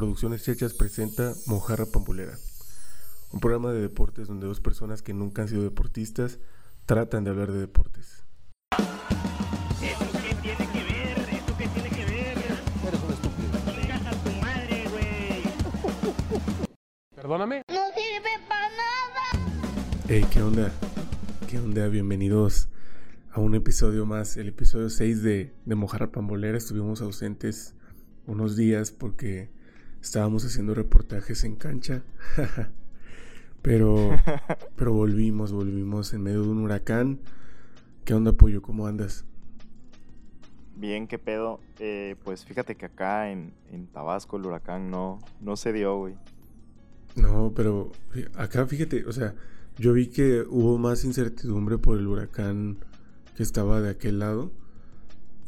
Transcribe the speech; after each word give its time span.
Producciones 0.00 0.42
Chechas 0.42 0.72
presenta 0.72 1.34
Mojarra 1.44 1.84
Pambulera, 1.84 2.38
un 3.32 3.40
programa 3.40 3.70
de 3.70 3.82
deportes 3.82 4.28
donde 4.28 4.46
dos 4.46 4.58
personas 4.58 5.02
que 5.02 5.12
nunca 5.12 5.42
han 5.42 5.48
sido 5.48 5.62
deportistas 5.62 6.38
tratan 6.86 7.22
de 7.22 7.28
hablar 7.28 7.52
de 7.52 7.58
deportes. 7.58 8.24
¿Eso 8.72 10.06
qué 10.22 10.34
tiene 10.40 10.72
que 10.72 10.84
ver? 10.84 11.18
¿Eso 11.18 11.54
qué 11.58 11.68
tiene 11.68 11.90
que 11.90 12.06
ver? 12.06 12.38
Eres 12.38 13.00
un 13.06 13.12
estúpido. 13.12 13.58
A 14.06 14.10
tu 14.24 14.30
madre, 14.40 14.88
güey. 14.88 15.42
Perdóname. 17.14 17.62
No 17.68 17.82
sirve 17.94 18.30
para 18.48 18.70
nada. 18.70 19.54
Hey, 20.08 20.24
¿qué 20.32 20.40
onda? 20.40 20.72
¿Qué 21.46 21.58
onda? 21.58 21.88
Bienvenidos 21.88 22.70
a 23.32 23.40
un 23.40 23.54
episodio 23.54 24.06
más, 24.06 24.38
el 24.38 24.48
episodio 24.48 24.88
6 24.88 25.22
de, 25.22 25.52
de 25.66 25.74
Mojarra 25.74 26.10
Pambolera. 26.10 26.56
Estuvimos 26.56 27.02
ausentes 27.02 27.74
unos 28.26 28.56
días 28.56 28.92
porque 28.92 29.59
estábamos 30.00 30.44
haciendo 30.44 30.74
reportajes 30.74 31.44
en 31.44 31.56
cancha. 31.56 32.02
pero, 33.62 34.10
pero 34.76 34.92
volvimos, 34.92 35.52
volvimos 35.52 36.12
en 36.12 36.22
medio 36.22 36.42
de 36.42 36.48
un 36.48 36.58
huracán. 36.58 37.20
¿Qué 38.04 38.14
onda, 38.14 38.32
Pollo? 38.32 38.62
¿Cómo 38.62 38.86
andas? 38.86 39.24
Bien, 40.76 41.06
qué 41.06 41.18
pedo. 41.18 41.60
Eh, 41.78 42.16
pues 42.24 42.44
fíjate 42.44 42.76
que 42.76 42.86
acá 42.86 43.30
en, 43.30 43.52
en 43.70 43.86
Tabasco 43.86 44.38
el 44.38 44.46
huracán 44.46 44.90
no, 44.90 45.18
no 45.40 45.56
se 45.56 45.72
dio, 45.72 45.98
güey. 45.98 46.14
No, 47.16 47.52
pero 47.54 47.92
acá 48.34 48.66
fíjate, 48.66 49.04
o 49.04 49.12
sea, 49.12 49.34
yo 49.76 49.92
vi 49.92 50.06
que 50.06 50.42
hubo 50.48 50.78
más 50.78 51.04
incertidumbre 51.04 51.78
por 51.78 51.98
el 51.98 52.06
huracán 52.06 52.78
que 53.36 53.42
estaba 53.42 53.80
de 53.80 53.90
aquel 53.90 54.20
lado. 54.20 54.52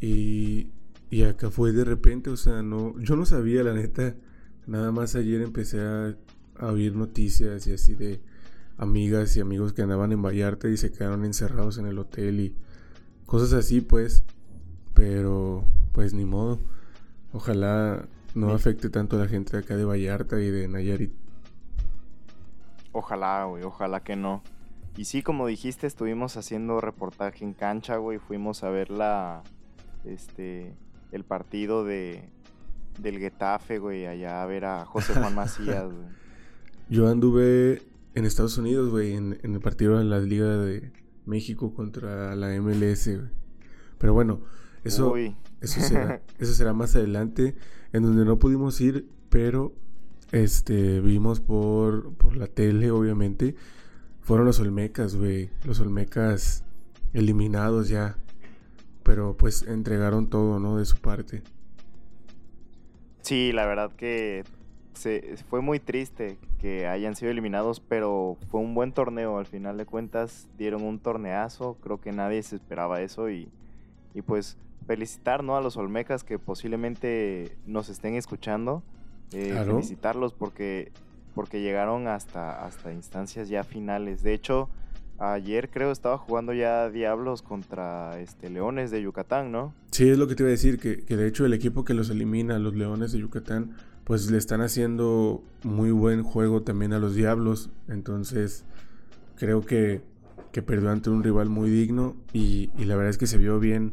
Y, 0.01 0.69
y 1.11 1.23
acá 1.23 1.51
fue 1.51 1.73
de 1.73 1.85
repente, 1.85 2.31
o 2.31 2.37
sea, 2.37 2.63
no, 2.63 2.99
yo 2.99 3.17
no 3.17 3.25
sabía, 3.25 3.63
la 3.63 3.73
neta. 3.73 4.15
Nada 4.67 4.93
más 4.93 5.15
ayer 5.15 5.43
empecé 5.43 5.81
a, 5.81 6.17
a 6.59 6.67
oír 6.69 6.95
noticias 6.95 7.67
y 7.67 7.73
así 7.73 7.95
de 7.95 8.21
amigas 8.79 9.37
y 9.37 9.41
amigos 9.41 9.73
que 9.73 9.83
andaban 9.83 10.13
en 10.13 10.23
Vallarta 10.23 10.69
y 10.69 10.77
se 10.77 10.91
quedaron 10.91 11.25
encerrados 11.25 11.79
en 11.79 11.87
el 11.87 11.99
hotel 11.99 12.41
y 12.41 12.57
cosas 13.27 13.53
así, 13.53 13.81
pues. 13.81 14.25
Pero, 14.95 15.65
pues 15.93 16.15
ni 16.15 16.25
modo. 16.25 16.59
Ojalá 17.33 18.07
no 18.35 18.53
afecte 18.53 18.91
tanto 18.91 19.17
a 19.17 19.21
la 19.21 19.29
gente 19.29 19.57
de 19.57 19.63
acá 19.63 19.77
de 19.77 19.85
Vallarta 19.85 20.41
y 20.41 20.51
de 20.51 20.69
Nayarit. 20.69 21.13
Ojalá, 22.93 23.45
güey, 23.45 23.63
ojalá 23.63 24.01
que 24.01 24.17
no. 24.17 24.43
Y 24.97 25.07
sí, 25.07 25.23
como 25.23 25.47
dijiste, 25.47 25.87
estuvimos 25.87 26.37
haciendo 26.37 26.81
reportaje 26.81 27.45
en 27.45 27.55
cancha, 27.55 27.97
güey. 27.97 28.19
Fuimos 28.19 28.63
a 28.63 28.69
ver 28.69 28.91
la, 28.91 29.43
este, 30.05 30.75
el 31.11 31.25
partido 31.25 31.85
de, 31.85 32.29
del 32.99 33.19
Getafe, 33.19 33.79
güey, 33.79 34.07
allá 34.07 34.43
a 34.43 34.47
ver 34.47 34.65
a 34.65 34.85
José 34.85 35.15
Juan 35.15 35.35
Macías, 35.35 35.85
güey. 35.85 36.07
Yo 36.89 37.09
anduve 37.09 37.83
en 38.15 38.25
Estados 38.25 38.59
Unidos, 38.59 38.91
güey, 38.91 39.15
en, 39.15 39.39
en 39.43 39.55
el 39.55 39.61
partido 39.61 39.99
de 39.99 40.05
la 40.05 40.19
Liga 40.21 40.57
de 40.59 40.93
México 41.25 41.75
contra 41.75 42.35
la 42.37 42.49
MLS, 42.61 43.07
güey. 43.07 43.31
Pero 43.99 44.15
bueno, 44.15 44.41
eso, 44.85 45.13
Uy, 45.13 45.37
eso, 45.61 45.81
será, 45.81 46.23
eso 46.39 46.53
será 46.55 46.73
más 46.73 46.97
adelante, 46.97 47.55
en 47.93 48.03
donde 48.03 48.25
no 48.25 48.39
pudimos 48.39 48.81
ir, 48.81 49.07
pero 49.31 49.73
este 50.33 51.01
vimos 51.01 51.41
por, 51.41 52.13
por 52.15 52.37
la 52.37 52.49
tele, 52.49 52.91
obviamente. 52.91 53.55
Fueron 54.23 54.47
los 54.47 54.61
Olmecas, 54.61 55.15
güey. 55.15 55.51
Los 55.65 55.79
Olmecas 55.81 56.65
eliminados 57.13 57.89
ya. 57.89 58.17
Pero 59.03 59.37
pues 59.37 59.63
entregaron 59.63 60.31
todo, 60.31 60.59
¿no? 60.59 60.79
De 60.79 60.85
su 60.85 60.97
parte. 60.97 61.43
Sí, 63.23 63.53
la 63.53 63.67
verdad 63.67 63.91
que 63.97 64.45
se, 64.95 65.37
fue 65.49 65.61
muy 65.61 65.81
triste 65.81 66.39
que 66.61 66.87
hayan 66.87 67.17
sido 67.17 67.31
eliminados, 67.31 67.81
pero 67.81 68.37
fue 68.51 68.61
un 68.61 68.75
buen 68.75 68.93
torneo. 68.93 69.39
Al 69.39 69.47
final 69.47 69.77
de 69.79 69.87
cuentas 69.87 70.49
dieron 70.59 70.83
un 70.83 70.99
torneazo, 70.99 71.77
creo 71.83 72.01
que 72.01 72.13
nadie 72.13 72.43
se 72.43 72.57
esperaba 72.57 73.01
eso 73.01 73.31
y, 73.31 73.49
y 74.15 74.23
pues 74.23 74.57
felicitar 74.87 75.43
¿no? 75.45 75.57
a 75.57 75.61
los 75.61 75.77
Olmecas 75.77 76.25
que 76.25 76.39
posiblemente 76.39 77.57
nos 77.67 77.89
estén 77.89 78.15
escuchando. 78.15 78.83
eh, 79.33 79.51
Claro. 79.53 79.77
Felicitarlos 79.77 80.35
porque, 80.35 80.93
porque 81.35 81.61
llegaron 81.63 82.07
hasta, 82.09 82.65
hasta 82.65 82.93
instancias 82.93 83.49
ya 83.49 83.65
finales. 83.65 84.23
De 84.23 84.35
hecho, 84.35 84.69
ayer 85.23 85.71
creo 85.71 85.93
estaba 85.93 86.19
jugando 86.19 86.53
ya 86.53 86.91
Diablos 86.91 87.43
contra 87.43 88.19
este 88.21 88.51
Leones 88.51 88.91
de 88.91 89.03
Yucatán, 89.03 89.53
¿no? 89.53 89.73
Sí, 89.91 90.09
es 90.09 90.19
lo 90.19 90.27
que 90.27 90.35
te 90.35 90.43
iba 90.43 90.49
a 90.49 90.51
decir, 90.51 90.79
que, 90.79 91.05
que 91.05 91.17
de 91.17 91.29
hecho 91.29 91.47
el 91.47 91.53
equipo 91.53 91.85
que 91.85 91.95
los 91.95 92.11
elimina, 92.11 92.59
los 92.59 92.75
Leones 92.75 93.13
de 93.13 93.21
Yucatán, 93.21 93.73
pues 94.05 94.31
le 94.31 94.39
están 94.39 94.61
haciendo 94.61 95.43
muy 95.63 95.93
buen 95.93 96.23
juego 96.23 96.63
también 96.63 96.93
a 96.93 96.99
los 96.99 97.15
Diablos. 97.15 97.71
Entonces, 97.89 98.65
creo 99.37 99.61
que, 99.61 100.03
que 100.51 100.63
perdió 100.63 100.91
ante 100.91 101.11
un 101.11 101.23
rival 101.23 101.49
muy 101.49 101.71
digno 101.71 102.17
y, 102.33 102.71
y 102.77 102.85
la 102.85 102.97
verdad 102.97 103.11
es 103.11 103.19
que 103.19 103.27
se 103.27 103.39
vio 103.39 103.61
bien 103.61 103.93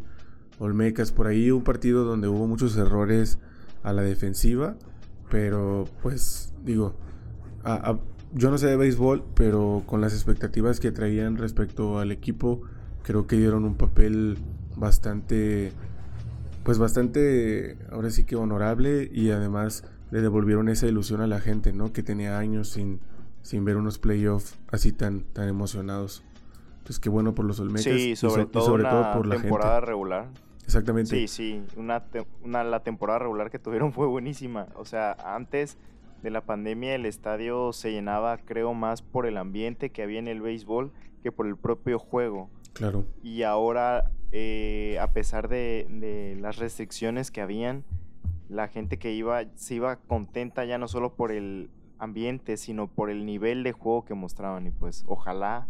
Olmecas. 0.57 1.12
Por 1.12 1.28
ahí 1.28 1.51
un 1.51 1.63
partido 1.63 2.03
donde 2.03 2.28
hubo 2.28 2.47
muchos 2.47 2.75
errores 2.75 3.39
a 3.84 3.94
la 3.94 4.01
defensiva, 4.01 4.75
pero 5.29 5.85
pues 6.01 6.53
digo, 6.66 6.95
yo 8.34 8.51
no 8.51 8.57
sé 8.57 8.67
de 8.67 8.75
béisbol, 8.78 9.23
pero 9.35 9.84
con 9.85 10.01
las 10.01 10.13
expectativas 10.13 10.79
que 10.79 10.91
traían 10.91 11.38
respecto 11.38 12.00
al 12.00 12.12
equipo, 12.12 12.62
creo 13.03 13.28
que 13.28 13.35
dieron 13.38 13.66
un 13.66 13.75
papel 13.75 14.38
bastante, 14.75 15.72
pues 16.63 16.78
bastante, 16.78 17.78
ahora 17.91 18.09
sí 18.12 18.23
que 18.23 18.35
honorable 18.35 19.09
y 19.13 19.31
además 19.31 19.84
le 20.12 20.22
devolvieron 20.22 20.69
esa 20.69 20.88
ilusión 20.88 21.22
a 21.22 21.28
la 21.28 21.39
gente, 21.39 21.73
¿no? 21.73 21.91
Que 21.94 22.03
tenía 22.03 22.38
años 22.39 22.69
sin, 22.69 23.00
sin 23.41 23.66
ver 23.66 23.78
unos 23.78 24.00
playoffs 24.00 24.56
así 24.72 24.91
tan, 24.91 25.22
tan 25.22 25.47
emocionados. 25.47 26.23
Entonces, 26.79 27.00
qué 27.00 27.09
bueno 27.09 27.35
por 27.35 27.45
los 27.45 27.59
Olmecas 27.59 27.84
Sí, 27.84 28.12
y 28.12 28.16
sobre, 28.16 28.44
so- 28.44 28.47
y 28.50 28.51
todo, 28.51 28.66
sobre 28.66 28.84
una 28.84 28.89
todo 28.89 29.12
por 29.13 29.28
la 29.28 29.35
temporada 29.41 29.75
gente. 29.75 29.85
regular. 29.88 30.28
Exactamente. 30.66 31.09
Sí, 31.16 31.28
sí, 31.28 31.63
una, 31.78 32.00
te- 32.06 32.25
una 32.44 32.63
la 32.63 32.81
temporada 32.84 33.19
regular 33.19 33.50
que 33.51 33.59
tuvieron 33.59 33.91
fue 33.91 34.07
buenísima. 34.07 34.68
O 34.75 34.85
sea, 34.85 35.16
antes 35.23 35.78
de 36.22 36.30
la 36.30 36.41
pandemia 36.41 36.96
el 36.96 37.06
estadio 37.06 37.74
se 37.74 37.91
llenaba, 37.91 38.38
creo, 38.38 38.74
más 38.74 39.02
por 39.02 39.25
el 39.25 39.38
ambiente 39.38 39.90
que 39.90 40.03
había 40.03 40.19
en 40.19 40.28
el 40.28 40.41
béisbol 40.41 40.91
que 41.24 41.31
por 41.31 41.47
el 41.47 41.57
propio 41.57 42.00
juego. 42.00 42.50
Claro. 42.74 43.06
Y 43.24 43.44
ahora, 43.44 44.12
eh, 44.31 44.97
a 45.02 45.12
pesar 45.12 45.47
de, 45.47 45.88
de 45.90 46.38
las 46.40 46.57
restricciones 46.57 47.31
que 47.31 47.41
habían, 47.41 47.84
la 48.47 48.68
gente 48.68 48.97
que 48.97 49.12
iba 49.13 49.44
se 49.56 49.75
iba 49.75 49.97
contenta 49.97 50.66
ya 50.66 50.78
no 50.78 50.88
solo 50.88 51.13
por 51.13 51.31
el 51.31 51.69
ambiente, 52.00 52.57
sino 52.57 52.88
por 52.88 53.09
el 53.09 53.25
nivel 53.25 53.63
de 53.63 53.74
juego 53.74 54.06
que 54.06 54.13
mostraban. 54.13 54.68
Y 54.68 54.72
pues 54.72 55.03
ojalá 55.07 55.68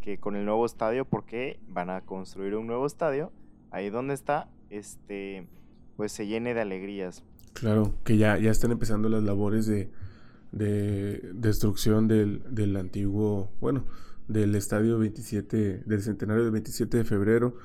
que 0.00 0.18
con 0.18 0.36
el 0.36 0.44
nuevo 0.44 0.64
estadio, 0.66 1.04
porque 1.04 1.58
van 1.68 1.90
a 1.90 2.02
construir 2.02 2.54
un 2.54 2.66
nuevo 2.66 2.86
estadio, 2.86 3.32
ahí 3.70 3.90
donde 3.90 4.14
está, 4.14 4.48
este, 4.70 5.46
pues 5.96 6.12
se 6.12 6.26
llene 6.26 6.54
de 6.54 6.60
alegrías. 6.60 7.24
Claro, 7.54 7.94
que 8.04 8.16
ya, 8.16 8.38
ya 8.38 8.50
están 8.50 8.70
empezando 8.70 9.08
las 9.08 9.22
labores 9.22 9.66
de, 9.66 9.90
de 10.52 11.30
destrucción 11.34 12.08
del, 12.08 12.42
del 12.50 12.76
antiguo, 12.76 13.50
bueno, 13.60 13.84
del 14.28 14.54
estadio 14.54 14.98
27, 14.98 15.82
del 15.84 16.02
centenario 16.02 16.44
del 16.44 16.52
27 16.52 16.98
de 16.98 17.04
febrero 17.04 17.56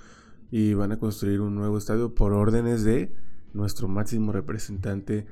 y 0.51 0.73
van 0.73 0.91
a 0.91 0.99
construir 0.99 1.41
un 1.41 1.55
nuevo 1.55 1.77
estadio 1.77 2.13
por 2.13 2.33
órdenes 2.33 2.83
de 2.83 3.13
nuestro 3.53 3.87
máximo 3.87 4.31
representante 4.31 5.25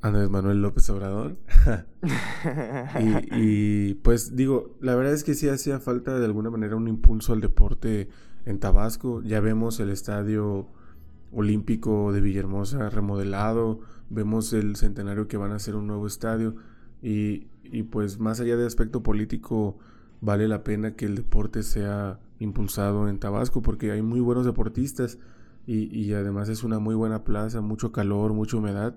Andrés 0.00 0.30
Manuel 0.30 0.62
López 0.62 0.88
Obrador. 0.90 1.36
y, 3.00 3.90
y, 3.90 3.94
pues 3.94 4.36
digo, 4.36 4.76
la 4.80 4.94
verdad 4.94 5.12
es 5.12 5.24
que 5.24 5.34
sí 5.34 5.48
hacía 5.48 5.80
falta 5.80 6.18
de 6.18 6.24
alguna 6.24 6.50
manera 6.50 6.76
un 6.76 6.88
impulso 6.88 7.32
al 7.32 7.40
deporte 7.40 8.08
en 8.44 8.58
Tabasco. 8.58 9.22
Ya 9.22 9.40
vemos 9.40 9.80
el 9.80 9.90
estadio 9.90 10.68
olímpico 11.32 12.12
de 12.12 12.20
Villahermosa 12.20 12.90
remodelado, 12.90 13.80
vemos 14.10 14.52
el 14.52 14.76
centenario 14.76 15.28
que 15.28 15.36
van 15.36 15.52
a 15.52 15.56
hacer 15.56 15.76
un 15.76 15.86
nuevo 15.86 16.06
estadio 16.06 16.56
y, 17.02 17.48
y 17.64 17.84
pues 17.84 18.18
más 18.18 18.40
allá 18.40 18.56
de 18.56 18.66
aspecto 18.66 19.02
político 19.02 19.78
vale 20.20 20.48
la 20.48 20.64
pena 20.64 20.94
que 20.94 21.04
el 21.04 21.14
deporte 21.14 21.62
sea 21.62 22.18
impulsado 22.38 23.08
en 23.08 23.18
Tabasco 23.18 23.62
porque 23.62 23.90
hay 23.92 24.02
muy 24.02 24.20
buenos 24.20 24.46
deportistas 24.46 25.18
y, 25.66 25.94
y 25.96 26.14
además 26.14 26.48
es 26.48 26.64
una 26.64 26.78
muy 26.78 26.94
buena 26.94 27.24
plaza, 27.24 27.60
mucho 27.60 27.92
calor, 27.92 28.32
mucha 28.32 28.56
humedad, 28.56 28.94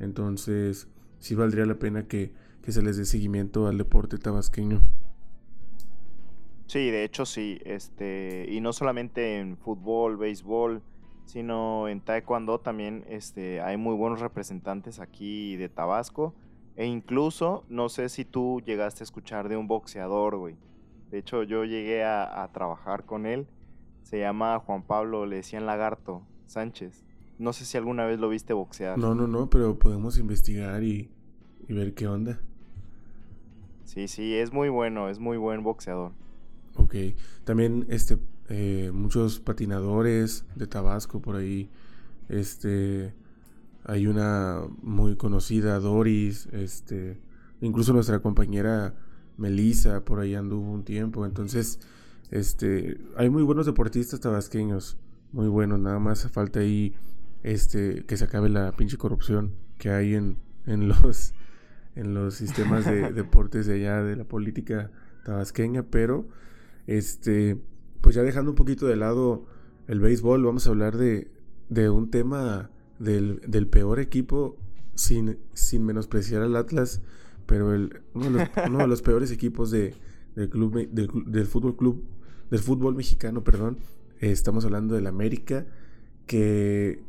entonces 0.00 0.88
sí 1.18 1.34
valdría 1.34 1.64
la 1.64 1.78
pena 1.78 2.06
que, 2.06 2.32
que 2.62 2.72
se 2.72 2.82
les 2.82 2.96
dé 2.96 3.04
seguimiento 3.04 3.68
al 3.68 3.78
deporte 3.78 4.18
tabasqueño. 4.18 4.82
Sí, 6.66 6.90
de 6.90 7.04
hecho 7.04 7.24
sí, 7.24 7.60
este, 7.64 8.46
y 8.50 8.60
no 8.60 8.74
solamente 8.74 9.38
en 9.38 9.56
fútbol, 9.56 10.18
béisbol, 10.18 10.82
sino 11.28 11.88
en 11.88 12.00
taekwondo 12.00 12.58
también 12.58 13.04
este, 13.06 13.60
hay 13.60 13.76
muy 13.76 13.94
buenos 13.94 14.20
representantes 14.20 14.98
aquí 14.98 15.56
de 15.56 15.68
Tabasco. 15.68 16.34
E 16.74 16.86
incluso, 16.86 17.64
no 17.68 17.90
sé 17.90 18.08
si 18.08 18.24
tú 18.24 18.62
llegaste 18.64 19.02
a 19.02 19.04
escuchar 19.04 19.50
de 19.50 19.58
un 19.58 19.68
boxeador, 19.68 20.38
güey. 20.38 20.56
De 21.10 21.18
hecho, 21.18 21.42
yo 21.42 21.64
llegué 21.64 22.02
a, 22.02 22.42
a 22.42 22.50
trabajar 22.52 23.04
con 23.04 23.26
él. 23.26 23.46
Se 24.04 24.18
llama 24.18 24.58
Juan 24.60 24.82
Pablo, 24.82 25.26
le 25.26 25.36
decían 25.36 25.66
Lagarto 25.66 26.22
Sánchez. 26.46 27.04
No 27.38 27.52
sé 27.52 27.66
si 27.66 27.76
alguna 27.76 28.06
vez 28.06 28.18
lo 28.18 28.30
viste 28.30 28.54
boxear. 28.54 28.96
No, 28.96 29.14
no, 29.14 29.26
no, 29.26 29.50
pero 29.50 29.78
podemos 29.78 30.18
investigar 30.18 30.82
y, 30.82 31.10
y 31.68 31.74
ver 31.74 31.92
qué 31.92 32.08
onda. 32.08 32.40
Sí, 33.84 34.08
sí, 34.08 34.34
es 34.34 34.50
muy 34.50 34.70
bueno, 34.70 35.10
es 35.10 35.18
muy 35.18 35.36
buen 35.36 35.62
boxeador. 35.62 36.12
Ok. 36.78 36.94
También 37.44 37.86
este 37.88 38.18
eh, 38.48 38.90
muchos 38.92 39.40
patinadores 39.40 40.44
de 40.54 40.66
Tabasco 40.66 41.20
por 41.20 41.36
ahí. 41.36 41.70
Este 42.28 43.14
hay 43.84 44.06
una 44.06 44.62
muy 44.82 45.16
conocida, 45.16 45.78
Doris, 45.78 46.46
este, 46.52 47.18
incluso 47.62 47.94
nuestra 47.94 48.20
compañera 48.20 48.94
Melissa 49.38 50.04
por 50.04 50.20
ahí 50.20 50.34
anduvo 50.34 50.70
un 50.70 50.84
tiempo. 50.84 51.24
Entonces, 51.24 51.80
este, 52.30 53.00
hay 53.16 53.30
muy 53.30 53.42
buenos 53.42 53.64
deportistas 53.64 54.20
tabasqueños, 54.20 54.98
muy 55.32 55.48
buenos. 55.48 55.80
Nada 55.80 55.98
más 55.98 56.30
falta 56.30 56.60
ahí, 56.60 56.94
este, 57.42 58.04
que 58.04 58.18
se 58.18 58.24
acabe 58.24 58.50
la 58.50 58.72
pinche 58.72 58.98
corrupción 58.98 59.54
que 59.78 59.90
hay 59.90 60.14
en, 60.14 60.36
en 60.66 60.88
los, 60.88 61.32
en 61.94 62.12
los 62.12 62.34
sistemas 62.34 62.84
de 62.84 63.12
deportes 63.14 63.66
de 63.66 63.74
allá 63.74 64.02
de 64.02 64.16
la 64.16 64.24
política 64.24 64.90
tabasqueña. 65.24 65.84
Pero, 65.84 66.28
este, 66.88 67.60
pues 68.00 68.16
ya 68.16 68.22
dejando 68.22 68.50
un 68.50 68.54
poquito 68.56 68.86
de 68.86 68.96
lado 68.96 69.44
el 69.86 70.00
béisbol, 70.00 70.42
vamos 70.42 70.66
a 70.66 70.70
hablar 70.70 70.96
de, 70.96 71.30
de 71.68 71.90
un 71.90 72.10
tema 72.10 72.70
del, 72.98 73.40
del 73.46 73.68
peor 73.68 74.00
equipo 74.00 74.56
sin, 74.94 75.38
sin 75.52 75.84
menospreciar 75.84 76.40
al 76.40 76.56
Atlas, 76.56 77.02
pero 77.46 77.74
el, 77.74 78.00
uno, 78.14 78.24
de 78.24 78.30
los, 78.30 78.48
uno 78.66 78.78
de 78.78 78.86
los 78.86 79.02
peores 79.02 79.30
equipos 79.30 79.70
de, 79.70 79.94
del, 80.34 80.48
club, 80.48 80.88
del, 80.90 81.10
del 81.26 81.46
fútbol 81.46 81.76
club, 81.76 82.02
del 82.50 82.60
fútbol 82.60 82.96
mexicano, 82.96 83.44
perdón. 83.44 83.78
Eh, 84.20 84.30
estamos 84.30 84.64
hablando 84.64 84.94
del 84.94 85.06
América, 85.06 85.66
que, 86.26 87.02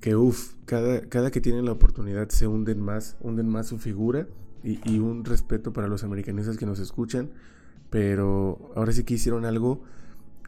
que 0.00 0.14
uff, 0.14 0.54
cada, 0.64 1.00
cada 1.08 1.32
que 1.32 1.40
tienen 1.40 1.64
la 1.64 1.72
oportunidad 1.72 2.28
se 2.28 2.46
hunden 2.46 2.80
más, 2.80 3.16
hunden 3.20 3.48
más 3.48 3.66
su 3.66 3.78
figura 3.78 4.28
y, 4.62 4.78
y 4.88 5.00
un 5.00 5.24
respeto 5.24 5.72
para 5.72 5.88
los 5.88 6.04
americanistas 6.04 6.56
que 6.56 6.66
nos 6.66 6.78
escuchan, 6.78 7.30
pero 7.96 8.58
ahora 8.76 8.92
sí 8.92 9.04
que 9.04 9.14
hicieron 9.14 9.46
algo 9.46 9.80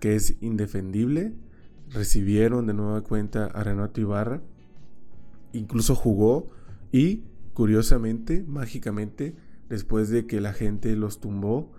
que 0.00 0.14
es 0.14 0.36
indefendible. 0.42 1.32
Recibieron 1.88 2.66
de 2.66 2.74
nueva 2.74 3.00
cuenta 3.00 3.46
a 3.46 3.64
Renato 3.64 4.02
Ibarra, 4.02 4.42
incluso 5.54 5.94
jugó 5.94 6.50
y 6.92 7.22
curiosamente, 7.54 8.44
mágicamente, 8.46 9.34
después 9.70 10.10
de 10.10 10.26
que 10.26 10.42
la 10.42 10.52
gente 10.52 10.94
los 10.94 11.20
tumbó, 11.20 11.72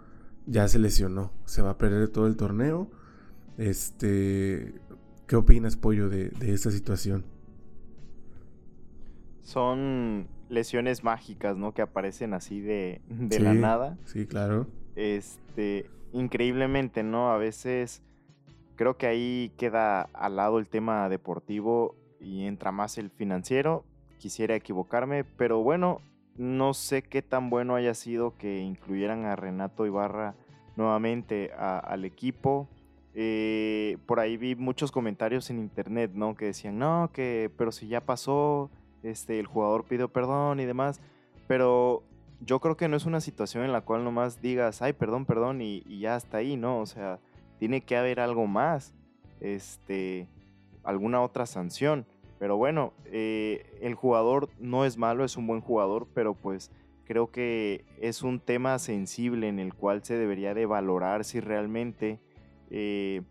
ya 0.48 0.68
se 0.68 0.80
lesionó. 0.80 1.32
Se 1.46 1.62
va 1.62 1.70
a 1.70 1.78
perder 1.78 2.10
todo 2.10 2.26
el 2.26 2.36
torneo. 2.36 2.90
Este, 3.60 4.74
¿qué 5.28 5.36
opinas, 5.36 5.76
Pollo, 5.76 6.10
de, 6.10 6.30
de 6.30 6.52
esta 6.52 6.72
situación? 6.72 7.26
Son 9.44 10.28
lesiones 10.50 11.04
mágicas, 11.04 11.58
¿no? 11.58 11.76
Que 11.76 11.84
aparecen 11.84 12.34
así 12.34 12.60
de, 12.60 13.04
de 13.08 13.40
la 13.40 13.54
nada. 13.54 14.00
Sí, 14.06 14.26
claro. 14.26 14.79
Este, 15.00 15.90
increíblemente, 16.12 17.04
¿no? 17.04 17.32
A 17.32 17.38
veces 17.38 18.02
creo 18.76 18.98
que 18.98 19.08
ahí 19.08 19.54
queda 19.58 20.02
al 20.12 20.36
lado 20.36 20.60
el 20.60 20.68
tema 20.68 21.08
deportivo 21.08 21.96
y 22.20 22.46
entra 22.46 22.74
más 22.74 22.98
el 22.98 23.10
financiero. 23.10 23.86
Quisiera 24.18 24.56
equivocarme, 24.56 25.24
pero 25.24 25.64
bueno, 25.64 26.02
no 26.36 26.74
sé 26.74 27.02
qué 27.02 27.22
tan 27.22 27.50
bueno 27.50 27.76
haya 27.76 27.94
sido 27.94 28.36
que 28.38 28.60
incluyeran 28.60 29.24
a 29.24 29.38
Renato 29.38 29.86
Ibarra 29.86 30.36
nuevamente 30.76 31.54
al 31.54 32.04
equipo. 32.04 32.68
Eh, 33.16 33.98
por 34.06 34.20
ahí 34.20 34.36
vi 34.36 34.56
muchos 34.56 34.92
comentarios 34.92 35.50
en 35.50 35.60
internet, 35.60 36.12
¿no? 36.14 36.36
Que 36.36 36.48
decían, 36.48 36.78
no, 36.78 37.10
que, 37.14 37.50
pero 37.58 37.72
si 37.72 37.88
ya 37.88 38.02
pasó, 38.02 38.70
este, 39.02 39.40
el 39.40 39.48
jugador 39.48 39.86
pidió 39.86 40.10
perdón 40.10 40.60
y 40.60 40.66
demás. 40.66 41.00
Pero 41.48 42.04
yo 42.42 42.60
creo 42.60 42.78
que 42.78 42.88
no 42.88 42.98
es 42.98 43.06
una 43.06 43.22
situación 43.22 43.64
en 43.64 43.72
la 43.72 43.82
cual 43.82 44.04
nomás 44.04 44.42
digas, 44.42 44.82
ay, 44.82 44.94
perdón, 44.94 45.26
perdón, 45.26 45.62
y, 45.62 45.82
ya 46.00 46.16
hasta 46.16 46.38
ahí, 46.38 46.56
¿no? 46.56 46.80
O 46.80 46.86
sea, 46.86 47.20
tiene 47.58 47.82
que 47.82 47.98
haber 47.98 48.20
algo 48.20 48.48
más, 48.48 48.94
este, 49.42 50.28
alguna 50.84 51.22
otra 51.22 51.46
sanción. 51.46 52.06
Pero 52.40 52.56
bueno, 52.56 52.94
eh, 53.06 53.78
el 53.82 53.96
jugador 53.96 54.50
no 54.60 54.86
es 54.86 54.98
malo, 54.98 55.26
es 55.26 55.36
un 55.36 55.46
buen 55.46 55.60
jugador, 55.60 56.08
pero 56.14 56.34
pues 56.34 56.72
creo 57.06 57.32
que 57.32 57.84
es 58.00 58.24
un 58.24 58.40
tema 58.40 58.80
sensible 58.80 59.50
en 59.50 59.60
el 59.60 59.74
cual 59.74 60.04
se 60.04 60.16
debería 60.16 60.54
de 60.54 60.66
valorar 60.66 61.26
si 61.26 61.42
realmente 61.42 62.20
eh, 62.70 63.24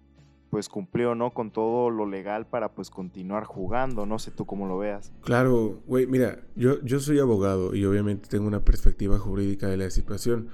pues 0.51 0.69
cumplió 0.69 1.15
no 1.15 1.33
con 1.33 1.51
todo 1.51 1.91
lo 1.91 2.07
legal 2.07 2.47
para 2.47 2.75
pues 2.75 2.91
continuar 2.91 3.45
jugando. 3.45 4.07
No 4.07 4.19
sé 4.19 4.31
tú 4.31 4.47
cómo 4.47 4.67
lo 4.67 4.79
veas. 4.79 5.13
Claro, 5.23 5.81
güey, 5.87 6.07
mira, 6.07 6.41
yo, 6.57 6.81
yo 6.83 7.01
soy 7.01 7.19
abogado 7.19 7.75
y 7.75 7.85
obviamente 7.85 8.29
tengo 8.29 8.47
una 8.47 8.65
perspectiva 8.65 9.19
jurídica 9.19 9.67
de 9.69 9.77
la 9.77 9.91
situación, 9.91 10.49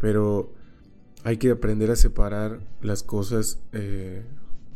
pero 0.00 0.52
hay 1.24 1.36
que 1.38 1.50
aprender 1.50 1.90
a 1.90 1.96
separar 1.96 2.60
las 2.80 3.02
cosas 3.02 3.60
eh, 3.72 4.24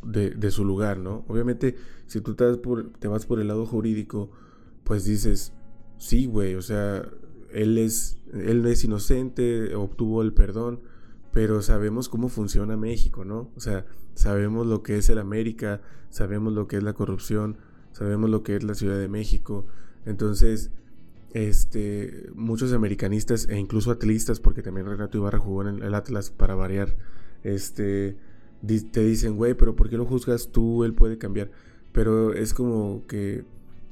de, 0.03 0.31
de 0.31 0.51
su 0.51 0.65
lugar, 0.65 0.99
¿no? 0.99 1.25
Obviamente, 1.29 1.77
si 2.07 2.21
tú 2.21 2.35
te 2.35 2.45
vas, 2.45 2.57
por, 2.59 2.91
te 2.93 3.09
vas 3.09 3.27
por 3.27 3.41
el 3.41 3.49
lado 3.49 3.67
jurídico, 3.67 4.31
pues 4.85 5.05
dices, 5.05 5.53
sí, 5.99 6.27
güey, 6.27 6.55
o 6.55 6.63
sea, 6.63 7.09
él 7.53 7.79
es, 7.79 8.19
él 8.33 8.65
es 8.67 8.85
inocente, 8.85 9.75
obtuvo 9.75 10.23
el 10.23 10.33
perdón, 10.33 10.81
pero 11.33 11.63
sabemos 11.63 12.09
cómo 12.09 12.29
funciona 12.29 12.77
México, 12.77 13.25
¿no? 13.25 13.51
O 13.57 13.61
sea, 13.61 13.87
sabemos 14.15 14.67
lo 14.67 14.83
que 14.83 14.99
es 14.99 15.09
el 15.09 15.19
América, 15.19 15.81
sabemos 16.11 16.53
lo 16.53 16.69
que 16.69 16.77
es 16.77 16.83
la 16.83 16.93
corrupción, 16.93 17.57
sabemos 17.93 18.31
lo 18.31 18.43
que 18.43 18.57
es 18.57 18.63
la 18.63 18.75
Ciudad 18.75 18.99
de 18.99 19.09
México. 19.09 19.67
Entonces, 20.05 20.71
este, 21.33 22.31
muchos 22.35 22.73
americanistas 22.75 23.49
e 23.49 23.59
incluso 23.59 23.91
atlistas, 23.91 24.41
porque 24.41 24.63
también 24.63 24.87
Renato 24.87 25.17
Ibarra 25.17 25.39
jugó 25.39 25.67
en 25.67 25.83
el 25.83 25.95
Atlas 25.95 26.31
para 26.31 26.55
variar, 26.55 26.97
este, 27.43 28.17
te 28.93 29.05
dicen, 29.05 29.37
güey, 29.37 29.55
pero 29.55 29.75
¿por 29.75 29.89
qué 29.89 29.97
lo 29.97 30.05
juzgas 30.05 30.49
tú? 30.53 30.85
Él 30.85 30.93
puede 30.93 31.19
cambiar. 31.19 31.51
Pero 31.93 32.35
es 32.35 32.55
como 32.55 33.07
que, 33.07 33.45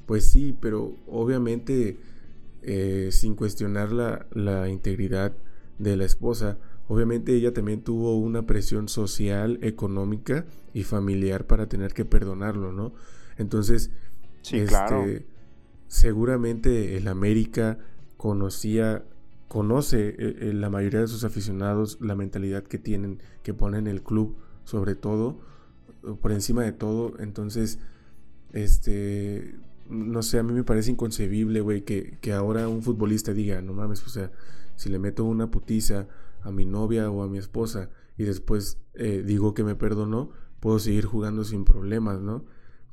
pues 0.07 0.25
sí, 0.25 0.57
pero 0.61 0.95
obviamente 1.07 1.99
eh, 2.63 3.09
sin 3.13 3.35
cuestionar 3.35 3.93
la, 3.93 4.27
la 4.33 4.69
integridad 4.69 5.33
de 5.79 5.97
la 5.97 6.05
esposa, 6.05 6.59
obviamente 6.91 7.35
ella 7.35 7.55
también 7.55 7.83
tuvo 7.83 8.19
una 8.19 8.47
presión 8.47 8.89
social, 8.89 9.59
económica 9.63 10.47
y 10.75 10.85
familiar 10.85 11.47
para 11.47 11.69
tener 11.69 11.95
que 11.95 12.05
perdonarlo, 12.05 12.73
¿no? 12.73 12.93
Entonces, 13.39 13.91
Sí, 14.43 14.65
claro. 14.65 15.11
este, 15.11 15.27
seguramente 15.89 16.97
el 16.97 17.09
América 17.09 17.79
conocía, 18.17 19.05
conoce 19.49 20.11
eh, 20.11 20.15
eh, 20.19 20.53
la 20.55 20.71
mayoría 20.71 21.01
de 21.01 21.09
sus 21.09 21.25
aficionados 21.25 21.99
la 22.01 22.15
mentalidad 22.17 22.65
que 22.65 22.79
tienen, 22.79 23.21
que 23.43 23.55
ponen 23.55 23.87
el 23.87 24.03
club 24.03 24.37
sobre 24.65 24.95
todo, 24.95 25.41
por 26.21 26.33
encima 26.33 26.65
de 26.65 26.73
todo. 26.73 27.15
Entonces, 27.19 27.79
este, 28.53 29.57
no 29.89 30.23
sé, 30.23 30.39
a 30.39 30.43
mí 30.43 30.53
me 30.53 30.65
parece 30.65 30.91
inconcebible, 30.93 31.61
güey, 31.61 31.83
que, 31.85 32.19
que 32.21 32.33
ahora 32.33 32.69
un 32.69 32.83
futbolista 32.83 33.33
diga, 33.33 33.63
no 33.63 33.73
mames, 33.75 34.05
o 34.07 34.11
sea, 34.11 34.31
si 34.77 34.89
le 34.91 34.99
meto 34.99 35.25
una 35.25 35.51
putiza 35.51 36.09
a 36.43 36.51
mi 36.51 36.65
novia 36.65 37.11
o 37.11 37.23
a 37.23 37.29
mi 37.29 37.39
esposa 37.39 37.91
y 38.17 38.25
después 38.25 38.79
eh, 38.95 39.23
digo 39.27 39.55
que 39.55 39.65
me 39.65 39.75
perdonó, 39.77 40.31
puedo 40.61 40.79
seguir 40.79 41.07
jugando 41.07 41.45
sin 41.45 41.65
problemas, 41.65 42.21
¿no? 42.21 42.45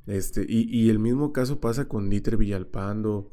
Este, 0.05 0.45
y, 0.47 0.63
y 0.69 0.89
el 0.89 0.99
mismo 0.99 1.33
caso 1.33 1.59
pasa 1.59 1.87
con 1.87 2.09
Dieter 2.09 2.37
Villalpando, 2.37 3.29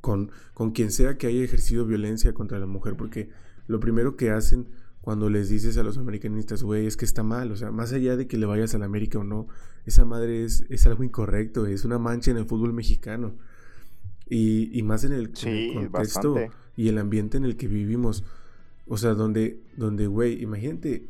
con, 0.00 0.30
con 0.54 0.72
quien 0.72 0.90
sea 0.90 1.18
que 1.18 1.26
haya 1.26 1.42
ejercido 1.42 1.86
violencia 1.86 2.32
contra 2.34 2.58
la 2.58 2.66
mujer, 2.66 2.96
porque 2.96 3.28
lo 3.66 3.80
primero 3.80 4.16
que 4.16 4.30
hacen 4.30 4.68
cuando 5.00 5.28
les 5.28 5.50
dices 5.50 5.76
a 5.76 5.82
los 5.82 5.98
americanistas, 5.98 6.62
güey, 6.62 6.86
es 6.86 6.96
que 6.96 7.04
está 7.04 7.22
mal, 7.22 7.52
o 7.52 7.56
sea, 7.56 7.70
más 7.70 7.92
allá 7.92 8.16
de 8.16 8.26
que 8.26 8.38
le 8.38 8.46
vayas 8.46 8.74
a 8.74 8.78
la 8.78 8.86
América 8.86 9.18
o 9.18 9.24
no, 9.24 9.48
esa 9.84 10.04
madre 10.06 10.44
es, 10.44 10.64
es 10.70 10.86
algo 10.86 11.04
incorrecto, 11.04 11.66
es 11.66 11.84
una 11.84 11.98
mancha 11.98 12.30
en 12.30 12.38
el 12.38 12.46
fútbol 12.46 12.72
mexicano. 12.72 13.34
Y, 14.28 14.76
y 14.78 14.82
más 14.82 15.04
en 15.04 15.12
el, 15.12 15.26
en 15.26 15.36
Sí, 15.36 15.48
el 15.48 15.90
contexto 15.90 16.34
bastante. 16.34 16.56
y 16.76 16.88
el 16.88 16.98
ambiente 16.98 17.36
en 17.36 17.44
el 17.44 17.56
que 17.56 17.68
vivimos. 17.68 18.24
O 18.86 18.96
sea, 18.96 19.14
donde, 19.14 19.62
donde, 19.76 20.06
güey, 20.06 20.42
imagínate, 20.42 21.08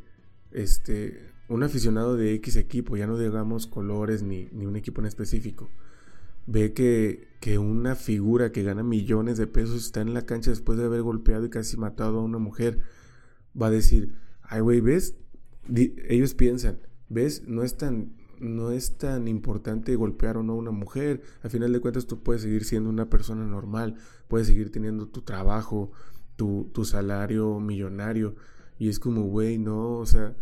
este, 0.53 1.33
un 1.49 1.63
aficionado 1.63 2.17
de 2.17 2.35
X 2.35 2.57
equipo, 2.57 2.97
ya 2.97 3.07
no 3.07 3.19
digamos 3.19 3.67
colores 3.67 4.23
ni, 4.23 4.49
ni 4.53 4.67
un 4.67 4.77
equipo 4.77 5.01
en 5.01 5.07
específico, 5.07 5.69
ve 6.47 6.73
que, 6.73 7.29
que 7.41 7.59
una 7.59 7.95
figura 7.97 8.53
que 8.53 8.63
gana 8.63 8.83
millones 8.83 9.39
de 9.39 9.47
pesos 9.47 9.85
está 9.85 10.01
en 10.01 10.15
la 10.15 10.27
cancha 10.27 10.51
después 10.51 10.79
de 10.79 10.85
haber 10.85 11.03
golpeado 11.03 11.47
y 11.47 11.51
casi 11.51 11.77
matado 11.77 12.21
a 12.21 12.25
una 12.25 12.39
mujer, 12.39 12.79
va 13.61 13.69
a 13.69 13.71
decir, 13.71 14.15
ay, 14.43 14.61
güey, 14.61 14.81
¿ves? 14.81 15.17
Ellos 16.09 16.35
piensan, 16.35 16.79
¿ves? 17.09 17.43
No 17.47 17.63
es 17.63 17.77
tan 17.77 18.13
no 18.41 18.73
es 18.73 18.99
tan 18.99 19.29
importante 19.29 19.95
golpear 19.97 20.37
o 20.37 20.43
no 20.43 20.55
a 20.55 20.57
una 20.57 20.71
mujer. 20.71 21.23
Al 21.43 21.51
final 21.51 21.73
de 21.73 21.81
cuentas 21.81 22.07
tú 22.07 22.23
puedes 22.23 22.43
seguir 22.43 22.65
siendo 22.65 22.91
una 22.91 23.09
persona 23.09 23.45
normal, 23.45 23.97
puedes 24.29 24.47
seguir 24.47 24.71
teniendo 24.71 25.09
tu 25.09 25.23
trabajo, 25.23 25.93
tu, 26.37 26.71
tu 26.73 26.85
salario 26.85 27.61
millonario. 27.61 28.35
Y 28.79 28.89
es 28.89 28.99
como, 28.99 29.25
güey, 29.25 29.59
no, 29.59 29.99
o 29.99 30.07
sea, 30.07 30.35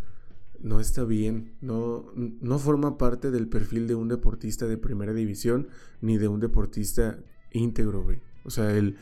no 0.62 0.80
está 0.80 1.04
bien, 1.04 1.52
no, 1.60 2.06
no 2.14 2.58
forma 2.58 2.96
parte 2.96 3.30
del 3.30 3.48
perfil 3.48 3.88
de 3.88 3.94
un 3.94 4.08
deportista 4.08 4.66
de 4.66 4.78
primera 4.78 5.12
división 5.12 5.68
ni 6.00 6.18
de 6.18 6.28
un 6.28 6.40
deportista 6.40 7.18
íntegro, 7.50 8.02
güey. 8.02 8.20
O 8.44 8.50
sea, 8.50 8.74
el, 8.74 8.96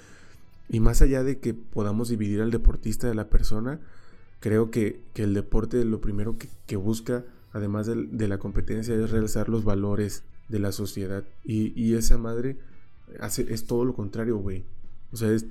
y 0.69 0.81
más 0.81 1.03
allá 1.03 1.23
de 1.23 1.39
que 1.39 1.55
podamos 1.55 2.09
dividir 2.09 2.41
al 2.41 2.51
deportista 2.51 3.09
de 3.09 3.15
la 3.15 3.29
persona, 3.29 3.81
creo 4.41 4.71
que, 4.71 5.03
que 5.13 5.23
el 5.23 5.35
deporte 5.35 5.85
lo 5.85 6.01
primero 6.01 6.37
que, 6.67 6.77
busca, 6.77 7.25
además 7.53 7.87
de, 7.87 8.29
la 8.29 8.39
competencia, 8.39 8.95
es 8.95 9.11
realizar 9.11 9.49
los 9.49 9.65
valores 9.65 10.23
de 10.49 10.61
la 10.61 10.73
sociedad. 10.73 11.25
Y, 11.45 11.79
y 11.81 11.95
esa 11.95 12.19
madre 12.19 12.57
hace, 13.21 13.53
es 13.53 13.67
todo 13.67 13.85
lo 13.85 13.95
contrario, 13.95 14.37
güey. 14.39 14.65
O 15.13 15.17
sea, 15.17 15.31
es, 15.31 15.47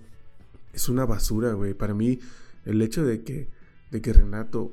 es 0.73 0.89
una 0.89 1.05
basura, 1.05 1.53
güey. 1.53 1.73
Para 1.73 1.93
mí, 1.93 2.19
el 2.65 2.81
hecho 2.81 3.03
de 3.05 3.23
que, 3.23 3.49
de 3.91 4.01
que 4.01 4.13
Renato 4.13 4.71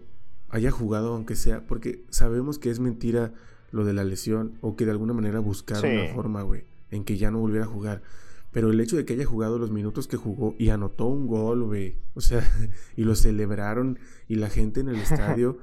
haya 0.49 0.71
jugado, 0.71 1.15
aunque 1.15 1.37
sea, 1.37 1.67
porque 1.67 2.05
sabemos 2.11 2.59
que 2.59 2.71
es 2.71 2.79
mentira 2.81 3.33
lo 3.73 3.85
de 3.85 3.93
la 3.93 4.05
lesión, 4.05 4.55
o 4.61 4.77
que 4.77 4.85
de 4.85 4.93
alguna 4.93 5.13
manera 5.13 5.41
buscaron 5.41 5.83
Sí. 5.91 5.97
una 5.97 6.15
forma, 6.15 6.43
güey, 6.43 6.65
en 6.91 7.05
que 7.05 7.17
ya 7.17 7.31
no 7.31 7.39
volviera 7.41 7.65
a 7.65 7.69
jugar. 7.69 8.03
Pero 8.53 8.71
el 8.71 8.81
hecho 8.81 8.97
de 8.97 9.05
que 9.05 9.15
haya 9.15 9.27
jugado 9.27 9.59
los 9.59 9.71
minutos 9.71 10.07
que 10.09 10.17
jugó 10.17 10.55
y 10.59 10.71
anotó 10.71 11.07
un 11.07 11.27
gol, 11.27 11.65
güey, 11.65 11.97
o 12.15 12.21
sea, 12.21 12.41
y 12.97 13.05
lo 13.05 13.15
celebraron 13.15 13.99
y 14.29 14.37
la 14.37 14.49
gente 14.49 14.81
en 14.81 14.89
el 14.89 14.97
estadio 15.01 15.59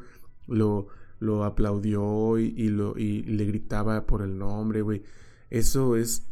lo, 0.48 0.88
lo 1.20 1.44
aplaudió 1.46 2.38
y, 2.38 2.54
y 2.58 2.68
lo, 2.70 2.98
y 2.98 3.24
le 3.24 3.46
gritaba 3.46 4.06
por 4.06 4.22
el 4.22 4.38
nombre, 4.38 4.82
güey. 4.82 5.02
Eso 5.50 5.96
es 5.96 6.24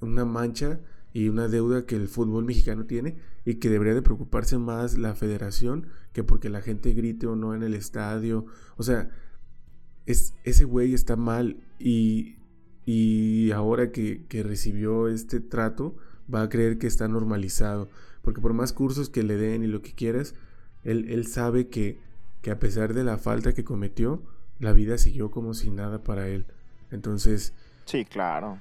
una 0.00 0.24
mancha 0.24 0.78
y 1.16 1.30
una 1.30 1.48
deuda 1.48 1.86
que 1.86 1.96
el 1.96 2.08
fútbol 2.08 2.44
mexicano 2.44 2.84
tiene 2.84 3.16
y 3.46 3.54
que 3.54 3.70
debería 3.70 3.94
de 3.94 4.02
preocuparse 4.02 4.58
más 4.58 4.98
la 4.98 5.14
federación 5.14 5.86
que 6.12 6.22
porque 6.22 6.50
la 6.50 6.60
gente 6.60 6.92
grite 6.92 7.26
o 7.26 7.36
no 7.36 7.54
en 7.54 7.62
el 7.62 7.72
estadio. 7.72 8.44
O 8.76 8.82
sea, 8.82 9.08
es, 10.04 10.34
ese 10.44 10.66
güey 10.66 10.92
está 10.92 11.16
mal 11.16 11.56
y, 11.78 12.36
y 12.84 13.50
ahora 13.52 13.92
que, 13.92 14.26
que 14.26 14.42
recibió 14.42 15.08
este 15.08 15.40
trato 15.40 15.96
va 16.32 16.42
a 16.42 16.50
creer 16.50 16.76
que 16.76 16.86
está 16.86 17.08
normalizado. 17.08 17.88
Porque 18.20 18.42
por 18.42 18.52
más 18.52 18.74
cursos 18.74 19.08
que 19.08 19.22
le 19.22 19.38
den 19.38 19.62
y 19.64 19.68
lo 19.68 19.80
que 19.80 19.94
quieras, 19.94 20.34
él, 20.84 21.06
él 21.08 21.26
sabe 21.26 21.68
que, 21.68 21.98
que 22.42 22.50
a 22.50 22.58
pesar 22.58 22.92
de 22.92 23.04
la 23.04 23.16
falta 23.16 23.54
que 23.54 23.64
cometió, 23.64 24.22
la 24.58 24.74
vida 24.74 24.98
siguió 24.98 25.30
como 25.30 25.54
si 25.54 25.70
nada 25.70 26.04
para 26.04 26.28
él. 26.28 26.44
Entonces, 26.90 27.54
Sí, 27.86 28.04
claro. 28.04 28.58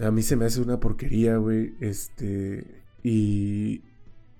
A 0.00 0.10
mí 0.10 0.22
se 0.22 0.36
me 0.36 0.46
hace 0.46 0.60
una 0.60 0.80
porquería, 0.80 1.36
güey. 1.36 1.74
Este. 1.80 2.82
Y. 3.02 3.82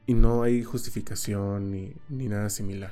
Y 0.07 0.13
no 0.13 0.43
hay 0.43 0.63
justificación 0.63 1.71
ni, 1.71 1.95
ni 2.11 2.29
nada 2.29 2.51
similar. 2.51 2.91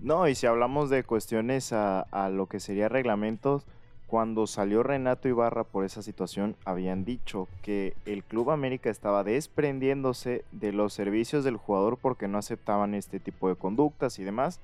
No, 0.00 0.28
y 0.28 0.36
si 0.36 0.46
hablamos 0.46 0.90
de 0.90 1.02
cuestiones 1.02 1.72
a, 1.72 2.02
a 2.02 2.30
lo 2.30 2.46
que 2.46 2.60
sería 2.60 2.88
reglamentos, 2.88 3.66
cuando 4.06 4.46
salió 4.46 4.82
Renato 4.82 5.28
Ibarra 5.28 5.64
por 5.64 5.84
esa 5.84 6.02
situación, 6.02 6.56
habían 6.64 7.04
dicho 7.04 7.48
que 7.62 7.94
el 8.06 8.24
Club 8.24 8.50
América 8.50 8.90
estaba 8.90 9.24
desprendiéndose 9.24 10.44
de 10.50 10.72
los 10.72 10.92
servicios 10.92 11.44
del 11.44 11.56
jugador 11.56 11.96
porque 11.96 12.26
no 12.26 12.38
aceptaban 12.38 12.94
este 12.94 13.20
tipo 13.20 13.48
de 13.48 13.56
conductas 13.56 14.18
y 14.18 14.24
demás. 14.24 14.60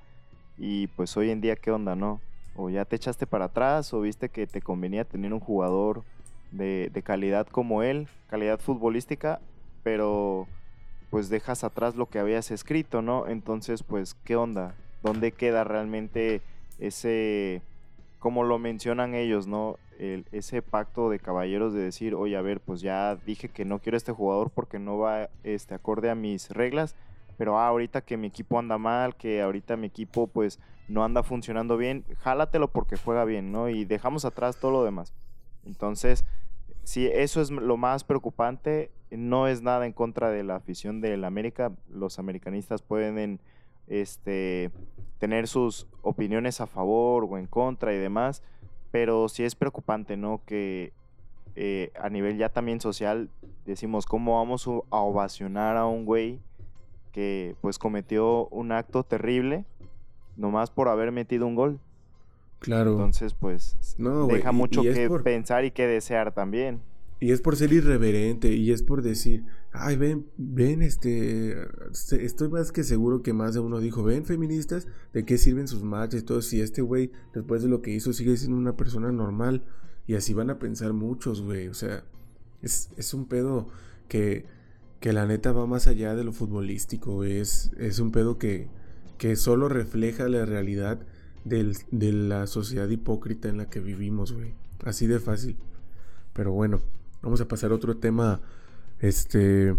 Y 0.57 0.87
pues 0.87 1.15
hoy 1.17 1.29
en 1.29 1.41
día, 1.41 1.55
¿qué 1.55 1.71
onda, 1.71 1.95
no? 1.95 2.19
O 2.55 2.69
ya 2.69 2.85
te 2.85 2.95
echaste 2.95 3.27
para 3.27 3.45
atrás, 3.45 3.93
o 3.93 4.01
viste 4.01 4.29
que 4.29 4.47
te 4.47 4.61
convenía 4.61 5.05
tener 5.05 5.33
un 5.33 5.39
jugador 5.39 6.03
de, 6.51 6.89
de 6.93 7.01
calidad 7.03 7.47
como 7.47 7.83
él, 7.83 8.07
calidad 8.27 8.59
futbolística, 8.59 9.39
pero 9.83 10.47
pues 11.09 11.29
dejas 11.29 11.63
atrás 11.63 11.95
lo 11.95 12.07
que 12.07 12.19
habías 12.19 12.51
escrito, 12.51 13.01
¿no? 13.01 13.27
Entonces, 13.27 13.83
pues, 13.83 14.13
¿qué 14.25 14.35
onda? 14.35 14.75
¿Dónde 15.03 15.31
queda 15.31 15.63
realmente 15.63 16.41
ese, 16.79 17.61
como 18.19 18.43
lo 18.43 18.59
mencionan 18.59 19.15
ellos, 19.15 19.47
¿no? 19.47 19.77
El- 19.99 20.25
ese 20.31 20.61
pacto 20.61 21.09
de 21.09 21.19
caballeros 21.19 21.73
de 21.73 21.79
decir, 21.81 22.13
oye, 22.13 22.35
a 22.35 22.41
ver, 22.41 22.59
pues 22.59 22.81
ya 22.81 23.15
dije 23.25 23.49
que 23.49 23.65
no 23.65 23.79
quiero 23.79 23.97
este 23.97 24.11
jugador 24.11 24.49
porque 24.51 24.79
no 24.79 24.97
va 24.97 25.29
este, 25.43 25.75
acorde 25.75 26.09
a 26.09 26.15
mis 26.15 26.49
reglas, 26.49 26.95
pero 27.37 27.57
ah, 27.57 27.67
ahorita 27.67 28.01
que 28.01 28.17
mi 28.17 28.27
equipo 28.27 28.59
anda 28.59 28.77
mal, 28.77 29.15
que 29.15 29.41
ahorita 29.41 29.77
mi 29.77 29.87
equipo 29.87 30.27
pues 30.27 30.59
no 30.89 31.03
anda 31.03 31.23
funcionando 31.23 31.77
bien, 31.77 32.03
jálatelo 32.19 32.67
porque 32.69 32.97
juega 32.97 33.23
bien, 33.25 33.51
¿no? 33.51 33.69
Y 33.69 33.85
dejamos 33.85 34.25
atrás 34.25 34.57
todo 34.59 34.71
lo 34.71 34.83
demás. 34.83 35.13
Entonces, 35.67 36.25
si 36.83 37.05
eso 37.05 37.41
es 37.41 37.51
lo 37.51 37.77
más 37.77 38.03
preocupante, 38.03 38.89
no 39.11 39.47
es 39.47 39.61
nada 39.61 39.85
en 39.85 39.93
contra 39.93 40.31
de 40.31 40.43
la 40.43 40.55
afición 40.55 41.01
del 41.01 41.23
América. 41.23 41.71
Los 41.89 42.17
americanistas 42.17 42.81
pueden 42.81 43.39
este, 43.87 44.71
tener 45.19 45.47
sus 45.47 45.87
opiniones 46.01 46.61
a 46.61 46.67
favor 46.67 47.27
o 47.29 47.37
en 47.37 47.45
contra 47.45 47.93
y 47.93 47.97
demás, 47.97 48.41
pero 48.91 49.29
sí 49.29 49.43
es 49.43 49.55
preocupante, 49.55 50.17
¿no? 50.17 50.41
Que 50.45 50.93
eh, 51.55 51.91
a 51.99 52.09
nivel 52.09 52.37
ya 52.37 52.49
también 52.49 52.79
social 52.79 53.29
decimos, 53.65 54.05
¿cómo 54.05 54.37
vamos 54.37 54.67
a 54.67 54.97
ovacionar 54.97 55.75
a 55.77 55.85
un 55.85 56.05
güey 56.05 56.39
que 57.11 57.55
pues 57.61 57.79
cometió 57.79 58.47
un 58.47 58.71
acto 58.71 59.03
terrible 59.03 59.65
nomás 60.35 60.69
por 60.71 60.87
haber 60.87 61.11
metido 61.11 61.47
un 61.47 61.55
gol? 61.55 61.79
Claro. 62.59 62.91
Entonces, 62.93 63.33
pues 63.33 63.77
No, 63.97 64.27
deja 64.27 64.51
mucho 64.51 64.83
y 64.83 64.91
que 64.93 65.07
por- 65.07 65.23
pensar 65.23 65.65
y 65.65 65.71
que 65.71 65.87
desear 65.87 66.33
también. 66.33 66.81
Y 67.19 67.31
es 67.31 67.41
por 67.41 67.55
ser 67.55 67.73
irreverente 67.73 68.51
y 68.53 68.71
es 68.71 68.83
por 68.83 69.01
decir, 69.01 69.43
ay, 69.71 69.95
ven, 69.95 70.27
ven, 70.37 70.83
este, 70.83 71.55
estoy 71.91 72.49
más 72.49 72.71
que 72.71 72.83
seguro 72.83 73.23
que 73.23 73.33
más 73.33 73.55
de 73.55 73.59
uno 73.59 73.79
dijo, 73.79 74.03
ven, 74.03 74.23
feministas, 74.23 74.87
¿de 75.13 75.25
qué 75.25 75.39
sirven 75.39 75.67
sus 75.67 75.81
matches? 75.83 76.25
Todo, 76.25 76.43
si 76.43 76.61
este 76.61 76.83
güey, 76.83 77.11
después 77.33 77.63
de 77.63 77.69
lo 77.69 77.81
que 77.81 77.89
hizo, 77.91 78.13
sigue 78.13 78.37
siendo 78.37 78.55
una 78.57 78.77
persona 78.77 79.11
normal. 79.11 79.63
Y 80.05 80.13
así 80.13 80.33
van 80.35 80.51
a 80.51 80.59
pensar 80.59 80.93
muchos, 80.93 81.41
güey. 81.41 81.67
O 81.69 81.73
sea, 81.73 82.03
es, 82.61 82.91
es 82.97 83.13
un 83.15 83.25
pedo 83.25 83.67
que, 84.07 84.45
que 84.99 85.11
la 85.11 85.25
neta 85.25 85.51
va 85.51 85.65
más 85.65 85.87
allá 85.87 86.13
de 86.15 86.23
lo 86.23 86.33
futbolístico, 86.33 87.15
güey. 87.15 87.39
Es, 87.39 87.71
es 87.79 87.97
un 87.97 88.11
pedo 88.11 88.37
que, 88.37 88.67
que 89.17 89.35
solo 89.35 89.69
refleja 89.69 90.29
la 90.29 90.45
realidad 90.45 90.99
del- 91.43 91.77
de 91.91 92.11
la 92.11 92.47
sociedad 92.47 92.87
hipócrita 92.89 93.49
en 93.49 93.57
la 93.57 93.69
que 93.69 93.79
vivimos, 93.79 94.31
güey. 94.33 94.53
Así 94.83 95.07
de 95.07 95.19
fácil. 95.19 95.55
Pero 96.33 96.51
bueno, 96.51 96.81
vamos 97.21 97.41
a 97.41 97.47
pasar 97.47 97.71
a 97.71 97.75
otro 97.75 97.97
tema, 97.97 98.41
este, 98.99 99.75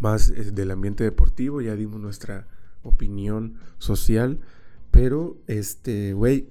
más 0.00 0.30
eh, 0.30 0.50
del 0.52 0.70
ambiente 0.70 1.04
deportivo. 1.04 1.60
Ya 1.60 1.76
dimos 1.76 2.00
nuestra 2.00 2.46
opinión 2.82 3.54
social, 3.78 4.40
pero 4.90 5.36
este, 5.46 6.12
güey, 6.12 6.48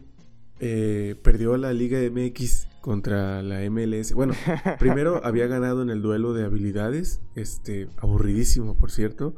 eh, 0.60 1.15
perdió 1.22 1.57
la 1.57 1.74
Liga 1.74 2.00
MX 2.00 2.67
contra 2.81 3.41
la 3.43 3.62
MLS. 3.69 4.13
Bueno, 4.13 4.33
primero 4.79 5.22
había 5.25 5.48
ganado 5.48 5.81
en 5.81 5.89
el 5.89 6.01
duelo 6.01 6.33
de 6.33 6.45
habilidades, 6.45 7.19
este, 7.36 7.88
aburridísimo, 7.98 8.75
por 8.77 8.91
cierto, 8.91 9.36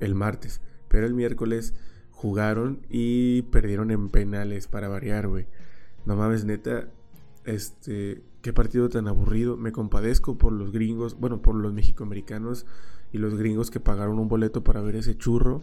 el 0.00 0.14
martes, 0.14 0.60
pero 0.88 1.06
el 1.06 1.14
miércoles 1.14 1.74
jugaron 2.16 2.80
y 2.88 3.42
perdieron 3.42 3.90
en 3.90 4.08
penales 4.08 4.66
para 4.66 4.88
variar, 4.88 5.28
güey. 5.28 5.46
No 6.06 6.16
mames, 6.16 6.46
neta, 6.46 6.88
este, 7.44 8.22
qué 8.40 8.54
partido 8.54 8.88
tan 8.88 9.06
aburrido. 9.06 9.56
Me 9.58 9.70
compadezco 9.70 10.38
por 10.38 10.52
los 10.52 10.72
gringos, 10.72 11.20
bueno, 11.20 11.42
por 11.42 11.54
los 11.54 11.74
mexicoamericanos 11.74 12.64
y 13.12 13.18
los 13.18 13.34
gringos 13.34 13.70
que 13.70 13.80
pagaron 13.80 14.18
un 14.18 14.28
boleto 14.28 14.64
para 14.64 14.80
ver 14.80 14.96
ese 14.96 15.16
churro. 15.16 15.62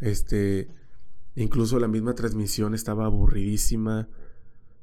Este, 0.00 0.68
incluso 1.34 1.80
la 1.80 1.88
misma 1.88 2.14
transmisión 2.14 2.72
estaba 2.74 3.06
aburridísima. 3.06 4.08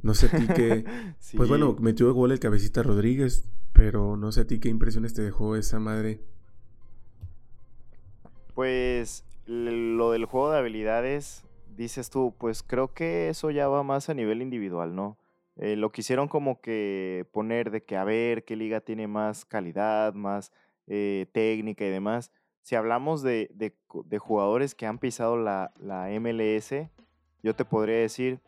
No 0.02 0.14
sé 0.14 0.28
a 0.28 0.38
ti 0.38 0.48
qué. 0.56 0.86
Sí. 1.20 1.38
Pues 1.38 1.50
bueno, 1.50 1.76
metió 1.80 2.14
gol 2.14 2.32
el 2.32 2.40
cabecita 2.40 2.84
Rodríguez, 2.84 3.50
pero 3.74 4.18
no 4.18 4.32
sé 4.32 4.42
a 4.42 4.48
ti 4.48 4.60
qué 4.60 4.70
impresiones 4.70 5.14
te 5.14 5.22
dejó 5.22 5.56
esa 5.56 5.80
madre. 5.80 6.22
Pues 8.54 9.24
lo 9.48 10.12
del 10.12 10.26
juego 10.26 10.52
de 10.52 10.60
habilidades, 10.60 11.44
dices 11.76 12.10
tú, 12.10 12.34
pues 12.38 12.64
creo 12.64 12.94
que 12.94 13.30
eso 13.30 13.50
ya 13.50 13.68
va 13.68 13.84
más 13.84 14.10
a 14.10 14.14
nivel 14.14 14.42
individual, 14.42 14.96
¿no? 14.96 15.18
Eh, 15.56 15.76
lo 15.76 15.92
quisieron 15.92 16.28
como 16.28 16.62
que 16.62 17.26
poner 17.32 17.72
de 17.72 17.84
que 17.84 17.98
a 17.98 18.04
ver 18.04 18.44
qué 18.44 18.56
liga 18.56 18.82
tiene 18.82 19.08
más 19.08 19.46
calidad, 19.46 20.14
más 20.14 20.52
eh, 20.86 21.26
técnica 21.32 21.86
y 21.86 21.90
demás. 21.90 22.32
Si 22.62 22.76
hablamos 22.76 23.24
de, 23.24 23.50
de 23.54 23.74
de 24.06 24.20
jugadores 24.20 24.76
que 24.76 24.86
han 24.86 25.00
pisado 25.00 25.38
la, 25.38 25.72
la 25.80 26.10
MLS, 26.20 26.74
yo 27.44 27.56
te 27.56 27.66
podría 27.66 27.98
decir, 27.98 28.40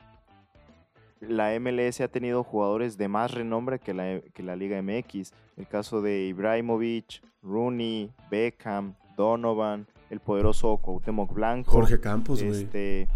la 1.19 1.57
MLS 1.59 2.01
ha 2.01 2.07
tenido 2.07 2.43
jugadores 2.43 2.97
de 2.97 3.07
más 3.07 3.33
renombre 3.33 3.79
que 3.79 3.93
la, 3.93 4.21
que 4.33 4.43
la 4.43 4.55
Liga 4.55 4.81
MX. 4.81 5.33
El 5.57 5.67
caso 5.67 6.01
de 6.01 6.25
Ibrahimovic, 6.25 7.21
Rooney, 7.41 8.11
Beckham, 8.29 8.95
Donovan, 9.17 9.87
el 10.09 10.19
poderoso 10.19 10.77
Cuauhtémoc 10.77 11.33
Blanco. 11.33 11.71
Jorge 11.71 11.99
Campos, 11.99 12.43
güey. 12.43 12.63
este, 12.63 13.07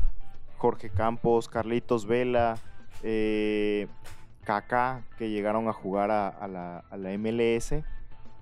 Jorge 0.58 0.90
Campos, 0.90 1.48
Carlitos 1.50 2.06
Vela, 2.06 2.58
eh, 3.04 3.88
Kaká, 4.44 5.04
que 5.18 5.30
llegaron 5.30 5.68
a 5.68 5.74
jugar 5.74 6.12
a, 6.12 6.28
a 6.28 6.48
la, 6.48 6.80
a 6.90 6.98
la 6.98 7.18
MLS. 7.18 7.76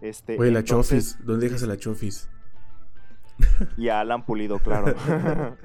Este, 0.01 0.35
Güey, 0.35 0.51
la 0.51 0.63
Chofis. 0.63 1.17
¿Dónde 1.25 1.47
dejas 1.47 1.63
a 1.63 1.67
la 1.67 1.77
Chofis? 1.77 2.29
y 3.77 3.89
a 3.89 3.99
Alan 4.01 4.23
Pulido, 4.25 4.59
claro. 4.59 4.93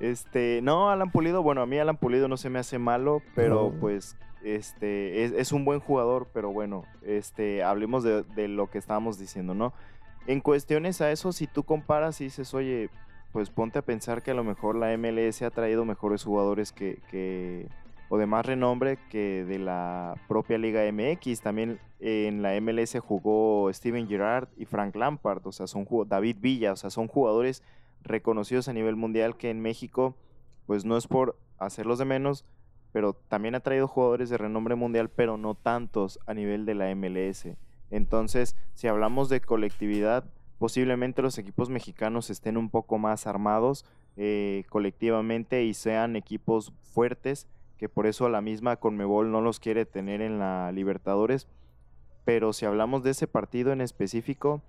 Este, 0.00 0.60
no, 0.62 0.90
Alan 0.90 1.10
Pulido, 1.10 1.42
bueno, 1.42 1.62
a 1.62 1.66
mí 1.66 1.78
Alan 1.78 1.96
Pulido 1.96 2.28
no 2.28 2.36
se 2.36 2.50
me 2.50 2.58
hace 2.58 2.78
malo, 2.78 3.22
pero 3.34 3.70
No. 3.72 3.80
pues, 3.80 4.16
este, 4.42 5.24
es, 5.24 5.32
es 5.32 5.52
un 5.52 5.64
buen 5.64 5.80
jugador, 5.80 6.28
pero 6.34 6.52
bueno, 6.52 6.84
este, 7.02 7.62
hablemos 7.62 8.02
de, 8.02 8.22
de 8.22 8.48
lo 8.48 8.68
que 8.70 8.78
estábamos 8.78 9.18
diciendo, 9.18 9.54
¿no? 9.54 9.72
En 10.26 10.40
cuestiones 10.40 11.00
a 11.00 11.10
eso, 11.10 11.32
si 11.32 11.46
tú 11.46 11.64
comparas 11.64 12.20
y 12.20 12.24
dices, 12.24 12.54
oye, 12.54 12.88
pues 13.32 13.50
ponte 13.50 13.78
a 13.78 13.82
pensar 13.82 14.22
que 14.22 14.30
a 14.30 14.34
lo 14.34 14.44
mejor 14.44 14.76
la 14.76 14.96
MLS 14.96 15.42
ha 15.42 15.50
traído 15.50 15.84
mejores 15.84 16.24
jugadores 16.24 16.72
que, 16.72 17.00
que 17.10 17.68
o 18.08 18.18
de 18.18 18.26
más 18.26 18.46
renombre 18.46 18.98
que 19.10 19.44
de 19.44 19.58
la 19.58 20.14
propia 20.28 20.58
Liga 20.58 20.82
MX. 20.90 21.40
También 21.40 21.80
en 22.00 22.42
la 22.42 22.58
MLS 22.60 22.96
jugó 23.00 23.72
Steven 23.72 24.08
Gerrard 24.08 24.48
y 24.56 24.66
Frank 24.66 24.94
Lampard, 24.94 25.46
o 25.46 25.52
sea, 25.52 25.66
son 25.66 25.86
David 26.06 26.36
Villa, 26.40 26.72
o 26.72 26.76
sea, 26.76 26.90
son 26.90 27.08
jugadores 27.08 27.62
reconocidos 28.02 28.68
a 28.68 28.72
nivel 28.72 28.96
mundial 28.96 29.36
que 29.36 29.50
en 29.50 29.60
México, 29.60 30.14
pues 30.66 30.84
no 30.84 30.96
es 30.96 31.06
por 31.06 31.38
hacerlos 31.58 31.98
de 31.98 32.04
menos, 32.04 32.44
pero 32.92 33.14
también 33.14 33.54
ha 33.54 33.60
traído 33.60 33.88
jugadores 33.88 34.30
de 34.30 34.38
renombre 34.38 34.74
mundial, 34.74 35.08
pero 35.08 35.36
no 35.36 35.54
tantos 35.54 36.20
a 36.26 36.34
nivel 36.34 36.66
de 36.66 36.74
la 36.74 36.94
MLS. 36.94 37.48
Entonces, 37.94 38.56
si 38.74 38.88
hablamos 38.88 39.28
de 39.28 39.40
colectividad, 39.40 40.24
posiblemente 40.58 41.22
los 41.22 41.38
equipos 41.38 41.70
mexicanos 41.70 42.28
estén 42.28 42.56
un 42.56 42.68
poco 42.68 42.98
más 42.98 43.28
armados 43.28 43.84
eh, 44.16 44.64
colectivamente 44.68 45.62
y 45.62 45.74
sean 45.74 46.16
equipos 46.16 46.72
fuertes, 46.82 47.46
que 47.78 47.88
por 47.88 48.06
eso 48.06 48.28
la 48.28 48.40
misma 48.40 48.78
Conmebol 48.78 49.30
no 49.30 49.40
los 49.42 49.60
quiere 49.60 49.86
tener 49.86 50.22
en 50.22 50.40
la 50.40 50.72
Libertadores. 50.72 51.46
Pero 52.24 52.52
si 52.52 52.66
hablamos 52.66 53.04
de 53.04 53.12
ese 53.12 53.28
partido 53.28 53.70
en 53.70 53.80
específico, 53.80 54.60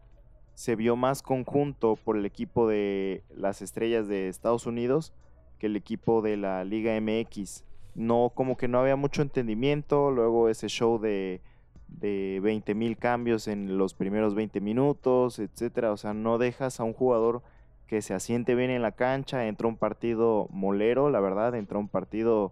se 0.54 0.76
vio 0.76 0.96
más 0.96 1.24
conjunto 1.24 1.96
por 1.96 2.18
el 2.18 2.28
equipo 2.28 2.68
de 2.68 3.24
las 3.36 3.64
estrellas 3.64 4.08
de 4.08 4.30
Estados 4.30 4.68
Unidos 4.68 5.14
que 5.58 5.66
el 5.66 5.76
equipo 5.76 6.22
de 6.22 6.38
la 6.38 6.64
Liga 6.64 6.94
MX. 7.02 7.64
No, 7.96 8.32
como 8.36 8.56
que 8.56 8.68
no 8.68 8.82
había 8.82 8.96
mucho 8.96 9.24
entendimiento, 9.24 10.12
luego 10.12 10.48
ese 10.48 10.68
show 10.68 11.00
de, 11.00 11.42
de 11.88 12.40
20 12.44 12.76
mil 12.76 12.98
cambios 12.98 13.48
en 13.48 13.78
los 13.78 13.94
primeros 13.94 14.36
20 14.36 14.62
minutos, 14.62 15.40
etcétera. 15.40 15.92
O 15.92 15.98
sea, 15.98 16.14
no 16.14 16.38
dejas 16.38 16.80
a 16.80 16.84
un 16.84 16.94
jugador 16.94 17.42
que 17.88 18.02
se 18.02 18.14
asiente 18.14 18.56
bien 18.56 18.72
en 18.72 18.82
la 18.82 18.94
cancha, 18.94 19.48
entra 19.48 19.68
un 19.68 19.78
partido 19.78 20.48
molero, 20.50 21.10
la 21.10 21.20
verdad, 21.20 21.56
entra 21.56 21.78
un 21.78 21.88
partido 21.88 22.52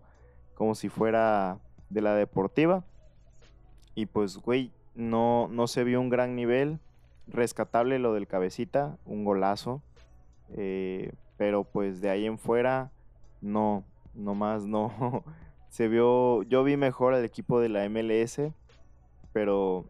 como 0.53 0.75
si 0.75 0.89
fuera 0.89 1.59
de 1.89 2.01
la 2.01 2.15
deportiva. 2.15 2.83
Y 3.95 4.05
pues, 4.07 4.37
güey, 4.37 4.71
no, 4.95 5.47
no 5.51 5.67
se 5.67 5.83
vio 5.83 5.99
un 6.01 6.09
gran 6.09 6.35
nivel. 6.35 6.79
Rescatable 7.27 7.99
lo 7.99 8.13
del 8.13 8.27
cabecita, 8.27 8.97
un 9.05 9.23
golazo. 9.23 9.81
eh, 10.55 11.13
pero 11.37 11.63
pues 11.63 11.99
de 12.01 12.09
ahí 12.09 12.25
en 12.25 12.37
fuera, 12.37 12.91
no, 13.41 13.83
nomás 14.13 14.65
no. 14.65 15.23
Se 15.69 15.87
vio, 15.87 16.43
yo 16.43 16.63
vi 16.63 16.77
mejor 16.77 17.13
al 17.13 17.25
equipo 17.25 17.59
de 17.59 17.69
la 17.69 17.89
MLS, 17.89 18.39
pero 19.33 19.85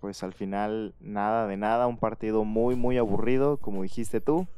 pues 0.00 0.22
al 0.22 0.32
final 0.32 0.94
nada 1.00 1.46
de 1.46 1.56
nada, 1.56 1.86
un 1.86 1.98
partido 1.98 2.44
muy, 2.44 2.74
muy 2.74 2.96
aburrido, 2.96 3.58
como 3.58 3.82
dijiste 3.82 4.20
tú. 4.20 4.48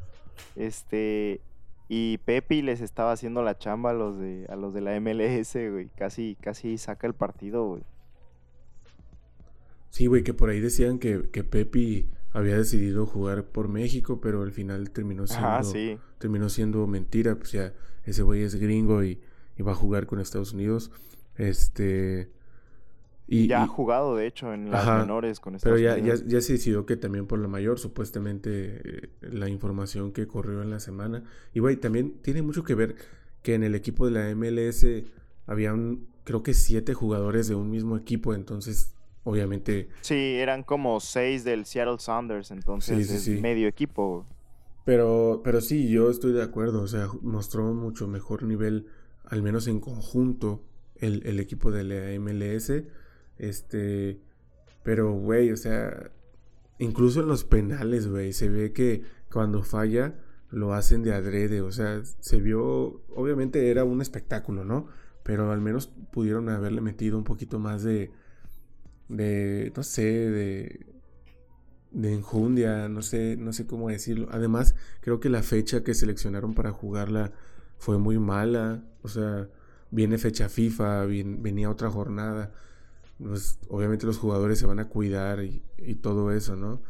Este, 0.57 1.41
y 1.89 2.19
Pepi 2.19 2.63
les 2.63 2.81
estaba 2.81 3.13
haciendo 3.13 3.43
la 3.43 3.59
chamba 3.59 3.91
a 3.91 3.95
los 3.95 4.19
de, 4.19 4.47
a 4.49 4.57
los 4.57 4.73
de 4.73 4.81
la 4.81 4.99
MLS, 5.01 5.55
güey. 5.55 5.89
Casi, 5.97 6.37
casi 6.41 6.79
saca 6.79 7.07
el 7.07 7.15
partido, 7.15 7.67
güey. 7.67 7.83
Sí, 9.91 10.07
güey, 10.07 10.23
que 10.23 10.33
por 10.33 10.49
ahí 10.49 10.61
decían 10.61 10.99
que, 10.99 11.29
que 11.31 11.45
Pepi 11.45 12.09
había 12.33 12.57
decidido 12.57 13.05
jugar 13.05 13.45
por 13.45 13.69
México, 13.69 14.21
pero 14.23 14.43
al 14.43 14.53
final 14.53 14.91
terminó 14.91 15.27
siendo, 15.27 15.49
Ajá, 15.49 15.65
sí. 15.65 15.99
terminó 16.19 16.49
siendo 16.49 16.87
mentira. 16.87 17.35
Pues 17.35 17.53
ya, 17.53 17.75
ese 18.05 18.23
güey 18.23 18.43
es 18.43 18.55
gringo 18.55 19.05
y, 19.05 19.21
y 19.59 19.63
va 19.63 19.73
a 19.73 19.75
jugar 19.75 20.07
con 20.07 20.21
Estados 20.21 20.53
Unidos. 20.55 20.91
Este. 21.37 22.31
Y, 23.29 23.47
ya 23.47 23.61
y- 23.61 23.65
ha 23.65 23.67
jugado, 23.67 24.17
de 24.17 24.27
hecho, 24.27 24.53
en 24.53 24.71
las 24.71 24.89
Ajá, 24.89 24.99
menores 24.99 25.41
con 25.41 25.55
pero 25.61 25.77
Estados 25.77 25.81
ya, 25.83 25.99
ya, 25.99 26.17
Unidos. 26.17 26.25
ya 26.27 26.41
se 26.41 26.55
decidió 26.55 26.87
que 26.87 26.97
también 26.97 27.27
por 27.27 27.39
la 27.39 27.49
mayor, 27.49 27.79
supuestamente, 27.79 29.05
eh, 29.07 29.11
la 29.23 29.49
información 29.49 30.13
que 30.13 30.27
corrió 30.27 30.63
en 30.63 30.71
la 30.71 30.81
semana. 30.81 31.25
Y, 31.55 31.61
güey, 31.61 31.77
también 31.77 32.21
tiene 32.23 32.43
mucho 32.43 32.65
que 32.65 32.75
ver 32.75 32.97
que 33.43 33.55
en 33.55 33.63
el 33.65 33.75
equipo 33.75 34.07
de 34.07 34.13
la 34.13 34.29
MLS 34.31 34.85
habían, 35.47 36.07
creo 36.25 36.43
que 36.43 36.55
siete 36.55 36.95
jugadores 36.95 37.49
de 37.49 37.55
un 37.55 37.71
mismo 37.71 37.97
equipo, 37.97 38.35
entonces, 38.35 38.95
obviamente, 39.25 39.89
Sí, 40.01 40.15
eran 40.37 40.63
como 40.65 41.01
seis 41.01 41.45
del 41.45 41.65
Seattle 41.65 41.99
Sounders, 41.99 42.51
entonces 42.51 43.09
sí, 43.09 43.15
es 43.15 43.23
sí. 43.23 43.41
medio 43.41 43.69
equipo. 43.69 44.27
Pero, 44.85 45.43
pero 45.45 45.61
sí, 45.61 45.89
yo 45.89 46.11
estoy 46.11 46.33
de 46.33 46.43
acuerdo. 46.43 46.83
O 46.83 46.89
sea, 46.89 47.09
mostró 47.23 47.73
mucho 47.73 48.09
mejor 48.09 48.43
nivel, 48.43 48.87
al 49.25 49.43
menos 49.43 49.67
en 49.69 49.81
conjunto, 49.81 50.65
el, 50.97 51.23
el 51.27 51.39
equipo 51.41 51.71
de 51.71 51.85
la 51.85 52.13
MLS. 52.21 52.85
Este, 53.43 54.21
pero, 54.85 55.13
güey, 55.15 55.51
o 55.51 55.57
sea, 55.57 56.13
incluso 56.79 57.21
en 57.23 57.29
los 57.29 57.43
penales, 57.43 58.07
güey, 58.07 58.33
se 58.33 58.49
ve 58.49 58.73
que 58.73 59.03
cuando 59.33 59.65
falla 59.65 60.15
lo 60.51 60.75
hacen 60.75 61.03
de 61.03 61.13
adrede. 61.13 61.61
O 61.61 61.73
sea, 61.73 62.03
se 62.05 62.41
vio, 62.41 63.03
obviamente 63.09 63.69
era 63.71 63.83
un 63.83 64.01
espectáculo, 64.01 64.65
¿no? 64.65 64.87
Pero 65.25 65.51
al 65.51 65.61
menos 65.61 65.89
pudieron 66.13 66.49
haberle 66.51 66.81
metido 66.83 67.19
un 67.19 67.25
poquito 67.25 67.59
más 67.59 67.83
de, 67.83 68.13
de, 69.09 69.73
no 69.77 69.83
sé, 69.83 70.03
de, 70.03 70.87
de 71.91 72.15
enjundia, 72.15 72.89
no 72.89 73.03
sé, 73.03 73.37
no 73.37 73.53
sé 73.53 73.67
cómo 73.67 73.89
decirlo. 73.89 74.29
Además, 74.31 74.77
creo 75.01 75.19
que 75.19 75.31
la 75.31 75.43
fecha 75.43 75.83
que 75.83 75.95
seleccionaron 75.95 76.55
para 76.55 76.71
jugarla 76.71 77.33
fue 77.79 77.99
muy 77.99 78.21
mala. 78.21 78.85
O 79.03 79.09
sea, 79.09 79.49
viene 79.91 80.17
fecha 80.19 80.49
FIFA, 80.49 81.07
venía 81.07 81.71
otra 81.71 81.91
jornada. 81.91 82.53
Pues, 83.19 83.59
obviamente 83.69 84.07
los 84.07 84.19
jugadores 84.19 84.59
se 84.59 84.67
van 84.67 84.81
a 84.81 84.89
cuidar 84.89 85.43
y, 85.45 85.63
y 85.79 85.95
todo 85.97 86.33
eso, 86.33 86.57
¿no? 86.57 86.81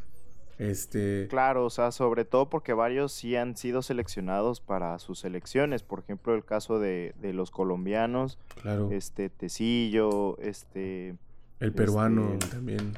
Este, 0.59 1.27
Claro, 1.29 1.65
o 1.67 1.71
sea, 1.71 1.91
sobre 1.91 2.25
todo 2.25 2.49
porque 2.49 2.73
varios 2.73 3.13
sí 3.13 3.35
han 3.37 3.57
sido 3.57 3.83
seleccionados 3.83 4.61
para 4.61 4.99
sus 4.99 5.19
selecciones. 5.19 5.83
Por 5.83 6.01
ejemplo, 6.01 6.35
el 6.35 6.45
caso 6.45 6.79
de, 6.79 7.15
de 7.21 7.33
los 7.33 7.51
colombianos, 7.51 8.39
claro, 8.61 8.91
este 8.93 9.29
Tecillo, 9.29 10.39
este... 10.39 11.17
el 11.59 11.73
peruano 11.73 12.35
este- 12.35 12.47
también. 12.49 12.97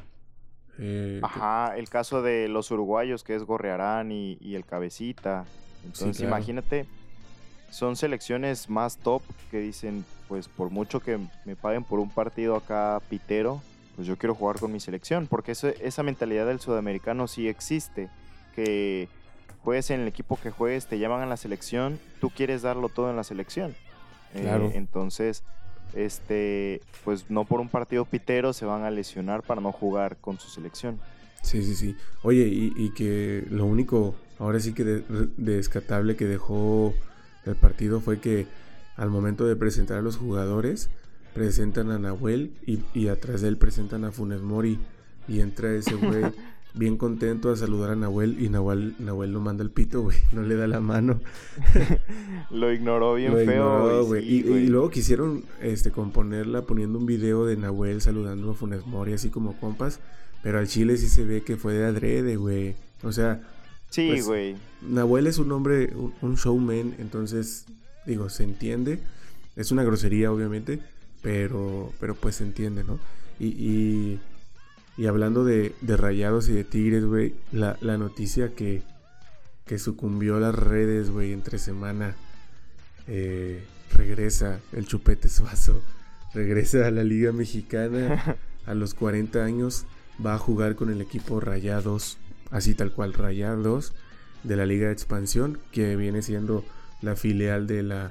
eh, 0.79 1.21
que- 1.21 1.27
Ajá, 1.27 1.77
el 1.77 1.89
caso 1.89 2.21
de 2.23 2.49
los 2.49 2.71
uruguayos, 2.71 3.25
que 3.25 3.35
es 3.35 3.45
Gorrearán 3.45 4.13
y, 4.13 4.37
y 4.41 4.57
el 4.57 4.67
Cabecita. 4.67 5.45
Entonces, 5.85 6.19
claro. 6.19 6.37
imagínate, 6.37 6.87
son 7.71 7.97
selecciones 7.97 8.69
más 8.69 8.99
top 8.99 9.23
que 9.51 9.61
dicen, 9.61 10.05
pues 10.35 10.49
por 10.49 10.69
mucho 10.71 10.99
que 10.99 11.17
me 11.45 11.55
paguen 11.55 11.85
por 11.85 12.01
un 12.01 12.11
partido 12.11 12.57
acá 12.57 13.01
pitero, 13.09 13.63
pues 13.95 14.05
yo 14.09 14.17
quiero 14.19 14.35
jugar 14.35 14.59
con 14.59 14.73
mi 14.73 14.81
selección, 14.81 15.29
porque 15.29 15.53
eso- 15.53 15.69
esa 15.69 16.03
mentalidad 16.03 16.45
del 16.45 16.59
sudamericano 16.59 17.29
sí 17.29 17.47
existe, 17.47 18.09
que 18.53 19.07
juegues 19.63 19.91
en 19.91 20.01
el 20.01 20.09
equipo 20.09 20.37
que 20.43 20.51
juegues, 20.51 20.87
te 20.87 20.99
llaman 20.99 21.23
a 21.23 21.27
la 21.27 21.37
selección, 21.37 22.01
tú 22.21 22.31
quieres 22.31 22.63
darlo 22.63 22.89
todo 22.89 23.11
en 23.11 23.15
la 23.17 23.23
selección. 23.23 23.77
Eh, 24.35 24.41
Claro. 24.43 24.73
entonces, 24.75 25.45
este, 25.95 26.81
pues 27.05 27.31
no 27.31 27.45
por 27.45 27.61
un 27.61 27.69
partido 27.69 28.05
pitero 28.05 28.53
se 28.53 28.65
van 28.67 28.83
a 28.83 28.91
lesionar 28.91 29.45
para 29.45 29.61
no 29.61 29.71
jugar 29.71 30.17
con 30.17 30.41
su 30.41 30.49
selección. 30.49 30.99
Sí, 31.43 31.63
sí, 31.63 31.77
sí. 31.77 31.97
Oye, 32.25 32.49
y, 32.49 32.73
y 32.77 32.91
que 32.91 33.47
lo 33.51 33.67
único, 33.67 34.17
ahora 34.41 34.59
sí 34.59 34.75
que 34.75 34.83
de- 34.83 35.05
descatable 35.37 36.17
que 36.17 36.25
dejó 36.25 36.93
el 37.47 37.55
partido 37.55 38.01
fue 38.01 38.19
que 38.19 38.49
al 38.97 39.11
momento 39.11 39.45
de 39.47 39.57
presentar 39.57 39.99
a 39.99 40.03
los 40.03 40.17
jugadores, 40.17 40.91
presentan 41.35 41.91
a 41.91 41.99
Nahuel 41.99 42.53
y, 42.67 42.81
y 42.95 43.09
atrás 43.09 43.41
de 43.41 43.49
él 43.49 43.57
presentan 43.57 44.05
a 44.05 44.13
Funes 44.13 44.43
Mori. 44.43 44.79
Y 45.27 45.41
entra 45.41 45.73
ese 45.73 45.95
güey 45.95 46.25
bien 46.75 46.97
contento 46.99 47.51
a 47.51 47.57
saludar 47.57 47.91
a 47.91 47.97
Nahuel 47.97 48.43
y 48.43 48.49
Nahuel, 48.49 48.95
Nahuel 48.99 49.33
lo 49.33 49.41
manda 49.41 49.65
al 49.65 49.71
pito, 49.71 50.03
güey. 50.03 50.19
No 50.33 50.43
le 50.43 50.55
da 50.55 50.67
la 50.67 50.81
mano. 50.81 51.21
Lo 52.51 52.73
ignoró 52.73 53.15
bien 53.15 53.33
Lo 53.33 53.39
feo, 53.39 53.47
ignoró, 53.47 54.05
güey. 54.05 54.23
güey. 54.23 54.43
sí, 54.43 54.65
y, 54.65 54.67
luego 54.69 54.91
quisieron 54.91 55.45
este, 55.63 55.91
componerla 55.91 56.63
poniendo 56.63 56.99
un 56.99 57.07
video 57.07 57.47
de 57.47 57.57
Nahuel 57.57 58.01
saludando 58.01 58.51
a 58.51 58.55
Funes 58.55 58.87
Mori 58.87 59.15
así 59.15 59.31
como 59.31 59.59
compas. 59.59 60.01
Pero 60.43 60.59
al 60.59 60.69
chile 60.69 60.99
sí 60.99 61.09
se 61.09 61.25
ve 61.25 61.43
que 61.43 61.57
fue 61.57 61.73
de 61.73 61.87
adrede, 61.87 62.37
güey. 62.37 62.75
O 63.03 63.13
sea, 63.13 63.41
Sí, 63.95 64.09
pues, 64.11 64.27
güey. 64.27 64.57
Nahuel 64.83 65.29
es 65.29 65.39
un 65.39 65.53
hombre, 65.53 65.93
un, 65.95 66.13
un 66.21 66.35
showman, 66.35 66.97
entonces, 66.99 67.65
digo, 68.07 68.29
se 68.29 68.45
entiende. 68.45 69.01
Es 69.57 69.71
una 69.71 69.85
grosería, 69.85 70.33
obviamente, 70.33 70.81
pero, 71.23 71.93
pero 72.01 72.15
pues 72.15 72.37
se 72.37 72.45
entiende, 72.45 72.85
¿no? 72.85 72.99
Y, 73.39 73.47
y, 73.47 74.21
y 74.97 75.07
hablando 75.07 75.45
de, 75.45 75.75
de 75.81 75.97
rayados 75.97 76.49
y 76.49 76.53
de 76.53 76.65
tigres, 76.65 77.05
güey, 77.05 77.35
la, 77.53 77.77
la 77.81 77.99
noticia 77.99 78.55
que, 78.55 78.83
que 79.67 79.79
sucumbió 79.79 80.37
a 80.37 80.41
las 80.41 80.55
redes, 80.55 81.11
güey, 81.11 81.33
entre 81.33 81.59
semana, 81.59 82.15
eh, 83.07 83.65
regresa 83.93 84.61
el 84.73 84.87
chupete 84.87 85.29
suazo, 85.29 85.83
regresa 86.33 86.87
a 86.87 86.91
la 86.91 87.05
Liga 87.05 87.33
Mexicana 87.33 88.37
a 88.67 88.75
los 88.75 88.95
40 88.95 89.45
años, 89.45 89.87
va 90.25 90.35
a 90.35 90.39
jugar 90.39 90.75
con 90.75 90.91
el 90.91 91.01
equipo 91.01 91.41
Rayados, 91.41 92.19
así 92.51 92.75
tal 92.75 92.93
cual, 92.93 93.15
Rayados, 93.15 93.93
de 94.43 94.57
la 94.57 94.67
Liga 94.67 94.87
de 94.87 94.93
Expansión, 94.93 95.59
que 95.73 95.97
viene 95.97 96.23
siendo 96.23 96.65
la 97.05 97.17
filial 97.17 97.67
de, 97.67 97.83
la, 97.83 98.11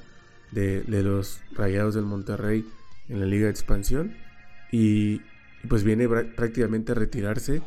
de, 0.51 0.83
de 0.83 1.03
los 1.03 1.41
Rayados 1.53 1.95
del 1.95 2.05
Monterrey 2.05 2.65
en 3.09 3.19
la 3.19 3.25
Liga 3.25 3.45
de 3.45 3.51
Expansión. 3.51 4.13
Y, 4.71 5.21
pues 5.67 5.83
viene 5.83 6.07
prácticamente 6.07 6.91
a 6.91 6.95
retirarse. 6.95 7.61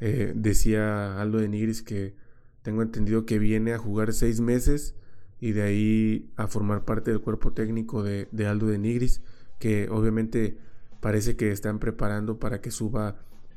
Eh, 0.00 0.32
decía 0.34 1.20
Aldo 1.20 1.38
de 1.38 1.48
Nigris 1.48 1.82
que 1.82 2.14
tengo 2.62 2.82
entendido 2.82 3.24
que 3.24 3.38
viene 3.38 3.72
a 3.72 3.78
jugar 3.78 4.12
seis 4.12 4.40
meses 4.40 4.94
y 5.40 5.52
de 5.52 5.62
ahí 5.62 6.30
a 6.36 6.48
formar 6.48 6.84
parte 6.84 7.10
del 7.10 7.20
cuerpo 7.20 7.52
técnico 7.52 8.02
de, 8.02 8.28
de 8.30 8.46
Aldo 8.46 8.66
de 8.66 8.78
Nigris, 8.78 9.22
que 9.58 9.88
obviamente 9.90 10.58
parece 11.00 11.36
que 11.36 11.50
están 11.50 11.78
preparando 11.78 12.38
para 12.38 12.60
que 12.60 12.70
suba 12.70 13.16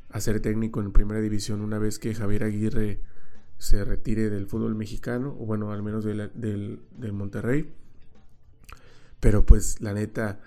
a 0.09 0.21
ser 0.21 0.39
técnico 0.39 0.81
en 0.81 0.91
primera 0.91 1.19
división 1.19 1.61
una 1.61 1.77
vez 1.77 1.99
que 1.99 2.13
Javier 2.13 2.43
Aguirre 2.43 2.99
se 3.59 3.83
retire 3.83 4.29
del 4.29 4.47
fútbol 4.47 4.73
mexicano, 4.73 5.35
o 5.39 5.45
bueno, 5.45 5.71
al 5.71 5.83
menos 5.83 6.03
del, 6.03 6.31
del, 6.33 6.79
del 6.97 7.13
Monterrey. 7.13 7.71
Pero 9.19 9.45
pues 9.45 9.81
la 9.81 9.93
neta 9.93 10.39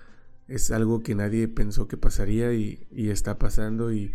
es 0.48 0.70
algo 0.70 1.02
que 1.02 1.14
nadie 1.14 1.46
pensó 1.46 1.86
que 1.86 1.98
pasaría 1.98 2.52
y, 2.54 2.86
y 2.90 3.10
está 3.10 3.38
pasando 3.38 3.92
y, 3.92 4.14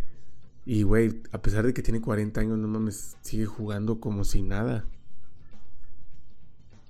y 0.65 0.81
güey, 0.81 1.21
a 1.31 1.41
pesar 1.41 1.65
de 1.65 1.73
que 1.73 1.83
tiene 1.83 2.01
40 2.01 2.41
años, 2.41 2.57
no 2.57 2.67
mames, 2.67 3.17
sigue 3.21 3.45
jugando 3.45 3.99
como 3.99 4.23
si 4.23 4.41
nada. 4.41 4.85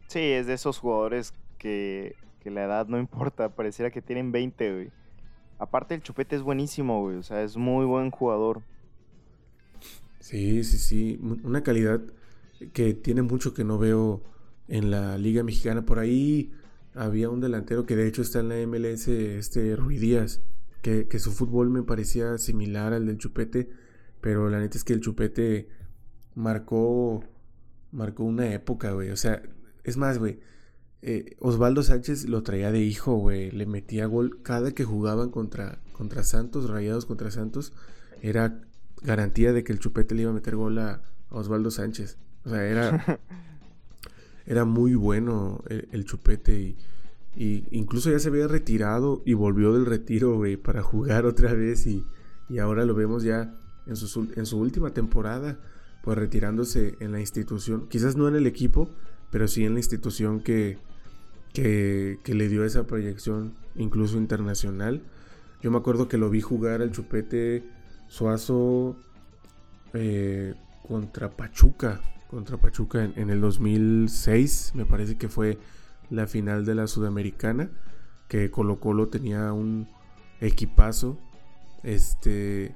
Sí, 0.07 0.19
es 0.19 0.47
de 0.47 0.53
esos 0.53 0.79
jugadores 0.79 1.33
que, 1.57 2.15
que 2.39 2.49
la 2.51 2.63
edad 2.63 2.87
no 2.87 2.97
importa, 2.97 3.49
pareciera 3.49 3.91
que 3.91 4.01
tienen 4.01 4.31
20, 4.31 4.73
güey. 4.73 4.91
Aparte 5.59 5.93
el 5.93 6.01
Chupete 6.01 6.37
es 6.37 6.41
buenísimo, 6.41 7.01
güey, 7.01 7.17
o 7.17 7.23
sea, 7.23 7.43
es 7.43 7.57
muy 7.57 7.85
buen 7.85 8.11
jugador. 8.11 8.61
Sí, 10.19 10.63
sí, 10.63 10.77
sí. 10.77 11.19
Una 11.43 11.63
calidad 11.63 12.01
que 12.73 12.93
tiene 12.93 13.21
mucho 13.21 13.53
que 13.53 13.63
no 13.63 13.77
veo 13.77 14.23
en 14.67 14.91
la 14.91 15.17
Liga 15.17 15.43
Mexicana. 15.43 15.85
Por 15.85 15.99
ahí 15.99 16.51
había 16.93 17.29
un 17.29 17.39
delantero 17.41 17.85
que 17.85 17.95
de 17.95 18.07
hecho 18.07 18.21
está 18.21 18.39
en 18.39 18.49
la 18.49 18.57
MLS, 18.67 19.07
este 19.09 19.75
Rui 19.75 19.97
Díaz, 19.97 20.41
que, 20.81 21.07
que 21.07 21.19
su 21.19 21.31
fútbol 21.31 21.69
me 21.69 21.83
parecía 21.83 22.37
similar 22.37 22.93
al 22.93 23.05
del 23.07 23.17
Chupete, 23.17 23.69
pero 24.21 24.49
la 24.49 24.59
neta 24.59 24.77
es 24.77 24.83
que 24.83 24.93
el 24.93 25.01
Chupete 25.01 25.69
marcó, 26.35 27.23
marcó 27.91 28.23
una 28.23 28.53
época, 28.53 28.91
güey. 28.91 29.11
O 29.11 29.17
sea, 29.17 29.41
es 29.83 29.97
más, 29.97 30.17
güey. 30.19 30.39
eh, 31.01 31.35
Osvaldo 31.39 31.83
Sánchez 31.83 32.27
lo 32.29 32.43
traía 32.43 32.71
de 32.71 32.81
hijo, 32.81 33.15
güey. 33.17 33.51
Le 33.51 33.65
metía 33.65 34.05
gol 34.07 34.41
cada 34.43 34.71
que 34.73 34.83
jugaban 34.85 35.29
contra, 35.31 35.81
contra 35.93 36.23
Santos, 36.23 36.69
rayados 36.69 37.05
contra 37.05 37.31
Santos. 37.31 37.73
Era 38.21 38.66
garantía 39.03 39.53
de 39.53 39.63
que 39.63 39.73
el 39.73 39.79
Chupete 39.79 40.15
le 40.15 40.23
iba 40.23 40.31
a 40.31 40.33
meter 40.33 40.55
gol 40.55 40.77
a, 40.79 41.01
Osvaldo 41.29 41.71
Sánchez. 41.71 42.17
O 42.45 42.49
sea, 42.49 42.63
era, 42.65 43.19
era 44.45 44.65
muy 44.65 44.95
bueno 44.95 45.63
el, 45.69 45.87
el 45.91 46.05
Chupete 46.05 46.59
y, 46.59 46.77
y 47.35 47.67
incluso 47.71 48.09
ya 48.09 48.19
se 48.19 48.29
había 48.29 48.47
retirado 48.47 49.21
y 49.25 49.33
volvió 49.33 49.73
del 49.73 49.85
retiro, 49.85 50.35
güey, 50.37 50.57
para 50.57 50.81
jugar 50.81 51.25
otra 51.25 51.53
vez 51.53 51.85
y, 51.85 52.05
y 52.49 52.59
ahora 52.59 52.85
lo 52.85 52.95
vemos 52.95 53.23
ya 53.23 53.53
en 53.85 53.95
su, 53.95 54.07
ul- 54.23 54.37
en 54.37 54.45
su 54.45 54.57
última 54.57 54.91
temporada, 54.93 55.59
pues 56.03 56.17
retirándose 56.17 56.95
en 56.99 57.11
la 57.11 57.19
institución, 57.19 57.87
quizás 57.89 58.15
no 58.15 58.27
en 58.27 58.35
el 58.35 58.47
equipo, 58.47 58.89
pero 59.29 59.47
sí 59.47 59.65
en 59.65 59.73
la 59.73 59.79
institución 59.79 60.39
que, 60.39 60.77
que, 61.53 62.19
que 62.23 62.33
le 62.33 62.47
dio 62.47 62.63
esa 62.63 62.87
proyección 62.87 63.53
incluso 63.75 64.17
internacional. 64.17 65.01
Yo 65.61 65.71
me 65.71 65.77
acuerdo 65.77 66.07
que 66.07 66.17
lo 66.17 66.29
vi 66.29 66.39
jugar 66.41 66.81
al 66.81 66.91
Chupete 66.91 67.63
Suazo 68.07 68.95
eh, 69.93 70.53
contra 70.87 71.29
Pachuca, 71.29 72.01
contra 72.29 72.57
Pachuca 72.57 73.03
en, 73.03 73.13
en 73.17 73.29
el 73.29 73.41
2006, 73.41 74.71
me 74.75 74.85
parece 74.85 75.17
que 75.17 75.29
fue 75.29 75.57
la 76.09 76.27
final 76.27 76.65
de 76.65 76.75
la 76.75 76.87
Sudamericana, 76.87 77.69
que 78.27 78.49
Colo 78.51 78.79
Colo 78.79 79.07
tenía 79.07 79.51
un 79.53 79.87
equipazo, 80.39 81.17
este, 81.83 82.75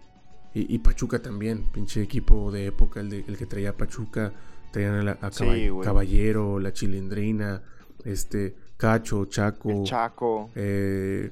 y, 0.53 0.73
y 0.73 0.79
Pachuca 0.79 1.21
también, 1.21 1.63
pinche 1.71 2.01
equipo 2.01 2.51
de 2.51 2.67
época, 2.67 2.99
el, 3.01 3.09
de- 3.09 3.25
el 3.27 3.37
que 3.37 3.45
traía 3.45 3.75
Pachuca, 3.77 4.33
traían 4.71 5.07
a, 5.07 5.15
Caball-. 5.19 5.81
Caballero, 5.83 6.59
la 6.59 6.73
Chilindrina, 6.73 7.61
este, 8.05 8.55
Cacho, 8.77 9.25
Chaco, 9.25 9.69
El 9.69 9.83
Chaco. 9.83 10.49
eh, 10.55 11.31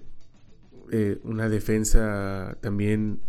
eh, 0.92 1.20
una 1.24 1.48
defensa 1.50 2.58
también 2.62 3.20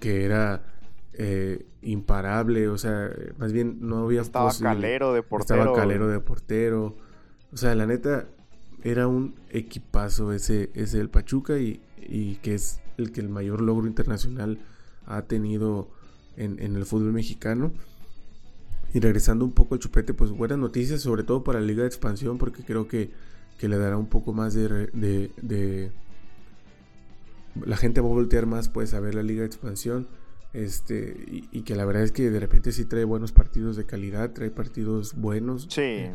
que 0.00 0.24
era 0.24 0.64
eh, 1.12 1.66
imparable, 1.82 2.68
o 2.68 2.78
sea, 2.78 3.10
más 3.38 3.52
bien 3.52 3.78
no 3.80 4.04
había 4.04 4.22
Estaba 4.22 4.48
posible- 4.50 4.70
Calero 4.74 5.12
de 5.12 5.22
portero. 5.22 5.60
estaba 5.60 5.76
Calero 5.76 6.08
de 6.08 6.20
portero, 6.20 6.96
o 7.52 7.56
sea, 7.56 7.74
la 7.74 7.86
neta 7.86 8.26
era 8.82 9.06
un 9.06 9.34
equipazo 9.50 10.32
ese, 10.32 10.70
ese 10.74 10.98
del 10.98 11.10
Pachuca 11.10 11.58
y, 11.58 11.80
y 11.98 12.36
que 12.36 12.54
es 12.54 12.80
el 12.96 13.12
que 13.12 13.20
el 13.20 13.28
mayor 13.28 13.60
logro 13.60 13.86
internacional 13.86 14.58
ha 15.06 15.22
tenido 15.22 15.88
en, 16.36 16.58
en 16.62 16.76
el 16.76 16.86
fútbol 16.86 17.12
mexicano. 17.12 17.72
Y 18.92 18.98
regresando 19.00 19.44
un 19.44 19.52
poco 19.52 19.74
al 19.74 19.80
chupete, 19.80 20.14
pues 20.14 20.30
buenas 20.32 20.58
noticias, 20.58 21.00
sobre 21.02 21.22
todo 21.22 21.44
para 21.44 21.60
la 21.60 21.66
Liga 21.66 21.82
de 21.82 21.88
Expansión, 21.88 22.38
porque 22.38 22.64
creo 22.64 22.88
que, 22.88 23.10
que 23.58 23.68
le 23.68 23.78
dará 23.78 23.96
un 23.96 24.06
poco 24.06 24.32
más 24.32 24.54
de, 24.54 24.66
re- 24.68 24.90
de, 24.92 25.30
de- 25.42 25.92
La 27.64 27.76
gente 27.76 28.00
va 28.00 28.08
a 28.08 28.12
voltear 28.12 28.46
más 28.46 28.68
pues 28.68 28.94
a 28.94 29.00
ver 29.00 29.14
la 29.14 29.22
Liga 29.22 29.40
de 29.40 29.46
Expansión. 29.46 30.08
Este, 30.52 31.24
y, 31.28 31.48
y 31.52 31.62
que 31.62 31.76
la 31.76 31.84
verdad 31.84 32.02
es 32.02 32.12
que 32.12 32.28
de 32.30 32.40
repente 32.40 32.72
sí 32.72 32.84
trae 32.84 33.04
buenos 33.04 33.30
partidos 33.32 33.76
de 33.76 33.86
calidad, 33.86 34.32
trae 34.32 34.50
partidos 34.50 35.14
buenos. 35.14 35.68
Sí. 35.70 36.06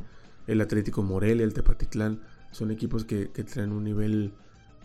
El 0.48 0.62
Atlético 0.62 1.04
Morelia, 1.04 1.43
el 1.45 1.54
Tepatitlán, 1.54 2.21
son 2.52 2.71
equipos 2.71 3.06
que, 3.06 3.32
que 3.32 3.43
traen 3.43 3.71
un 3.71 3.84
nivel 3.84 4.34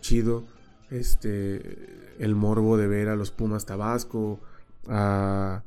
chido. 0.01 0.47
Este, 0.91 2.15
el 2.19 2.35
morbo 2.35 2.77
de 2.77 2.89
ver 2.89 3.09
a 3.09 3.17
los 3.17 3.31
Pumas 3.31 3.65
Tabasco, 3.65 4.41
a, 4.89 5.63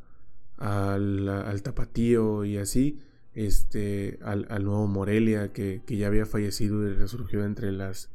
al, 0.58 1.30
al 1.30 1.62
Tapatío 1.62 2.44
y 2.44 2.58
así, 2.58 3.00
este, 3.34 4.20
al, 4.22 4.48
al 4.50 4.66
nuevo 4.66 4.86
Morelia 4.88 5.54
que, 5.54 5.82
que 5.86 5.98
ya 5.98 6.08
había 6.08 6.26
fallecido 6.26 6.86
y 6.88 6.94
resurgió 6.94 7.46
entre 7.46 7.72
las 7.72 8.10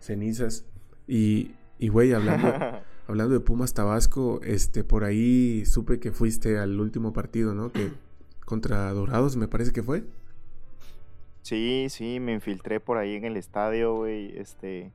cenizas. 0.00 0.64
Y, 1.06 1.52
y 1.80 1.88
güey, 1.88 2.12
hablando, 2.12 2.48
hablando 3.08 3.34
de 3.34 3.40
Pumas 3.40 3.72
Tabasco, 3.72 4.40
este, 4.44 4.84
por 4.84 5.02
ahí 5.02 5.64
supe 5.64 5.98
que 5.98 6.12
fuiste 6.12 6.58
al 6.58 6.78
último 6.78 7.14
partido, 7.14 7.54
¿no? 7.54 7.72
Que 7.72 7.90
contra 8.44 8.92
Dorados, 8.92 9.36
me 9.36 9.48
parece 9.48 9.72
que 9.72 9.82
fue. 9.82 10.04
Sí, 11.40 11.86
sí, 11.88 12.20
me 12.20 12.34
infiltré 12.34 12.80
por 12.80 12.98
ahí 12.98 13.14
en 13.14 13.24
el 13.24 13.38
estadio, 13.38 13.94
güey. 13.94 14.36
Este, 14.38 14.92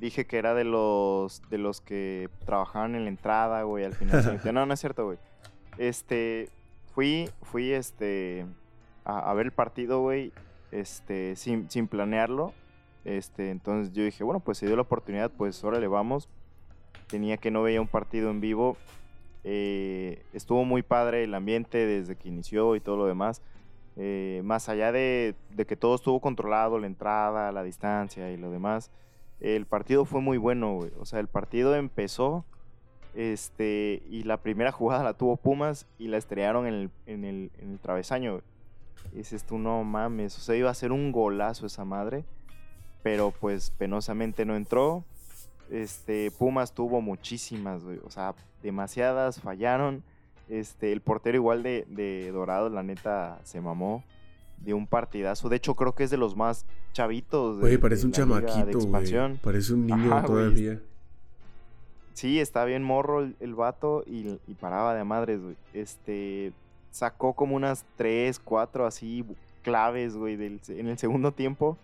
dije 0.00 0.26
que 0.26 0.36
era 0.36 0.52
de 0.54 0.64
los 0.64 1.42
de 1.48 1.58
los 1.58 1.80
que 1.80 2.28
trabajaban 2.44 2.96
en 2.96 3.04
la 3.04 3.10
entrada, 3.10 3.62
güey. 3.62 3.84
Al 3.84 3.94
final, 3.94 4.40
no, 4.52 4.66
no 4.66 4.74
es 4.74 4.80
cierto, 4.80 5.04
güey. 5.04 5.18
Este, 5.78 6.48
fui, 6.92 7.30
fui, 7.42 7.70
este, 7.70 8.46
a, 9.04 9.30
a 9.30 9.34
ver 9.34 9.46
el 9.46 9.52
partido, 9.52 10.00
güey. 10.00 10.32
Este, 10.72 11.36
sin, 11.36 11.70
sin 11.70 11.86
planearlo. 11.86 12.52
Este, 13.04 13.50
entonces 13.50 13.92
yo 13.92 14.04
dije, 14.04 14.24
bueno, 14.24 14.40
pues 14.40 14.58
se 14.58 14.66
dio 14.66 14.76
la 14.76 14.82
oportunidad, 14.82 15.30
pues 15.30 15.62
órale, 15.64 15.86
vamos. 15.88 16.28
Tenía 17.08 17.36
que 17.38 17.50
no 17.50 17.62
veía 17.62 17.80
un 17.80 17.88
partido 17.88 18.30
en 18.30 18.40
vivo. 18.40 18.76
Eh, 19.42 20.22
estuvo 20.32 20.64
muy 20.64 20.82
padre 20.82 21.24
el 21.24 21.34
ambiente 21.34 21.86
desde 21.86 22.16
que 22.16 22.28
inició 22.28 22.76
y 22.76 22.80
todo 22.80 22.96
lo 22.96 23.06
demás. 23.06 23.42
Eh, 23.96 24.42
más 24.44 24.68
allá 24.68 24.92
de, 24.92 25.34
que 25.66 25.76
todo 25.76 25.94
estuvo 25.94 26.20
controlado, 26.20 26.78
la 26.78 26.86
entrada, 26.86 27.52
la 27.52 27.62
distancia 27.62 28.30
y 28.30 28.36
lo 28.36 28.50
demás, 28.50 28.90
el 29.40 29.66
partido 29.66 30.04
fue 30.04 30.20
muy 30.20 30.38
bueno. 30.38 30.78
O 30.98 31.04
sea, 31.04 31.20
el 31.20 31.28
partido 31.28 31.74
empezó 31.74 32.44
este, 33.14 34.02
y 34.08 34.22
la 34.22 34.38
primera 34.38 34.72
jugada 34.72 35.02
la 35.02 35.14
tuvo 35.14 35.36
Pumas 35.36 35.86
y 35.98 36.08
la 36.08 36.18
estrellaron 36.18 36.66
en 36.66 36.74
el, 36.74 36.90
en 37.06 37.24
el, 37.24 37.50
en 37.58 37.72
el 37.72 37.78
travesaño. 37.78 38.40
dices 39.12 39.44
tú, 39.44 39.58
no 39.58 39.82
mames, 39.84 40.36
o 40.38 40.40
sea, 40.40 40.54
iba 40.54 40.70
a 40.70 40.74
ser 40.74 40.92
un 40.92 41.12
golazo 41.12 41.66
esa 41.66 41.84
madre, 41.84 42.24
pero 43.02 43.32
pues 43.38 43.70
penosamente 43.70 44.44
no 44.44 44.56
entró. 44.56 45.04
Este, 45.70 46.30
Pumas 46.32 46.72
tuvo 46.74 47.00
muchísimas, 47.00 47.84
güey, 47.84 47.98
o 48.04 48.10
sea, 48.10 48.34
demasiadas, 48.62 49.40
fallaron. 49.40 50.02
Este, 50.48 50.92
el 50.92 51.00
portero 51.00 51.36
igual 51.36 51.62
de, 51.62 51.86
de 51.88 52.32
Dorado, 52.32 52.68
la 52.68 52.82
neta, 52.82 53.38
se 53.44 53.60
mamó 53.60 54.02
de 54.58 54.74
un 54.74 54.86
partidazo. 54.86 55.48
De 55.48 55.56
hecho, 55.56 55.76
creo 55.76 55.94
que 55.94 56.02
es 56.04 56.10
de 56.10 56.16
los 56.16 56.34
más 56.36 56.66
chavitos. 56.92 57.56
de- 57.56 57.60
Güey, 57.62 57.78
parece 57.78 58.02
de 58.02 58.06
un 58.08 58.12
chamaquito, 58.12 58.78
güey. 58.80 59.36
Parece 59.42 59.72
un 59.74 59.86
niño 59.86 60.12
Ajá, 60.16 60.26
güey. 60.26 60.40
todavía. 60.42 60.80
Sí, 62.14 62.40
está 62.40 62.64
bien 62.64 62.82
morro 62.82 63.20
el, 63.20 63.36
el 63.40 63.54
vato 63.54 64.02
y, 64.06 64.38
y 64.48 64.54
paraba 64.54 64.94
de 64.94 65.04
madres, 65.04 65.40
güey. 65.40 65.56
Este, 65.72 66.52
sacó 66.90 67.32
como 67.34 67.54
unas 67.56 67.84
3, 67.96 68.38
4 68.40 68.86
así 68.86 69.24
claves, 69.62 70.16
güey, 70.16 70.36
del 70.36 70.60
en 70.68 70.88
el 70.88 70.98
segundo 70.98 71.32
tiempo. 71.32 71.78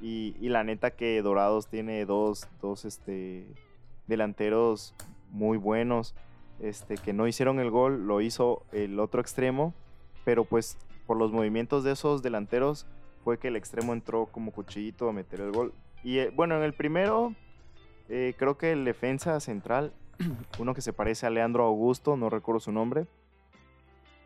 Y, 0.00 0.34
la 0.48 0.64
neta 0.64 0.92
que 0.92 1.20
Dorados 1.22 1.66
tiene 1.66 2.04
dos, 2.04 2.48
dos, 2.60 2.84
este, 2.84 3.46
delanteros 4.06 4.94
muy 5.30 5.58
buenos. 5.58 6.14
Este, 6.60 6.96
que 6.96 7.12
no 7.12 7.26
hicieron 7.28 7.60
el 7.60 7.70
gol, 7.70 8.06
lo 8.06 8.20
hizo 8.20 8.64
el 8.72 8.98
otro 9.00 9.20
extremo. 9.20 9.74
Pero 10.24 10.44
pues 10.44 10.78
por 11.06 11.16
los 11.16 11.32
movimientos 11.32 11.84
de 11.84 11.92
esos 11.92 12.22
delanteros 12.22 12.86
fue 13.24 13.38
que 13.38 13.48
el 13.48 13.56
extremo 13.56 13.92
entró 13.92 14.26
como 14.26 14.52
cuchillito 14.52 15.08
a 15.08 15.12
meter 15.12 15.40
el 15.40 15.52
gol. 15.52 15.72
Y 16.04 16.18
eh, 16.18 16.32
bueno, 16.34 16.56
en 16.56 16.62
el 16.62 16.74
primero, 16.74 17.34
eh, 18.08 18.34
creo 18.36 18.56
que 18.56 18.72
el 18.72 18.84
defensa 18.84 19.40
central, 19.40 19.92
uno 20.58 20.74
que 20.74 20.80
se 20.80 20.92
parece 20.92 21.26
a 21.26 21.30
Leandro 21.30 21.64
Augusto, 21.64 22.16
no 22.16 22.30
recuerdo 22.30 22.60
su 22.60 22.72
nombre, 22.72 23.06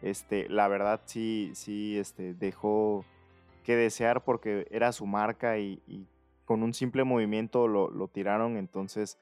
este, 0.02 0.48
la 0.48 0.68
verdad 0.68 1.00
sí, 1.04 1.52
sí, 1.54 1.96
este, 1.98 2.34
dejó 2.34 3.04
que 3.62 3.76
desear 3.76 4.24
porque 4.24 4.66
era 4.70 4.92
su 4.92 5.06
marca 5.06 5.58
y, 5.58 5.82
y 5.86 6.06
con 6.44 6.62
un 6.62 6.74
simple 6.74 7.04
movimiento 7.04 7.68
lo, 7.68 7.90
lo 7.90 8.08
tiraron, 8.08 8.56
entonces 8.56 9.18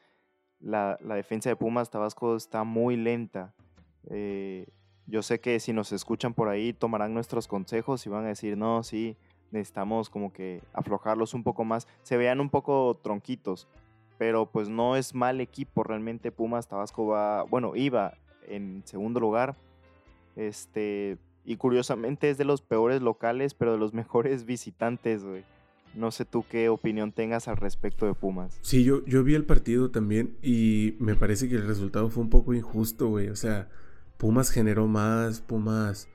la, 0.59 0.99
la, 1.01 1.15
defensa 1.15 1.49
de 1.49 1.57
Pumas 1.57 1.91
Tabasco 1.91 2.37
está 2.37 2.65
muy 2.65 2.97
lenta. 2.97 3.55
Eh, 4.09 4.67
yo 5.07 5.23
sé 5.23 5.41
que 5.41 5.59
si 5.61 5.73
nos 5.73 5.93
escuchan 5.93 6.35
por 6.35 6.49
ahí 6.49 6.73
tomarán 6.73 7.15
nuestros 7.15 7.49
consejos 7.49 8.07
y 8.07 8.11
van 8.11 8.25
a 8.25 8.29
decir, 8.29 8.57
no, 8.57 8.83
sí, 8.83 9.17
necesitamos 9.51 10.11
como 10.11 10.33
que 10.33 10.63
aflojarlos 10.73 11.35
un 11.35 11.43
poco 11.43 11.65
más. 11.65 11.89
Se 12.03 12.17
vean 12.17 12.41
un 12.41 12.51
poco 12.51 12.99
tronquitos, 13.03 13.69
pero 14.19 14.47
pues 14.47 14.69
no 14.69 14.97
es 14.97 15.15
mal 15.15 15.41
equipo. 15.41 15.83
Realmente 15.83 16.31
Pumas 16.31 16.69
Tabasco 16.69 17.07
va, 17.07 17.43
bueno, 17.45 17.75
iba 17.75 18.15
en 18.47 18.83
segundo 18.85 19.21
lugar. 19.21 19.57
Este, 20.37 21.19
y 21.45 21.57
curiosamente 21.57 22.31
es 22.31 22.39
de 22.39 22.45
los 22.45 22.63
peores 22.63 23.03
locales, 23.03 23.55
pero 23.55 23.73
de 23.73 23.79
los 23.79 23.95
mejores 23.95 24.45
visitantes, 24.45 25.25
güey. 25.25 25.45
No 25.95 26.13
sé 26.13 26.25
tú 26.25 26.45
qué 26.49 26.69
opinión 26.69 27.11
tengas 27.11 27.49
al 27.49 27.57
respecto 27.57 28.07
de 28.07 28.15
Pumas. 28.15 28.59
Sí, 28.63 28.85
yo, 28.85 29.05
yo 29.07 29.25
vi 29.25 29.35
el 29.35 29.45
partido 29.45 29.91
también 29.91 30.37
y 30.41 30.95
me 31.01 31.17
parece 31.17 31.49
que 31.49 31.57
el 31.57 31.67
resultado 31.67 32.09
fue 32.11 32.23
un 32.23 32.31
poco 32.31 32.55
injusto, 32.55 33.09
güey. 33.09 33.29
O 33.29 33.35
sea, 33.35 33.69
Pumas 34.17 34.51
generó 34.51 34.87
más, 34.87 35.41
Pumas 35.41 36.09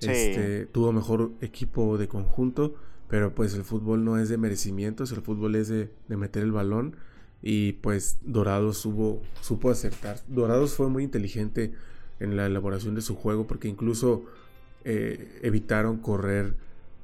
sí. 0.00 0.10
este, 0.10 0.66
tuvo 0.66 0.92
mejor 0.92 1.30
equipo 1.40 1.96
de 1.96 2.08
conjunto, 2.08 2.74
pero 3.08 3.34
pues 3.34 3.54
el 3.54 3.64
fútbol 3.64 4.04
no 4.04 4.18
es 4.18 4.28
de 4.28 4.36
merecimientos, 4.36 5.12
el 5.12 5.22
fútbol 5.22 5.56
es 5.56 5.68
de, 5.68 5.90
de 6.08 6.16
meter 6.18 6.42
el 6.42 6.52
balón 6.52 6.96
y 7.40 7.72
pues 7.74 8.18
Dorados 8.22 8.84
hubo, 8.84 9.22
supo 9.40 9.70
acertar. 9.70 10.18
Dorados 10.28 10.74
fue 10.74 10.88
muy 10.88 11.04
inteligente 11.04 11.72
en 12.20 12.36
la 12.36 12.46
elaboración 12.46 12.94
de 12.94 13.00
su 13.00 13.16
juego 13.16 13.46
porque 13.46 13.68
incluso 13.68 14.24
eh, 14.84 15.40
evitaron 15.42 15.98
correr 15.98 16.54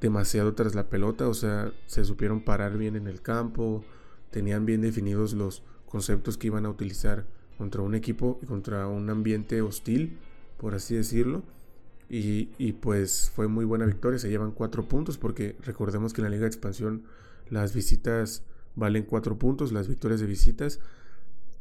demasiado 0.01 0.55
tras 0.55 0.75
la 0.75 0.89
pelota, 0.89 1.29
o 1.29 1.35
sea, 1.35 1.73
se 1.87 2.05
supieron 2.05 2.41
parar 2.41 2.79
bien 2.79 2.97
en 2.97 3.07
el 3.07 3.21
campo, 3.21 3.85
tenían 4.31 4.67
bien 4.67 4.81
definidos 4.81 5.33
los 5.33 5.63
conceptos 5.87 6.37
que 6.37 6.49
iban 6.49 6.67
a 6.67 6.71
utilizar 6.71 7.25
contra 7.57 7.83
un 7.83 7.95
equipo 7.95 8.39
y 8.43 8.47
contra 8.47 8.87
un 8.87 9.11
ambiente 9.11 9.61
hostil, 9.63 10.19
por 10.57 10.75
así 10.75 10.95
decirlo. 10.95 11.43
Y, 12.11 12.49
y, 12.57 12.73
pues 12.73 13.31
fue 13.35 13.49
muy 13.49 13.67
buena 13.67 13.85
victoria, 13.85 14.19
se 14.19 14.31
llevan 14.31 14.53
cuatro 14.53 14.89
puntos 14.89 15.19
porque 15.19 15.57
recordemos 15.63 16.15
que 16.15 16.23
en 16.23 16.25
la 16.25 16.31
Liga 16.31 16.43
de 16.43 16.49
Expansión 16.49 17.03
las 17.51 17.75
visitas 17.75 18.45
valen 18.77 19.03
cuatro 19.03 19.39
puntos, 19.39 19.73
las 19.73 19.89
victorias 19.89 20.21
de 20.21 20.27
visitas. 20.27 20.81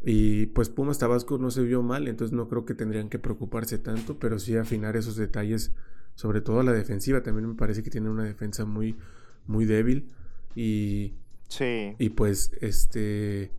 Y 0.06 0.46
pues 0.48 0.70
Pumas 0.70 1.00
Tabasco 1.00 1.38
no 1.38 1.52
se 1.52 1.64
vio 1.64 1.82
mal, 1.82 2.08
entonces 2.08 2.34
no 2.34 2.48
creo 2.48 2.66
que 2.66 2.76
tendrían 2.76 3.10
que 3.10 3.20
preocuparse 3.20 3.78
tanto, 3.78 4.20
pero 4.20 4.40
sí 4.40 4.56
afinar 4.56 4.96
esos 4.96 5.16
detalles 5.16 5.72
sobre 6.18 6.42
todo 6.42 6.64
la 6.64 6.74
defensiva. 6.74 7.22
También 7.22 7.48
me 7.48 7.54
parece 7.54 7.84
que 7.84 7.92
tiene 7.92 8.10
una 8.10 8.24
defensa 8.24 8.66
muy, 8.66 8.98
muy 9.46 9.66
débil. 9.66 10.10
Y. 10.56 11.14
Sí. 11.48 11.96
Y 12.00 12.10
pues, 12.10 12.52
este. 12.60 13.52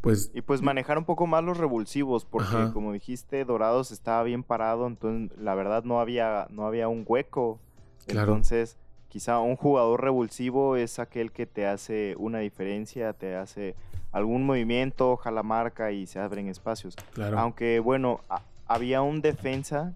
Pues. 0.00 0.30
Y 0.34 0.40
pues 0.40 0.62
manejar 0.62 0.96
un 0.96 1.04
poco 1.04 1.26
más 1.26 1.44
los 1.44 1.58
revulsivos. 1.58 2.24
Porque, 2.24 2.48
Ajá. 2.48 2.72
como 2.72 2.94
dijiste, 2.94 3.44
Dorados 3.44 3.92
estaba 3.92 4.22
bien 4.22 4.42
parado. 4.42 4.86
Entonces, 4.86 5.38
la 5.38 5.54
verdad, 5.54 5.84
no 5.84 6.00
había, 6.00 6.48
no 6.50 6.66
había 6.66 6.88
un 6.88 7.04
hueco. 7.06 7.60
Claro. 8.06 8.32
Entonces, 8.32 8.78
quizá 9.08 9.38
un 9.40 9.56
jugador 9.56 10.02
revulsivo 10.02 10.76
es 10.76 10.98
aquel 10.98 11.30
que 11.30 11.44
te 11.44 11.66
hace 11.66 12.16
una 12.18 12.38
diferencia, 12.38 13.12
te 13.12 13.36
hace 13.36 13.74
algún 14.12 14.46
movimiento, 14.46 15.18
jala 15.18 15.42
marca 15.42 15.92
y 15.92 16.06
se 16.06 16.20
abren 16.20 16.48
espacios. 16.48 16.96
Claro. 17.12 17.38
Aunque, 17.38 17.80
bueno, 17.80 18.20
había 18.66 19.02
un 19.02 19.20
defensa 19.20 19.94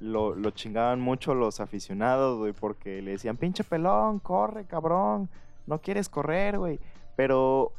lo, 0.00 0.34
lo, 0.34 0.50
chingaban 0.50 1.00
mucho 1.00 1.34
los 1.34 1.60
aficionados, 1.60 2.38
güey, 2.38 2.52
porque 2.52 3.02
le 3.02 3.12
decían, 3.12 3.36
pinche 3.36 3.64
pelón, 3.64 4.18
corre, 4.18 4.64
cabrón, 4.64 5.28
no 5.66 5.80
quieres 5.80 6.08
correr, 6.08 6.58
güey. 6.58 6.80
Pero 7.16 7.72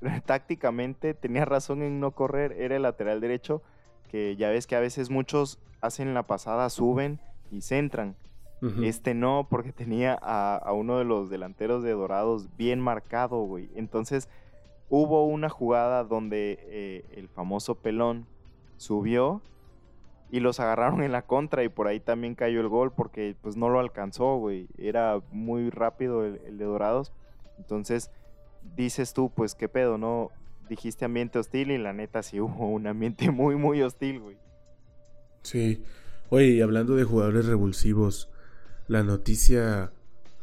tácticamente 0.26 1.14
tenía 1.14 1.44
razón 1.44 1.82
en 1.82 2.00
no 2.00 2.10
correr, 2.12 2.52
era 2.52 2.76
el 2.76 2.82
lateral 2.82 3.20
derecho, 3.20 3.62
que 4.08 4.36
ya 4.36 4.50
ves 4.50 4.66
que 4.66 4.76
a 4.76 4.80
veces 4.80 5.10
muchos 5.10 5.58
hacen 5.80 6.12
la 6.14 6.26
pasada, 6.26 6.68
suben 6.70 7.20
y 7.50 7.62
centran. 7.62 8.16
Uh 8.60 8.66
-huh. 8.66 8.84
Este 8.84 9.14
no, 9.14 9.46
porque 9.50 9.72
tenía 9.72 10.16
a, 10.22 10.56
a, 10.56 10.72
uno 10.72 10.98
de 10.98 11.04
los 11.04 11.30
delanteros 11.30 11.82
de 11.82 11.92
Dorados 11.92 12.48
bien 12.56 12.78
marcado, 12.78 13.42
güey. 13.42 13.70
Entonces 13.74 14.28
hubo 14.88 15.24
una 15.24 15.48
jugada 15.48 16.04
donde 16.04 16.58
eh, 16.60 17.04
el 17.16 17.28
famoso 17.28 17.74
pelón 17.76 18.26
subió 18.76 19.40
y 20.32 20.40
los 20.40 20.60
agarraron 20.60 21.02
en 21.02 21.12
la 21.12 21.26
contra 21.26 21.62
y 21.62 21.68
por 21.68 21.86
ahí 21.86 22.00
también 22.00 22.34
cayó 22.34 22.62
el 22.62 22.68
gol 22.68 22.90
porque 22.90 23.36
pues 23.42 23.54
no 23.58 23.68
lo 23.68 23.78
alcanzó, 23.78 24.38
güey. 24.38 24.66
Era 24.78 25.20
muy 25.30 25.68
rápido 25.68 26.24
el, 26.24 26.56
de 26.56 26.64
Dorados. 26.64 27.12
Entonces 27.58 28.10
dices 28.74 29.12
tú, 29.12 29.30
pues 29.30 29.54
qué 29.54 29.68
pedo, 29.68 29.98
¿no? 29.98 30.30
Dijiste 30.70 31.04
ambiente 31.04 31.38
hostil 31.38 31.70
y 31.70 31.76
la 31.76 31.92
neta 31.92 32.22
sí 32.22 32.40
hubo 32.40 32.66
un 32.66 32.86
ambiente 32.86 33.30
muy, 33.30 33.56
muy 33.56 33.82
hostil, 33.82 34.20
güey. 34.20 34.38
Sí. 35.42 35.84
Oye, 36.30 36.46
y 36.46 36.62
hablando 36.62 36.96
de 36.96 37.04
jugadores 37.04 37.44
revulsivos, 37.44 38.30
la 38.88 39.02
noticia 39.02 39.92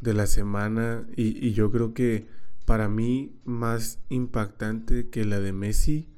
de 0.02 0.14
la 0.14 0.28
semana 0.28 1.08
y, 1.16 1.44
y 1.44 1.54
yo 1.54 1.72
creo 1.72 1.96
que 1.96 2.28
para 2.66 2.90
mí 2.90 3.34
más 3.44 3.98
impactante 4.10 5.10
que 5.10 5.26
la 5.26 5.40
de 5.40 5.52
Messi, 5.52 6.10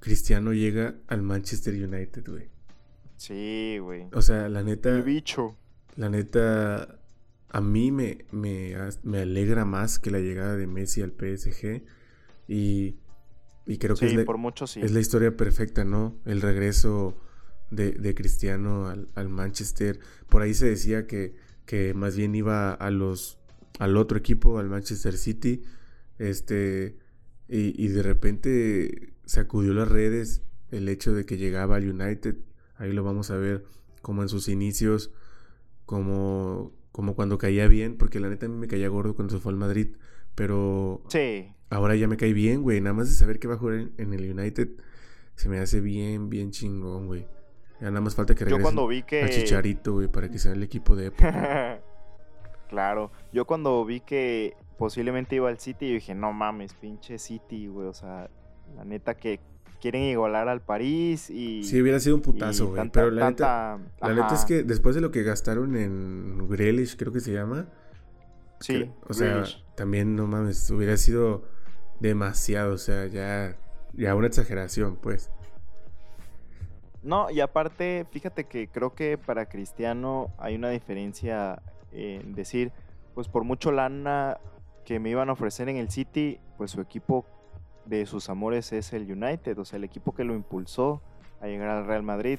Cristiano 0.00 0.52
llega 0.52 0.96
al 1.06 1.22
Manchester 1.22 1.72
United, 1.72 2.28
güey. 2.28 2.55
Sí, 3.16 3.78
güey. 3.80 4.06
O 4.12 4.22
sea, 4.22 4.48
la 4.48 4.62
neta. 4.62 4.90
El 4.90 5.02
bicho. 5.02 5.56
La 5.96 6.08
neta. 6.08 7.00
A 7.48 7.60
mí 7.60 7.90
me, 7.90 8.26
me, 8.32 8.76
me, 9.02 9.18
alegra 9.20 9.64
más 9.64 9.98
que 9.98 10.10
la 10.10 10.18
llegada 10.18 10.56
de 10.56 10.66
Messi 10.66 11.00
al 11.00 11.12
PSG. 11.12 11.82
Y, 12.48 12.96
y 13.66 13.78
creo 13.78 13.94
que 13.94 14.00
sí, 14.00 14.06
es, 14.06 14.14
la, 14.14 14.24
por 14.24 14.36
mucho, 14.36 14.66
sí. 14.66 14.80
es 14.82 14.92
la 14.92 15.00
historia 15.00 15.36
perfecta, 15.36 15.84
¿no? 15.84 16.18
El 16.26 16.42
regreso 16.42 17.16
de, 17.70 17.92
de 17.92 18.14
Cristiano 18.14 18.88
al, 18.88 19.08
al, 19.14 19.28
Manchester. 19.28 19.98
Por 20.28 20.42
ahí 20.42 20.54
se 20.54 20.66
decía 20.66 21.06
que, 21.06 21.34
que 21.64 21.94
más 21.94 22.16
bien 22.16 22.34
iba 22.34 22.72
a 22.74 22.90
los, 22.90 23.38
al 23.78 23.96
otro 23.96 24.18
equipo, 24.18 24.58
al 24.58 24.68
Manchester 24.68 25.16
City. 25.16 25.62
Este. 26.18 26.98
Y, 27.48 27.80
y 27.82 27.88
de 27.88 28.02
repente 28.02 29.14
sacudió 29.24 29.72
las 29.72 29.88
redes 29.88 30.42
el 30.72 30.88
hecho 30.88 31.14
de 31.14 31.24
que 31.24 31.36
llegaba 31.38 31.76
al 31.76 31.88
United 31.88 32.36
Ahí 32.78 32.92
lo 32.92 33.04
vamos 33.04 33.30
a 33.30 33.36
ver 33.36 33.64
como 34.02 34.22
en 34.22 34.28
sus 34.28 34.48
inicios, 34.48 35.10
como, 35.84 36.72
como 36.92 37.14
cuando 37.14 37.38
caía 37.38 37.68
bien, 37.68 37.96
porque 37.96 38.20
la 38.20 38.28
neta 38.28 38.46
a 38.46 38.48
mí 38.48 38.56
me 38.56 38.68
caía 38.68 38.88
gordo 38.88 39.14
cuando 39.14 39.34
se 39.34 39.40
fue 39.40 39.52
al 39.52 39.58
Madrid, 39.58 39.96
pero 40.34 41.02
sí. 41.08 41.52
ahora 41.70 41.96
ya 41.96 42.06
me 42.06 42.16
cae 42.16 42.32
bien, 42.32 42.62
güey. 42.62 42.80
Nada 42.80 42.94
más 42.94 43.08
de 43.08 43.14
saber 43.14 43.38
que 43.38 43.48
va 43.48 43.54
a 43.54 43.58
jugar 43.58 43.76
en, 43.76 43.94
en 43.98 44.12
el 44.14 44.38
United, 44.38 44.68
se 45.34 45.48
me 45.48 45.58
hace 45.58 45.80
bien, 45.80 46.28
bien 46.28 46.50
chingón, 46.50 47.06
güey. 47.06 47.26
Ya 47.80 47.88
nada 47.90 48.00
más 48.00 48.14
falta 48.14 48.34
que 48.34 48.44
regrese 48.44 48.58
Yo 48.58 48.62
cuando 48.62 48.86
vi 48.86 49.02
que... 49.02 49.22
a 49.22 49.28
Chicharito, 49.28 49.94
güey, 49.94 50.08
para 50.08 50.30
que 50.30 50.38
sea 50.38 50.52
el 50.52 50.62
equipo 50.62 50.96
de 50.96 51.06
época. 51.06 51.80
claro, 52.68 53.10
yo 53.32 53.46
cuando 53.46 53.84
vi 53.84 54.00
que 54.00 54.56
posiblemente 54.78 55.36
iba 55.36 55.48
al 55.48 55.58
City, 55.58 55.88
yo 55.88 55.94
dije, 55.94 56.14
no 56.14 56.32
mames, 56.32 56.74
pinche 56.74 57.18
City, 57.18 57.66
güey, 57.66 57.88
o 57.88 57.94
sea, 57.94 58.30
la 58.74 58.84
neta 58.84 59.14
que 59.14 59.40
quieren 59.86 60.02
igualar 60.02 60.48
al 60.48 60.60
París 60.60 61.30
y... 61.30 61.62
Sí, 61.62 61.80
hubiera 61.80 62.00
sido 62.00 62.16
un 62.16 62.22
putazo, 62.22 62.70
güey. 62.70 62.90
Pero 62.90 63.12
la, 63.12 63.26
tanta, 63.26 63.78
neta, 63.78 64.08
la 64.08 64.14
neta 64.14 64.34
es 64.34 64.44
que 64.44 64.64
después 64.64 64.96
de 64.96 65.00
lo 65.00 65.12
que 65.12 65.22
gastaron 65.22 65.76
en 65.76 66.48
Grealish, 66.48 66.96
creo 66.96 67.12
que 67.12 67.20
se 67.20 67.32
llama. 67.32 67.68
Sí. 68.58 68.80
Que, 68.80 68.92
o 69.06 69.14
sea, 69.14 69.44
también, 69.76 70.16
no 70.16 70.26
mames, 70.26 70.68
hubiera 70.72 70.96
sido 70.96 71.44
demasiado, 72.00 72.74
o 72.74 72.78
sea, 72.78 73.06
ya, 73.06 73.56
ya 73.92 74.16
una 74.16 74.26
exageración, 74.26 74.96
pues. 74.96 75.30
No, 77.04 77.30
y 77.30 77.38
aparte, 77.38 78.06
fíjate 78.10 78.42
que 78.42 78.66
creo 78.66 78.92
que 78.92 79.18
para 79.18 79.48
Cristiano 79.48 80.34
hay 80.36 80.56
una 80.56 80.70
diferencia 80.70 81.62
en 81.92 82.34
decir, 82.34 82.72
pues 83.14 83.28
por 83.28 83.44
mucho 83.44 83.70
lana 83.70 84.38
que 84.84 84.98
me 84.98 85.10
iban 85.10 85.28
a 85.28 85.34
ofrecer 85.34 85.68
en 85.68 85.76
el 85.76 85.90
City, 85.90 86.40
pues 86.58 86.72
su 86.72 86.80
equipo 86.80 87.24
de 87.86 88.04
sus 88.06 88.28
amores 88.28 88.72
es 88.72 88.92
el 88.92 89.10
United, 89.10 89.58
o 89.58 89.64
sea, 89.64 89.76
el 89.78 89.84
equipo 89.84 90.14
que 90.14 90.24
lo 90.24 90.34
impulsó 90.34 91.00
a 91.40 91.46
llegar 91.46 91.68
al 91.70 91.86
Real 91.86 92.02
Madrid. 92.02 92.38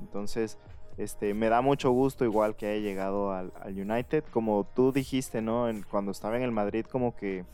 Entonces, 0.00 0.58
este, 0.96 1.34
me 1.34 1.48
da 1.48 1.60
mucho 1.60 1.90
gusto 1.90 2.24
igual 2.24 2.56
que 2.56 2.66
haya 2.66 2.80
llegado 2.80 3.32
al, 3.32 3.52
al 3.60 3.78
United. 3.78 4.24
Como 4.30 4.66
tú 4.74 4.92
dijiste, 4.92 5.42
¿no? 5.42 5.66
Cuando 5.90 6.10
estaba 6.10 6.36
en 6.36 6.42
el 6.42 6.52
Madrid 6.52 6.84
como 6.86 7.14
que 7.16 7.44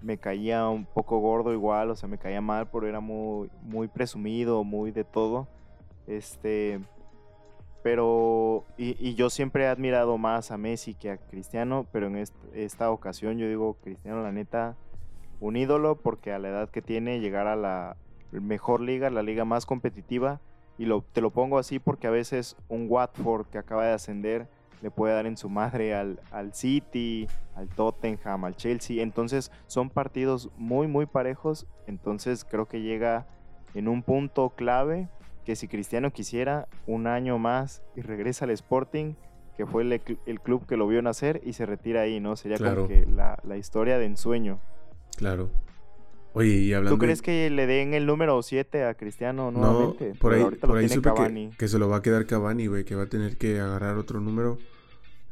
me 0.00 0.16
caía 0.16 0.68
un 0.68 0.84
poco 0.86 1.18
gordo 1.18 1.52
igual, 1.52 1.90
o 1.90 1.96
sea, 1.96 2.08
me 2.08 2.18
caía 2.18 2.40
mal 2.40 2.68
porque 2.68 2.88
era 2.88 3.00
muy, 3.00 3.50
muy 3.62 3.88
presumido, 3.88 4.64
muy 4.64 4.90
de 4.90 5.04
todo. 5.04 5.48
Este, 6.06 6.80
pero 7.82 8.64
y, 8.76 9.14
yo 9.14 9.30
siempre 9.30 9.64
he 9.64 9.66
admirado 9.66 10.18
más 10.18 10.50
a 10.50 10.56
Messi 10.58 10.94
que 10.94 11.10
a 11.10 11.16
Cristiano, 11.16 11.86
pero 11.92 12.06
en 12.06 12.16
est- 12.16 12.34
esta 12.54 12.90
ocasión 12.90 13.38
yo 13.38 13.48
digo 13.48 13.76
Cristiano 13.82 14.22
la 14.22 14.32
neta 14.32 14.76
un 15.40 15.56
ídolo 15.56 15.96
porque 15.96 16.32
a 16.32 16.38
la 16.38 16.48
edad 16.48 16.70
que 16.70 16.82
tiene 16.82 17.20
llegar 17.20 17.46
a 17.46 17.56
la 17.56 17.96
mejor 18.32 18.80
liga, 18.80 19.10
la 19.10 19.22
liga 19.22 19.44
más 19.44 19.66
competitiva 19.66 20.40
y 20.76 20.86
lo, 20.86 21.02
te 21.02 21.20
lo 21.20 21.30
pongo 21.30 21.58
así 21.58 21.78
porque 21.78 22.06
a 22.06 22.10
veces 22.10 22.56
un 22.68 22.86
Watford 22.88 23.46
que 23.46 23.58
acaba 23.58 23.86
de 23.86 23.92
ascender 23.92 24.48
le 24.80 24.90
puede 24.90 25.14
dar 25.14 25.26
en 25.26 25.36
su 25.36 25.48
madre 25.48 25.94
al, 25.94 26.20
al 26.30 26.54
City, 26.54 27.26
al 27.56 27.68
Tottenham, 27.68 28.44
al 28.44 28.54
Chelsea. 28.54 29.02
Entonces 29.02 29.50
son 29.66 29.90
partidos 29.90 30.50
muy, 30.56 30.86
muy 30.86 31.06
parejos. 31.06 31.66
Entonces 31.88 32.44
creo 32.44 32.66
que 32.66 32.80
llega 32.80 33.26
en 33.74 33.88
un 33.88 34.02
punto 34.02 34.50
clave 34.50 35.08
que 35.44 35.56
si 35.56 35.66
Cristiano 35.66 36.12
quisiera 36.12 36.68
un 36.86 37.06
año 37.06 37.38
más 37.38 37.82
y 37.96 38.02
regresa 38.02 38.44
al 38.44 38.52
Sporting, 38.52 39.14
que 39.56 39.66
fue 39.66 39.82
el, 39.82 40.40
club 40.40 40.66
que 40.66 40.76
lo 40.76 40.86
vio 40.86 41.02
nacer 41.02 41.40
y 41.44 41.54
se 41.54 41.66
retira 41.66 42.02
ahí, 42.02 42.20
¿no? 42.20 42.36
Sería 42.36 42.58
Claro. 42.58 42.82
como 42.82 42.88
que 42.88 43.06
la, 43.06 43.38
la 43.42 43.56
historia 43.56 43.98
de 43.98 44.04
ensueño. 44.04 44.60
Claro. 45.18 45.50
Oye, 46.32 46.50
y 46.50 46.72
hablando... 46.72 46.96
¿Tú 46.96 47.00
crees 47.00 47.20
que 47.20 47.50
le 47.50 47.66
den 47.66 47.94
el 47.94 48.06
número 48.06 48.40
7 48.40 48.84
a 48.84 48.94
Cristiano 48.94 49.50
No, 49.50 49.60
nuevamente? 49.60 50.14
por 50.20 50.34
ahí, 50.34 50.44
por 50.44 50.76
ahí 50.78 50.88
supe 50.88 51.10
que, 51.16 51.50
que 51.58 51.68
se 51.68 51.78
lo 51.80 51.88
va 51.88 51.96
a 51.96 52.02
quedar 52.02 52.26
Cavani, 52.26 52.68
güey, 52.68 52.84
que 52.84 52.94
va 52.94 53.02
a 53.02 53.08
tener 53.08 53.36
que 53.36 53.58
agarrar 53.58 53.96
otro 53.96 54.20
número. 54.20 54.58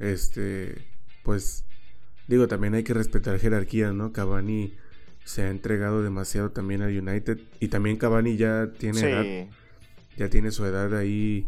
Este, 0.01 0.75
pues, 1.22 1.64
digo, 2.27 2.49
también 2.49 2.75
hay 2.75 2.83
que 2.83 2.92
respetar 2.92 3.38
jerarquías, 3.38 3.94
¿no? 3.94 4.12
Cavani 4.12 4.75
se 5.25 5.42
ha 5.42 5.51
entregado 5.51 6.03
demasiado 6.03 6.51
también 6.51 6.83
al 6.83 6.99
United 6.99 7.38
y 7.61 7.68
también 7.68 7.99
Cavani 7.99 8.37
ya 8.37 8.72
tiene 8.77 9.01
edad, 9.01 9.49
ya 10.16 10.29
tiene 10.29 10.51
su 10.51 10.64
edad 10.64 10.92
ahí, 10.96 11.46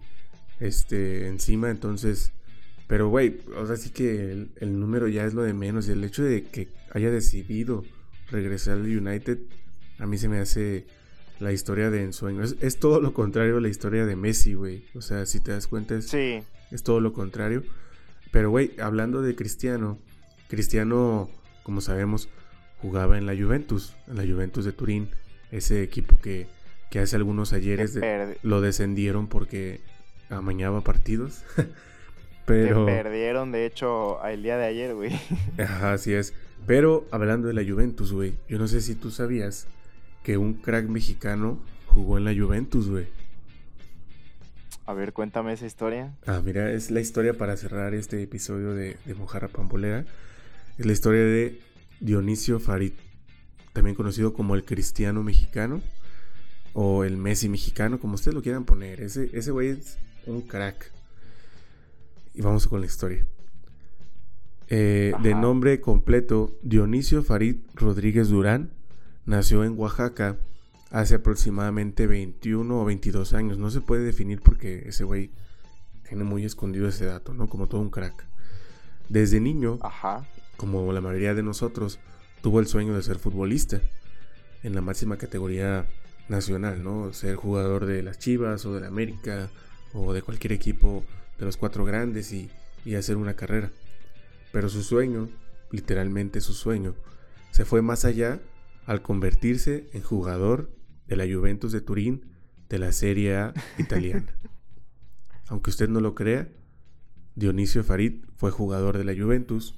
este, 0.61 1.27
encima, 1.27 1.71
entonces, 1.71 2.33
pero, 2.87 3.09
güey, 3.09 3.41
o 3.57 3.67
sea, 3.67 3.77
sí 3.77 3.91
que 3.91 4.31
el, 4.31 4.51
el 4.61 4.79
número 4.79 5.09
ya 5.09 5.25
es 5.25 5.35
lo 5.35 5.43
de 5.43 5.53
menos 5.53 5.89
y 5.89 5.93
el 5.93 6.05
hecho 6.05 6.23
de 6.23 6.45
que 6.45 6.69
haya 6.93 7.11
decidido 7.11 7.85
regresar 8.31 8.75
al 8.79 8.85
United, 8.87 9.39
a 9.99 10.07
mí 10.07 10.19
se 10.19 10.29
me 10.29 10.39
hace 10.39 10.87
la 11.41 11.53
historia 11.53 11.91
de 11.91 12.03
ensueño. 12.03 12.43
Es, 12.43 12.57
es 12.61 12.79
todo 12.79 13.01
lo 13.01 13.13
contrario 13.15 13.59
a 13.59 13.61
la 13.61 13.69
historia 13.69 14.05
de 14.07 14.17
Messi, 14.17 14.55
güey. 14.55 14.85
O 14.95 15.01
sea, 15.03 15.25
si 15.27 15.41
te 15.41 15.53
das 15.53 15.67
cuenta, 15.67 15.95
es, 15.97 16.09
sí. 16.09 16.43
es 16.71 16.83
todo 16.83 17.01
lo 17.01 17.13
contrario. 17.13 17.63
Pero, 18.31 18.51
güey, 18.51 18.73
hablando 18.81 19.23
de 19.23 19.35
Cristiano, 19.35 19.99
Cristiano, 20.49 21.31
como 21.63 21.81
sabemos, 21.81 22.29
jugaba 22.83 23.19
en 23.19 23.27
la 23.27 23.35
Juventus, 23.37 23.95
en 24.07 24.17
la 24.17 24.23
Juventus 24.25 24.65
de 24.65 24.73
Turín, 24.73 25.09
ese 25.51 25.83
equipo 25.83 26.19
que, 26.21 26.47
que 26.91 26.99
hace 26.99 27.17
algunos 27.17 27.53
ayeres 27.53 27.95
de- 27.95 28.39
lo 28.43 28.61
descendieron 28.61 29.29
porque 29.29 29.81
amañaba 30.31 30.83
partidos. 30.83 31.43
Pero, 32.47 32.87
perdieron, 32.87 33.53
de 33.53 33.67
hecho, 33.67 34.25
el 34.27 34.43
día 34.43 34.57
de 34.57 34.65
ayer, 34.67 34.95
güey. 34.95 35.13
ajá, 35.59 35.93
así 35.93 36.15
es. 36.15 36.33
Pero 36.67 37.07
hablando 37.11 37.49
de 37.49 37.55
la 37.55 37.65
Juventus, 37.65 38.13
güey, 38.13 38.35
yo 38.49 38.59
no 38.59 38.69
sé 38.69 38.81
si 38.81 38.95
tú 38.95 39.11
sabías 39.11 39.67
que 40.23 40.37
un 40.37 40.55
crack 40.55 40.89
mexicano 40.89 41.59
jugó 41.87 42.19
en 42.19 42.25
la 42.25 42.35
Juventus, 42.35 42.89
güey. 42.89 43.07
A 44.87 44.93
ver, 44.93 45.13
cuéntame 45.13 45.53
esa 45.53 45.67
historia. 45.67 46.15
Ah, 46.27 46.41
mira, 46.45 46.73
es 46.73 46.91
la 46.91 47.01
historia 47.01 47.35
para 47.35 47.57
cerrar 47.57 47.95
este 47.95 48.23
episodio 48.23 48.75
de, 48.75 48.97
de 49.05 49.15
Mojarra 49.15 49.49
Pambolera. 49.49 50.05
Es 50.79 50.87
la 50.87 50.93
historia 50.93 51.23
de 51.23 51.61
Dionisio 52.01 52.59
Farid, 52.61 52.93
también 53.73 53.95
conocido 53.95 54.33
como 54.33 54.55
el 54.55 54.65
cristiano 54.65 55.23
mexicano 55.23 55.83
o 56.73 57.05
el 57.05 57.17
Messi 57.17 57.49
mexicano, 57.49 57.99
como 57.99 58.15
ustedes 58.15 58.35
lo 58.35 58.43
quieran 58.43 58.65
poner. 58.65 59.01
Ese, 59.01 59.31
ese 59.33 59.51
güey 59.51 59.69
es 59.69 59.99
un 60.27 60.43
crack. 60.43 60.91
Y 62.35 62.41
vamos 62.41 62.67
con 62.69 62.81
la 62.81 62.87
historia. 62.87 63.27
Eh, 64.71 65.15
de 65.23 65.35
nombre 65.35 65.81
completo, 65.81 66.59
Dionisio 66.63 67.23
Farid 67.23 67.57
Rodríguez 67.75 68.29
Durán, 68.29 68.71
nació 69.25 69.65
en 69.65 69.79
Oaxaca 69.79 70.37
hace 70.91 71.17
aproximadamente 71.17 72.07
21 72.07 72.81
o 72.81 72.85
22 72.85 73.33
años. 73.33 73.59
No 73.59 73.71
se 73.71 73.81
puede 73.81 74.05
definir 74.05 74.41
porque 74.41 74.89
ese 74.89 75.05
güey 75.05 75.31
tiene 76.07 76.25
muy 76.25 76.45
escondido 76.45 76.89
ese 76.89 77.07
dato, 77.07 77.33
¿no? 77.33 77.49
Como 77.49 77.67
todo 77.67 77.81
un 77.81 77.91
crack. 77.91 78.27
Desde 79.09 79.41
niño, 79.41 79.79
Ajá. 79.81 80.27
como 80.57 80.93
la 80.93 81.01
mayoría 81.01 81.35
de 81.35 81.43
nosotros, 81.43 81.99
tuvo 82.43 82.61
el 82.61 82.67
sueño 82.67 82.95
de 82.95 83.03
ser 83.03 83.19
futbolista 83.19 83.81
en 84.63 84.75
la 84.75 84.83
máxima 84.83 85.17
categoría 85.17 85.87
nacional, 86.29 86.83
¿no? 86.83 87.13
Ser 87.15 87.37
jugador 87.37 87.87
de 87.87 88.03
las 88.03 88.19
Chivas 88.19 88.67
o 88.67 88.75
de 88.75 88.83
la 88.83 88.89
América 88.89 89.49
o 89.95 90.13
de 90.13 90.21
cualquier 90.21 90.53
equipo 90.53 91.05
de 91.39 91.47
los 91.47 91.57
cuatro 91.57 91.87
grandes 91.87 92.33
y, 92.33 92.51
y 92.85 92.97
hacer 92.97 93.17
una 93.17 93.35
carrera. 93.35 93.71
Pero 94.53 94.69
su 94.69 94.83
sueño, 94.83 95.29
literalmente 95.71 96.41
su 96.41 96.53
sueño, 96.53 96.95
se 97.51 97.65
fue 97.65 97.83
más 97.83 98.05
allá 98.05 98.41
al 98.87 99.03
convertirse 99.03 99.89
en 99.93 100.03
jugador 100.03 100.71
de 101.07 101.17
la 101.17 101.25
Juventus 101.25 101.73
de 101.73 101.81
Turín 101.81 102.27
de 102.69 102.79
la 102.79 102.93
Serie 102.93 103.37
A 103.37 103.55
italiana. 103.79 104.35
Aunque 105.49 105.71
usted 105.71 105.89
no 105.89 106.01
lo 106.01 106.15
crea, 106.15 106.49
Dionisio 107.35 107.85
Farid 107.85 108.25
fue 108.37 108.51
jugador 108.51 108.99
de 108.99 109.05
la 109.05 109.15
Juventus 109.15 109.75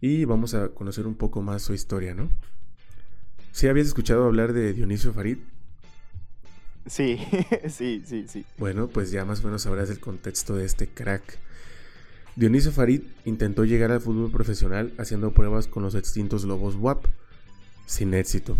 y 0.00 0.24
vamos 0.24 0.54
a 0.54 0.68
conocer 0.70 1.06
un 1.06 1.14
poco 1.14 1.42
más 1.42 1.62
su 1.62 1.74
historia, 1.74 2.14
¿no? 2.14 2.30
¿Sí 3.52 3.68
habías 3.68 3.86
escuchado 3.86 4.24
hablar 4.24 4.52
de 4.52 4.72
Dionisio 4.72 5.12
Farid? 5.12 5.38
Sí, 6.86 7.18
sí, 7.68 8.02
sí, 8.04 8.26
sí. 8.28 8.44
Bueno, 8.58 8.88
pues 8.88 9.10
ya 9.10 9.24
más 9.24 9.40
o 9.40 9.44
menos 9.44 9.62
sabrás 9.62 9.90
el 9.90 10.00
contexto 10.00 10.54
de 10.56 10.64
este 10.64 10.86
crack. 10.86 11.38
Dionisio 12.36 12.70
Farid 12.70 13.00
intentó 13.24 13.64
llegar 13.64 13.90
al 13.90 14.02
fútbol 14.02 14.30
profesional 14.30 14.92
haciendo 14.98 15.32
pruebas 15.32 15.68
con 15.68 15.82
los 15.82 15.94
extintos 15.94 16.44
Lobos 16.44 16.76
WAP, 16.76 17.06
sin 17.86 18.12
éxito. 18.12 18.58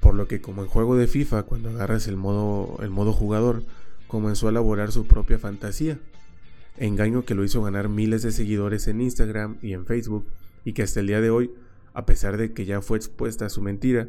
Por 0.00 0.14
lo 0.14 0.28
que 0.28 0.40
como 0.40 0.62
en 0.62 0.68
juego 0.68 0.96
de 0.96 1.08
FIFA, 1.08 1.42
cuando 1.42 1.70
agarras 1.70 2.06
el 2.06 2.16
modo, 2.16 2.78
el 2.82 2.90
modo 2.90 3.12
jugador, 3.12 3.64
comenzó 4.06 4.46
a 4.46 4.50
elaborar 4.50 4.92
su 4.92 5.06
propia 5.06 5.40
fantasía. 5.40 5.98
Engaño 6.76 7.24
que 7.24 7.34
lo 7.34 7.42
hizo 7.42 7.62
ganar 7.62 7.88
miles 7.88 8.22
de 8.22 8.30
seguidores 8.30 8.86
en 8.86 9.00
Instagram 9.00 9.56
y 9.60 9.72
en 9.72 9.84
Facebook 9.84 10.26
y 10.64 10.72
que 10.72 10.84
hasta 10.84 11.00
el 11.00 11.08
día 11.08 11.20
de 11.20 11.30
hoy, 11.30 11.50
a 11.94 12.06
pesar 12.06 12.36
de 12.36 12.52
que 12.52 12.64
ya 12.64 12.80
fue 12.80 12.98
expuesta 12.98 13.46
a 13.46 13.50
su 13.50 13.60
mentira, 13.60 14.08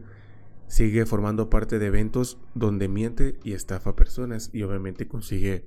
sigue 0.68 1.08
formando 1.08 1.50
parte 1.50 1.80
de 1.80 1.88
eventos 1.88 2.38
donde 2.54 2.88
miente 2.88 3.40
y 3.44 3.54
estafa 3.54 3.96
personas 3.96 4.52
y 4.54 4.62
obviamente 4.62 5.08
consigue 5.08 5.66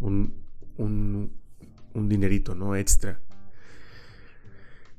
un, 0.00 0.34
un, 0.76 1.32
un 1.94 2.08
dinerito, 2.08 2.54
¿no? 2.54 2.76
Extra. 2.76 3.20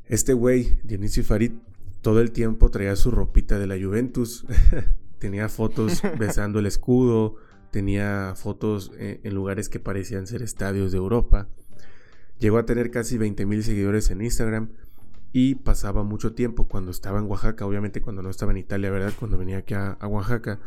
Este 0.08 0.34
güey, 0.34 0.78
Dionisio 0.84 1.24
Farid, 1.24 1.54
todo 2.02 2.20
el 2.20 2.32
tiempo 2.32 2.70
traía 2.70 2.96
su 2.96 3.12
ropita 3.12 3.58
de 3.58 3.68
la 3.68 3.76
Juventus. 3.76 4.46
tenía 5.24 5.48
fotos 5.48 6.02
besando 6.20 6.60
el 6.60 6.66
escudo, 6.66 7.38
tenía 7.72 8.34
fotos 8.36 8.92
eh, 8.98 9.22
en 9.24 9.34
lugares 9.34 9.70
que 9.70 9.80
parecían 9.80 10.28
ser 10.28 10.42
estadios 10.42 10.92
de 10.92 10.98
Europa. 10.98 11.48
Llegó 12.40 12.58
a 12.58 12.66
tener 12.66 12.92
casi 12.92 13.18
20 13.18 13.46
mil 13.46 13.64
seguidores 13.64 14.10
en 14.10 14.22
Instagram 14.22 14.70
y 15.32 15.56
pasaba 15.56 16.04
mucho 16.04 16.34
tiempo 16.34 16.68
cuando 16.68 16.92
estaba 16.92 17.20
en 17.20 17.26
Oaxaca, 17.26 17.66
obviamente 17.66 18.02
cuando 18.02 18.22
no 18.22 18.30
estaba 18.30 18.52
en 18.52 18.58
Italia, 18.58 18.92
¿verdad? 18.92 19.14
Cuando 19.18 19.38
venía 19.38 19.60
aquí 19.60 19.74
a, 19.74 19.94
a 19.94 20.08
Oaxaca, 20.08 20.60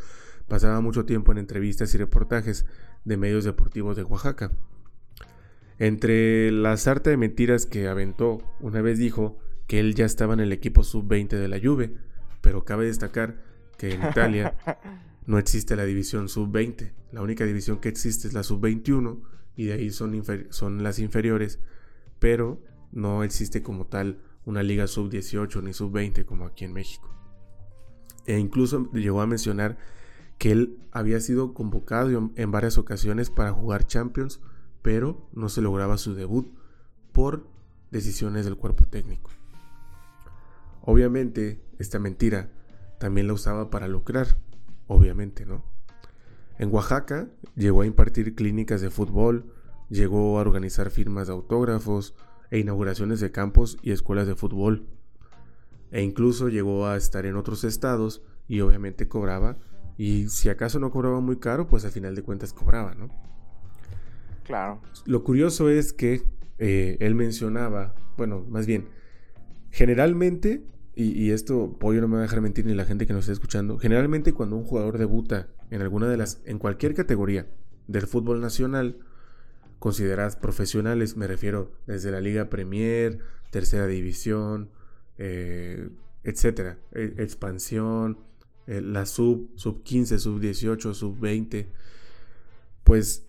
pasaba 0.48 0.80
mucho 0.80 1.04
tiempo 1.04 1.32
en 1.32 1.38
entrevistas 1.38 1.94
y 1.94 1.98
reportajes 1.98 2.64
de 3.04 3.16
medios 3.18 3.44
deportivos 3.44 3.94
de 3.94 4.04
Oaxaca. 4.04 4.52
Entre 5.78 6.50
la 6.50 6.76
sarta 6.76 7.10
de 7.10 7.16
mentiras 7.16 7.66
que 7.66 7.88
aventó, 7.88 8.38
una 8.60 8.80
vez 8.80 8.98
dijo 8.98 9.38
que 9.66 9.80
él 9.80 9.94
ya 9.94 10.06
estaba 10.06 10.34
en 10.34 10.40
el 10.40 10.52
equipo 10.52 10.84
sub-20 10.84 11.28
de 11.28 11.48
la 11.48 11.60
Juve, 11.60 11.94
pero 12.40 12.64
cabe 12.64 12.86
destacar 12.86 13.42
que 13.76 13.92
en 13.92 14.08
Italia 14.08 14.56
no 15.26 15.38
existe 15.38 15.76
la 15.76 15.84
división 15.84 16.28
sub-20. 16.28 16.92
La 17.12 17.20
única 17.20 17.44
división 17.44 17.78
que 17.78 17.88
existe 17.88 18.28
es 18.28 18.34
la 18.34 18.42
sub-21 18.42 19.20
y 19.54 19.66
de 19.66 19.72
ahí 19.74 19.90
son, 19.90 20.22
son 20.50 20.82
las 20.82 20.98
inferiores, 20.98 21.58
pero 22.18 22.62
no 22.92 23.22
existe 23.22 23.62
como 23.62 23.86
tal 23.86 24.18
una 24.44 24.62
liga 24.62 24.86
sub-18 24.86 25.62
ni 25.62 25.72
sub-20 25.72 26.24
como 26.24 26.46
aquí 26.46 26.64
en 26.64 26.72
México. 26.72 27.12
E 28.26 28.38
incluso 28.38 28.90
llegó 28.92 29.20
a 29.20 29.26
mencionar 29.26 29.76
que 30.38 30.52
él 30.52 30.78
había 30.92 31.20
sido 31.20 31.54
convocado 31.54 32.30
en 32.34 32.50
varias 32.50 32.78
ocasiones 32.78 33.30
para 33.30 33.52
jugar 33.52 33.86
Champions, 33.86 34.40
pero 34.86 35.28
no 35.32 35.48
se 35.48 35.62
lograba 35.62 35.98
su 35.98 36.14
debut 36.14 36.46
por 37.10 37.44
decisiones 37.90 38.44
del 38.44 38.56
cuerpo 38.56 38.86
técnico. 38.86 39.32
Obviamente, 40.80 41.60
esta 41.80 41.98
mentira 41.98 42.52
también 43.00 43.26
la 43.26 43.32
usaba 43.32 43.68
para 43.68 43.88
lucrar, 43.88 44.38
obviamente, 44.86 45.44
¿no? 45.44 45.64
En 46.60 46.72
Oaxaca 46.72 47.28
llegó 47.56 47.82
a 47.82 47.86
impartir 47.86 48.36
clínicas 48.36 48.80
de 48.80 48.90
fútbol, 48.90 49.52
llegó 49.88 50.38
a 50.38 50.42
organizar 50.42 50.90
firmas 50.90 51.26
de 51.26 51.32
autógrafos 51.32 52.14
e 52.52 52.60
inauguraciones 52.60 53.18
de 53.18 53.32
campos 53.32 53.78
y 53.82 53.90
escuelas 53.90 54.28
de 54.28 54.36
fútbol. 54.36 54.86
E 55.90 56.00
incluso 56.00 56.48
llegó 56.48 56.86
a 56.86 56.96
estar 56.96 57.26
en 57.26 57.34
otros 57.34 57.64
estados 57.64 58.22
y 58.46 58.60
obviamente 58.60 59.08
cobraba. 59.08 59.56
Y 59.98 60.28
si 60.28 60.48
acaso 60.48 60.78
no 60.78 60.92
cobraba 60.92 61.18
muy 61.18 61.38
caro, 61.38 61.66
pues 61.66 61.84
al 61.84 61.90
final 61.90 62.14
de 62.14 62.22
cuentas 62.22 62.52
cobraba, 62.52 62.94
¿no? 62.94 63.35
Claro. 64.46 64.80
Lo 65.04 65.24
curioso 65.24 65.68
es 65.68 65.92
que 65.92 66.22
eh, 66.58 66.96
él 67.00 67.14
mencionaba, 67.14 67.94
bueno, 68.16 68.44
más 68.48 68.66
bien, 68.66 68.88
generalmente, 69.70 70.64
y, 70.94 71.30
esto 71.30 71.76
Pollo 71.78 72.00
no 72.00 72.08
me 72.08 72.14
va 72.14 72.20
a 72.20 72.22
dejar 72.22 72.40
mentir 72.40 72.64
ni 72.64 72.74
la 72.74 72.86
gente 72.86 73.06
que 73.06 73.12
nos 73.12 73.24
está 73.24 73.32
escuchando, 73.32 73.78
generalmente 73.78 74.32
cuando 74.32 74.56
un 74.56 74.64
jugador 74.64 74.96
debuta 74.96 75.48
en 75.70 75.82
alguna 75.82 76.08
de 76.08 76.16
las, 76.16 76.40
en 76.46 76.58
cualquier 76.58 76.94
categoría 76.94 77.46
del 77.86 78.06
fútbol 78.06 78.40
nacional, 78.40 78.98
consideradas 79.78 80.36
profesionales, 80.36 81.16
me 81.18 81.26
refiero 81.26 81.72
desde 81.86 82.10
la 82.10 82.20
Liga 82.20 82.48
Premier, 82.48 83.18
Tercera 83.50 83.86
División, 83.86 84.70
eh, 85.18 85.90
etcétera, 86.24 86.78
e- 86.92 87.14
expansión, 87.18 88.18
eh, 88.66 88.80
la 88.80 89.04
sub, 89.04 89.50
sub 89.56 89.82
15, 89.82 90.18
sub 90.18 90.40
18, 90.40 90.94
sub 90.94 91.18
20, 91.20 91.68
pues 92.84 93.25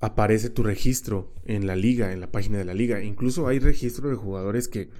aparece 0.00 0.50
tu 0.50 0.62
registro 0.62 1.32
en 1.44 1.66
la 1.66 1.76
liga, 1.76 2.12
en 2.12 2.20
la 2.20 2.30
página 2.30 2.58
de 2.58 2.64
la 2.64 2.74
liga. 2.74 3.02
Incluso 3.02 3.48
hay 3.48 3.58
registro 3.58 4.08
de 4.08 4.16
jugadores 4.16 4.68
que 4.68 4.90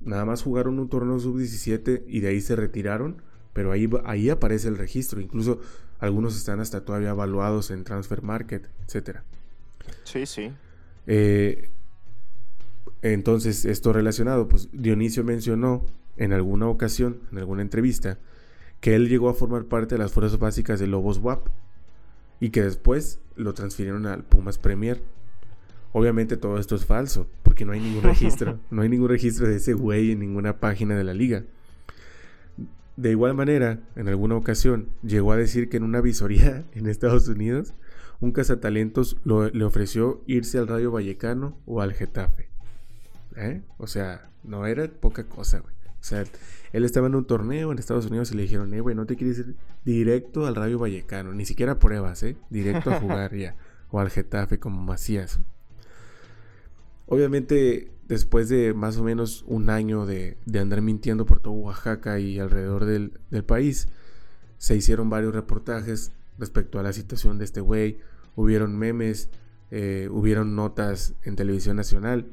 nada 0.00 0.24
más 0.24 0.42
jugaron 0.42 0.78
un 0.78 0.88
torneo 0.88 1.18
sub 1.18 1.38
17 1.38 2.04
y 2.06 2.20
de 2.20 2.28
ahí 2.28 2.40
se 2.40 2.56
retiraron, 2.56 3.22
pero 3.52 3.72
ahí, 3.72 3.88
ahí 4.04 4.30
aparece 4.30 4.68
el 4.68 4.76
registro. 4.76 5.20
Incluso 5.20 5.60
algunos 5.98 6.36
están 6.36 6.60
hasta 6.60 6.84
todavía 6.84 7.10
evaluados 7.10 7.70
en 7.70 7.84
Transfer 7.84 8.22
Market, 8.22 8.68
etcétera. 8.86 9.24
Sí, 10.04 10.26
sí. 10.26 10.52
Eh, 11.06 11.68
entonces, 13.02 13.64
esto 13.64 13.92
relacionado, 13.92 14.48
pues 14.48 14.68
Dionisio 14.72 15.24
mencionó 15.24 15.84
en 16.16 16.32
alguna 16.32 16.68
ocasión, 16.68 17.20
en 17.32 17.38
alguna 17.38 17.62
entrevista, 17.62 18.18
que 18.80 18.94
él 18.94 19.08
llegó 19.08 19.28
a 19.28 19.34
formar 19.34 19.64
parte 19.64 19.94
de 19.94 19.98
las 20.00 20.12
fuerzas 20.12 20.38
básicas 20.38 20.78
de 20.78 20.86
Lobos 20.86 21.18
WAP 21.18 21.48
y 22.42 22.50
que 22.50 22.62
después 22.62 23.20
lo 23.36 23.54
transfirieron 23.54 24.04
al 24.06 24.24
Pumas 24.24 24.58
Premier. 24.58 25.00
Obviamente 25.92 26.36
todo 26.36 26.58
esto 26.58 26.74
es 26.74 26.84
falso, 26.84 27.28
porque 27.44 27.64
no 27.64 27.70
hay 27.72 27.78
ningún 27.80 28.02
registro, 28.12 28.58
no 28.70 28.82
hay 28.82 28.88
ningún 28.88 29.08
registro 29.08 29.46
de 29.46 29.56
ese 29.56 29.74
güey 29.74 30.10
en 30.10 30.18
ninguna 30.18 30.58
página 30.58 30.96
de 30.96 31.04
la 31.04 31.14
liga. 31.14 31.44
De 32.96 33.10
igual 33.12 33.34
manera, 33.34 33.78
en 33.96 34.08
alguna 34.08 34.34
ocasión 34.36 34.88
llegó 35.02 35.32
a 35.32 35.36
decir 35.36 35.68
que 35.68 35.76
en 35.76 35.84
una 35.84 36.00
visoría 36.00 36.64
en 36.74 36.88
Estados 36.88 37.28
Unidos, 37.28 37.74
un 38.20 38.32
cazatalentos 38.32 39.16
lo- 39.24 39.48
le 39.48 39.64
ofreció 39.64 40.20
irse 40.26 40.58
al 40.58 40.66
Rayo 40.68 40.90
Vallecano 40.90 41.56
o 41.64 41.80
al 41.80 41.92
Getafe. 41.92 42.48
¿Eh? 43.36 43.62
O 43.78 43.86
sea, 43.86 44.28
no 44.42 44.66
era 44.66 44.88
poca 44.88 45.24
cosa, 45.24 45.60
güey. 45.60 45.74
O 46.02 46.04
sea, 46.04 46.24
él 46.72 46.84
estaba 46.84 47.06
en 47.06 47.14
un 47.14 47.24
torneo 47.24 47.70
en 47.70 47.78
Estados 47.78 48.06
Unidos 48.06 48.32
y 48.32 48.34
le 48.34 48.42
dijeron, 48.42 48.74
eh, 48.74 48.80
güey, 48.80 48.96
no 48.96 49.06
te 49.06 49.14
quieres 49.14 49.38
ir 49.38 49.54
directo 49.84 50.46
al 50.46 50.56
Rayo 50.56 50.80
Vallecano, 50.80 51.32
ni 51.32 51.46
siquiera 51.46 51.78
pruebas, 51.78 52.24
¿eh? 52.24 52.36
Directo 52.50 52.90
a 52.90 52.98
jugar 53.00 53.36
ya. 53.36 53.54
O 53.92 54.00
al 54.00 54.10
Getafe 54.10 54.58
como 54.58 54.82
Macías. 54.82 55.38
Obviamente, 57.06 57.92
después 58.08 58.48
de 58.48 58.74
más 58.74 58.96
o 58.96 59.04
menos 59.04 59.44
un 59.46 59.70
año 59.70 60.04
de, 60.04 60.38
andar 60.58 60.82
mintiendo 60.82 61.24
por 61.24 61.38
todo 61.38 61.52
Oaxaca 61.52 62.18
y 62.18 62.40
alrededor 62.40 62.84
del, 62.84 63.12
del 63.30 63.44
país, 63.44 63.86
se 64.58 64.74
hicieron 64.74 65.08
varios 65.08 65.34
reportajes 65.34 66.10
respecto 66.36 66.80
a 66.80 66.82
la 66.82 66.92
situación 66.92 67.38
de 67.38 67.44
este 67.44 67.60
güey. 67.60 67.98
Hubieron 68.34 68.76
memes, 68.76 69.28
eh, 69.70 70.08
hubieron 70.10 70.56
notas 70.56 71.14
en 71.22 71.36
televisión 71.36 71.76
nacional. 71.76 72.26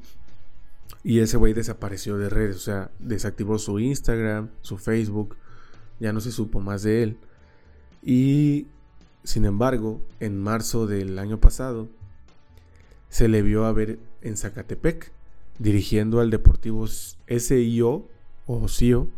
Y 1.02 1.20
ese 1.20 1.36
güey 1.36 1.54
desapareció 1.54 2.18
de 2.18 2.28
redes, 2.28 2.56
o 2.56 2.60
sea, 2.60 2.90
desactivó 2.98 3.58
su 3.58 3.78
Instagram, 3.78 4.50
su 4.60 4.76
Facebook, 4.76 5.36
ya 5.98 6.12
no 6.12 6.20
se 6.20 6.32
supo 6.32 6.60
más 6.60 6.82
de 6.82 7.02
él. 7.02 7.16
Y, 8.02 8.66
sin 9.24 9.44
embargo, 9.44 10.00
en 10.20 10.38
marzo 10.38 10.86
del 10.86 11.18
año 11.18 11.40
pasado, 11.40 11.88
se 13.08 13.28
le 13.28 13.42
vio 13.42 13.64
a 13.64 13.72
ver 13.72 13.98
en 14.22 14.36
Zacatepec, 14.36 15.12
dirigiendo 15.58 16.20
al 16.20 16.30
Deportivo 16.30 16.86
SIO 16.86 18.08
o 18.46 18.68
CIO, 18.68 19.08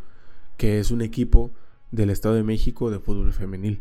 que 0.57 0.81
es 0.81 0.91
un 0.91 1.03
equipo 1.03 1.51
del 1.91 2.11
Estado 2.11 2.35
de 2.35 2.43
México 2.43 2.91
de 2.91 2.99
fútbol 2.99 3.33
femenil. 3.33 3.81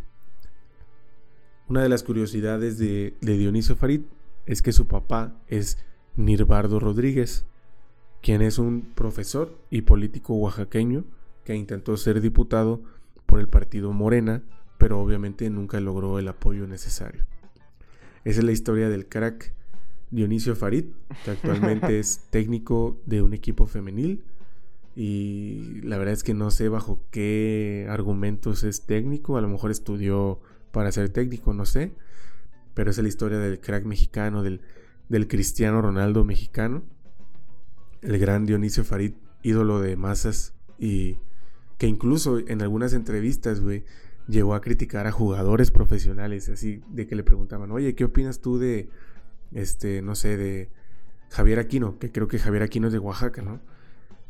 Una 1.68 1.82
de 1.82 1.90
las 1.90 2.04
curiosidades 2.04 2.78
de, 2.78 3.16
de 3.22 3.38
Dionisio 3.38 3.76
Farid 3.76 4.02
es 4.46 4.62
que 4.62 4.74
su 4.74 4.88
papá 4.88 5.34
es 5.48 5.78
Nirbardo 6.16 6.80
Rodríguez, 6.80 7.46
quien 8.22 8.42
es 8.42 8.60
un 8.60 8.82
profesor 8.82 9.58
y 9.70 9.82
político 9.82 10.34
oaxaqueño 10.36 11.04
que 11.44 11.56
intentó 11.56 11.98
ser 11.98 12.22
diputado 12.22 12.82
por 13.26 13.40
el 13.40 13.48
partido 13.48 13.92
Morena, 13.92 14.44
pero 14.78 15.00
obviamente 15.00 15.50
nunca 15.50 15.80
logró 15.80 16.20
el 16.20 16.28
apoyo 16.28 16.68
necesario. 16.68 17.24
Esa 18.24 18.40
es 18.40 18.46
la 18.46 18.52
historia 18.52 18.90
del 18.90 19.08
crack 19.08 19.54
Dionisio 20.12 20.56
Farid, 20.56 20.86
que 21.26 21.32
actualmente 21.32 22.00
es 22.00 22.28
técnico 22.30 23.02
de 23.06 23.22
un 23.22 23.34
equipo 23.34 23.66
femenil. 23.66 24.24
Y 24.96 25.82
la 25.84 25.98
verdad 25.98 26.14
es 26.14 26.24
que 26.24 26.34
no 26.34 26.52
sé 26.52 26.68
bajo 26.68 27.00
qué 27.12 27.88
argumentos 27.90 28.64
es 28.64 28.82
técnico. 28.82 29.38
A 29.38 29.42
lo 29.42 29.48
mejor 29.48 29.72
estudió 29.72 30.40
para 30.72 30.92
ser 30.92 31.10
técnico, 31.10 31.54
no 31.54 31.66
sé. 31.66 31.94
Pero 32.74 32.92
esa 32.92 33.02
es 33.02 33.04
la 33.04 33.10
historia 33.10 33.40
del 33.40 33.60
crack 33.60 33.86
mexicano, 33.86 34.44
del, 34.44 34.62
del 35.10 35.28
Cristiano 35.28 35.82
Ronaldo 35.82 36.24
mexicano. 36.26 36.84
El 38.02 38.18
gran 38.20 38.46
Dionisio 38.46 38.84
Farid, 38.84 39.14
ídolo 39.44 39.80
de 39.80 39.96
masas. 39.96 40.54
Y 40.78 41.18
que 41.78 41.88
incluso 41.88 42.40
en 42.40 42.62
algunas 42.62 42.94
entrevistas, 42.94 43.60
güey, 43.60 43.84
llegó 44.28 44.56
a 44.56 44.62
criticar 44.62 45.08
a 45.08 45.12
jugadores 45.12 45.72
profesionales. 45.72 46.50
Así 46.50 46.82
de 46.90 47.08
que 47.08 47.16
le 47.16 47.24
preguntaban, 47.24 47.72
oye, 47.72 47.96
¿qué 47.96 48.06
opinas 48.06 48.40
tú 48.40 48.58
de 48.58 48.90
este, 49.54 50.02
no 50.02 50.16
sé, 50.16 50.38
de 50.38 50.70
Javier 51.30 51.60
Aquino, 51.60 51.98
que 52.00 52.12
creo 52.12 52.28
que 52.28 52.40
Javier 52.40 52.64
Aquino 52.64 52.88
es 52.88 52.94
de 52.94 53.00
Oaxaca, 53.00 53.42
¿no? 53.42 53.60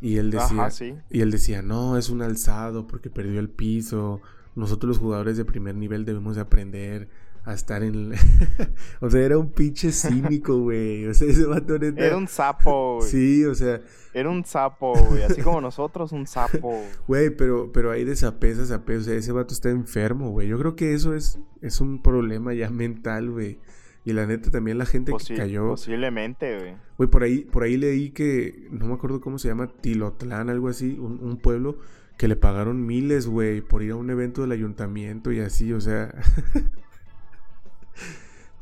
Y 0.01 0.17
él 0.17 0.31
decía, 0.31 0.61
Ajá, 0.61 0.71
sí. 0.71 0.95
y 1.09 1.21
él 1.21 1.29
decía, 1.29 1.61
no, 1.61 1.97
es 1.97 2.09
un 2.09 2.21
alzado 2.21 2.87
porque 2.87 3.09
perdió 3.09 3.39
el 3.39 3.49
piso. 3.49 4.19
Nosotros 4.55 4.89
los 4.89 4.97
jugadores 4.97 5.37
de 5.37 5.45
primer 5.45 5.75
nivel 5.75 6.05
debemos 6.05 6.35
de 6.35 6.41
aprender 6.41 7.07
a 7.43 7.53
estar 7.53 7.83
en... 7.83 7.95
el-". 7.95 8.15
o 9.01 9.09
sea, 9.09 9.21
era 9.21 9.37
un 9.37 9.51
pinche 9.51 9.91
cínico, 9.91 10.57
güey. 10.59 11.05
O 11.07 11.13
sea, 11.13 11.27
ese 11.29 11.45
vato 11.45 11.77
neta... 11.79 12.05
Era 12.05 12.17
un 12.17 12.27
sapo, 12.27 12.97
güey. 12.97 13.09
Sí, 13.09 13.45
o 13.45 13.55
sea, 13.55 13.81
Era 14.13 14.29
un 14.29 14.45
sapo, 14.45 14.93
güey. 14.93 15.23
Así 15.23 15.41
como 15.41 15.61
nosotros, 15.61 16.11
un 16.11 16.27
sapo. 16.27 16.83
güey, 17.07 17.29
pero, 17.29 17.71
pero 17.71 17.91
hay 17.91 18.03
de 18.03 18.15
sapés 18.15 18.59
a 18.59 18.65
sapés. 18.65 19.01
O 19.01 19.03
sea, 19.03 19.15
ese 19.15 19.31
vato 19.31 19.53
está 19.53 19.69
enfermo, 19.69 20.31
güey. 20.31 20.47
Yo 20.47 20.57
creo 20.59 20.75
que 20.75 20.93
eso 20.93 21.13
es, 21.15 21.39
es 21.61 21.81
un 21.81 22.01
problema 22.01 22.53
ya 22.53 22.69
mental, 22.69 23.31
güey. 23.31 23.59
Y 24.03 24.13
la 24.13 24.25
neta 24.25 24.49
también 24.49 24.77
la 24.79 24.85
gente 24.85 25.11
Posi- 25.11 25.27
que 25.29 25.35
cayó... 25.35 25.67
Posiblemente, 25.69 26.57
güey. 26.59 26.75
Güey, 26.97 27.09
por 27.09 27.23
ahí, 27.23 27.39
por 27.41 27.63
ahí 27.63 27.77
leí 27.77 28.09
que, 28.09 28.67
no 28.71 28.87
me 28.87 28.93
acuerdo 28.93 29.21
cómo 29.21 29.37
se 29.37 29.47
llama, 29.47 29.67
Tilotlán, 29.67 30.49
algo 30.49 30.69
así, 30.69 30.97
un, 30.99 31.19
un 31.21 31.37
pueblo 31.37 31.77
que 32.17 32.27
le 32.27 32.35
pagaron 32.35 32.85
miles, 32.85 33.27
güey, 33.27 33.61
por 33.61 33.83
ir 33.83 33.91
a 33.91 33.95
un 33.95 34.09
evento 34.09 34.41
del 34.41 34.51
ayuntamiento 34.51 35.31
y 35.31 35.39
así, 35.39 35.71
o 35.73 35.81
sea, 35.81 36.13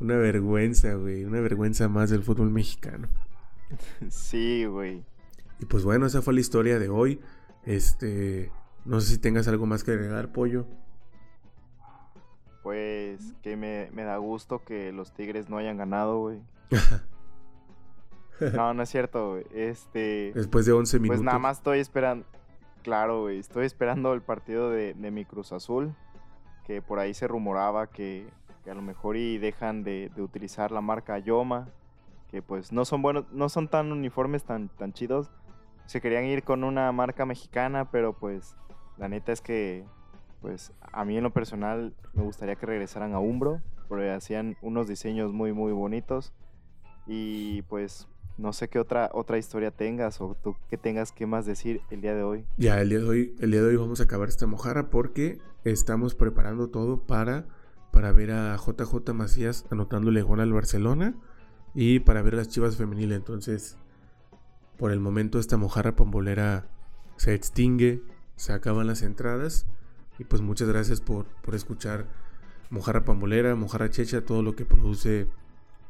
una 0.00 0.16
vergüenza, 0.16 0.94
güey, 0.94 1.24
una 1.24 1.40
vergüenza 1.40 1.88
más 1.88 2.10
del 2.10 2.22
fútbol 2.22 2.50
mexicano. 2.50 3.08
Sí, 4.08 4.64
güey. 4.64 5.04
Y 5.60 5.66
pues 5.66 5.84
bueno, 5.84 6.06
esa 6.06 6.22
fue 6.22 6.34
la 6.34 6.40
historia 6.40 6.78
de 6.78 6.88
hoy. 6.88 7.20
Este, 7.64 8.50
no 8.84 9.00
sé 9.00 9.12
si 9.12 9.18
tengas 9.18 9.46
algo 9.48 9.66
más 9.66 9.84
que 9.84 9.92
agregar, 9.92 10.32
pollo. 10.32 10.66
Pues 12.62 13.34
que 13.42 13.56
me, 13.56 13.90
me 13.92 14.02
da 14.02 14.16
gusto 14.16 14.64
que 14.64 14.92
los 14.92 15.12
Tigres 15.12 15.48
no 15.48 15.58
hayan 15.58 15.76
ganado, 15.76 16.18
güey. 16.20 16.40
No, 18.54 18.72
no 18.72 18.82
es 18.82 18.88
cierto, 18.88 19.32
güey. 19.32 19.44
Este. 19.52 20.32
Después 20.34 20.64
de 20.64 20.72
11 20.72 20.98
minutos. 20.98 21.18
Pues 21.18 21.24
nada 21.24 21.38
más 21.38 21.58
estoy 21.58 21.78
esperando. 21.78 22.24
Claro, 22.82 23.22
güey. 23.22 23.38
Estoy 23.38 23.66
esperando 23.66 24.14
el 24.14 24.22
partido 24.22 24.70
de, 24.70 24.94
de 24.94 25.10
mi 25.10 25.24
Cruz 25.26 25.52
Azul. 25.52 25.94
Que 26.64 26.80
por 26.80 26.98
ahí 26.98 27.12
se 27.12 27.28
rumoraba 27.28 27.88
que, 27.88 28.26
que 28.64 28.70
a 28.70 28.74
lo 28.74 28.82
mejor 28.82 29.16
y 29.16 29.38
dejan 29.38 29.82
de, 29.82 30.10
utilizar 30.18 30.70
la 30.70 30.80
marca 30.80 31.18
Yoma. 31.18 31.68
Que 32.30 32.42
pues 32.42 32.70
no 32.72 32.84
son 32.84 33.02
buenos, 33.02 33.24
no 33.32 33.48
son 33.48 33.68
tan 33.68 33.90
uniformes 33.90 34.44
tan, 34.44 34.68
tan 34.68 34.92
chidos. 34.92 35.30
Se 35.86 36.00
querían 36.00 36.24
ir 36.24 36.44
con 36.44 36.62
una 36.62 36.92
marca 36.92 37.26
mexicana, 37.26 37.90
pero 37.90 38.12
pues 38.12 38.54
la 38.98 39.08
neta 39.08 39.32
es 39.32 39.40
que 39.40 39.84
pues 40.40 40.72
a 40.80 41.04
mí 41.04 41.16
en 41.16 41.24
lo 41.24 41.32
personal 41.32 41.92
me 42.14 42.22
gustaría 42.22 42.54
que 42.54 42.66
regresaran 42.66 43.14
a 43.14 43.18
Umbro. 43.18 43.60
Porque 43.88 44.10
hacían 44.10 44.56
unos 44.62 44.86
diseños 44.86 45.32
muy 45.32 45.52
muy 45.52 45.72
bonitos. 45.72 46.32
Y 47.06 47.62
pues 47.62 48.06
no 48.40 48.52
sé 48.52 48.68
qué 48.68 48.78
otra, 48.78 49.10
otra 49.12 49.38
historia 49.38 49.70
tengas 49.70 50.20
o 50.20 50.34
tú 50.42 50.56
qué 50.68 50.78
tengas 50.78 51.12
que 51.12 51.26
más 51.26 51.46
decir 51.46 51.82
el 51.90 52.00
día 52.00 52.14
de 52.14 52.22
hoy. 52.22 52.44
Ya, 52.56 52.80
el 52.80 52.88
día 52.88 52.98
de 52.98 53.04
hoy, 53.04 53.36
el 53.40 53.50
día 53.50 53.60
de 53.60 53.68
hoy 53.68 53.76
vamos 53.76 54.00
a 54.00 54.04
acabar 54.04 54.28
esta 54.28 54.46
mojarra 54.46 54.88
porque 54.88 55.38
estamos 55.64 56.14
preparando 56.14 56.70
todo 56.70 57.02
para, 57.06 57.46
para 57.92 58.12
ver 58.12 58.32
a 58.32 58.56
JJ 58.56 59.12
Macías 59.12 59.66
anotándole 59.70 60.22
gol 60.22 60.40
al 60.40 60.52
Barcelona 60.52 61.14
y 61.74 62.00
para 62.00 62.22
ver 62.22 62.34
las 62.34 62.48
Chivas 62.48 62.76
femenil. 62.76 63.12
Entonces, 63.12 63.76
por 64.76 64.92
el 64.92 65.00
momento 65.00 65.38
esta 65.38 65.56
mojarra 65.56 65.96
pambolera 65.96 66.68
se 67.16 67.34
extingue, 67.34 68.02
se 68.36 68.52
acaban 68.52 68.86
las 68.86 69.02
entradas 69.02 69.66
y 70.18 70.24
pues 70.24 70.42
muchas 70.42 70.68
gracias 70.68 71.00
por, 71.00 71.26
por 71.42 71.54
escuchar 71.54 72.06
mojarra 72.70 73.04
pambolera, 73.04 73.54
mojarra 73.56 73.90
checha, 73.90 74.24
todo 74.24 74.42
lo 74.42 74.54
que 74.54 74.64
produce 74.64 75.28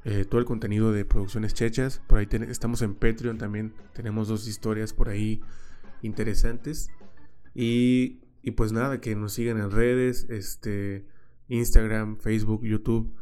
eh, 0.05 0.25
todo 0.25 0.41
el 0.41 0.47
contenido 0.47 0.93
de 0.93 1.05
Producciones 1.05 1.53
Chechas. 1.53 2.01
Por 2.07 2.19
ahí 2.19 2.29
estamos 2.49 2.83
en 2.83 2.95
Patreon 2.95 3.39
también. 3.39 3.75
Tenemos 3.93 4.29
dos 4.29 4.49
historias 4.49 4.93
por 4.93 5.09
ahí 5.09 5.43
interesantes. 6.03 6.91
Y, 7.55 8.21
y 8.43 8.53
pues 8.53 8.73
nada, 8.73 9.01
que 9.01 9.15
nos 9.15 9.35
sigan 9.35 9.59
en 9.59 9.71
redes, 9.71 10.27
este, 10.31 11.05
Instagram, 11.51 12.17
Facebook, 12.17 12.65
YouTube. 12.65 13.13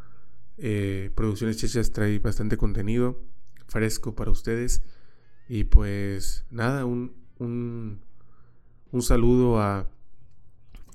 Eh, 0.59 1.11
Producciones 1.15 1.57
Chechas 1.57 1.93
trae 1.93 2.19
bastante 2.19 2.57
contenido 2.57 3.21
fresco 3.67 4.15
para 4.15 4.31
ustedes. 4.31 4.83
Y 5.49 5.65
pues 5.65 6.45
nada, 6.51 6.85
un, 6.85 7.15
un, 7.39 8.01
un 8.93 9.03
saludo 9.03 9.61
a, 9.61 9.89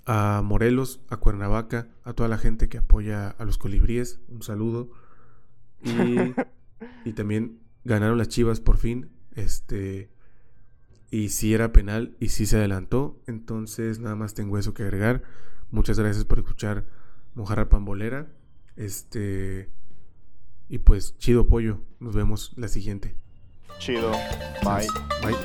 a 0.05 0.41
Morelos, 0.43 1.01
a 1.09 1.17
Cuernavaca, 1.17 1.87
a 2.03 2.13
toda 2.13 2.29
la 2.29 2.37
gente 2.37 2.69
que 2.69 2.77
apoya 2.77 3.29
a 3.29 3.45
los 3.45 3.57
colibríes. 3.57 4.19
Un 4.27 4.43
saludo. 4.43 4.91
Y, 5.83 6.17
y 7.09 7.13
también 7.13 7.59
ganaron 7.83 8.17
las 8.17 8.27
Chivas 8.29 8.59
por 8.59 8.77
fin. 8.77 9.09
Este. 9.35 10.11
Y 11.09 11.29
si 11.29 11.53
era 11.53 11.71
penal 11.71 12.15
y 12.19 12.29
si 12.29 12.45
se 12.45 12.57
adelantó. 12.57 13.21
Entonces 13.27 13.99
nada 13.99 14.15
más 14.15 14.33
tengo 14.33 14.57
eso 14.57 14.73
que 14.73 14.83
agregar. 14.83 15.23
Muchas 15.71 15.97
gracias 15.97 16.25
por 16.25 16.39
escuchar 16.39 16.85
Mojarra 17.35 17.69
Pambolera. 17.69 18.27
Este. 18.75 19.69
Y 20.69 20.79
pues 20.79 21.17
chido 21.17 21.47
pollo. 21.47 21.79
Nos 21.99 22.15
vemos 22.15 22.53
la 22.57 22.67
siguiente. 22.67 23.15
Chido. 23.79 24.11
Bye. 24.63 24.87
Bye. 25.21 25.35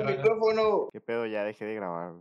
El 0.00 0.16
micrófono. 0.16 0.88
¿Qué 0.92 1.00
pedo? 1.00 1.26
Ya 1.26 1.44
dejé 1.44 1.64
de 1.64 1.74
grabar. 1.74 2.12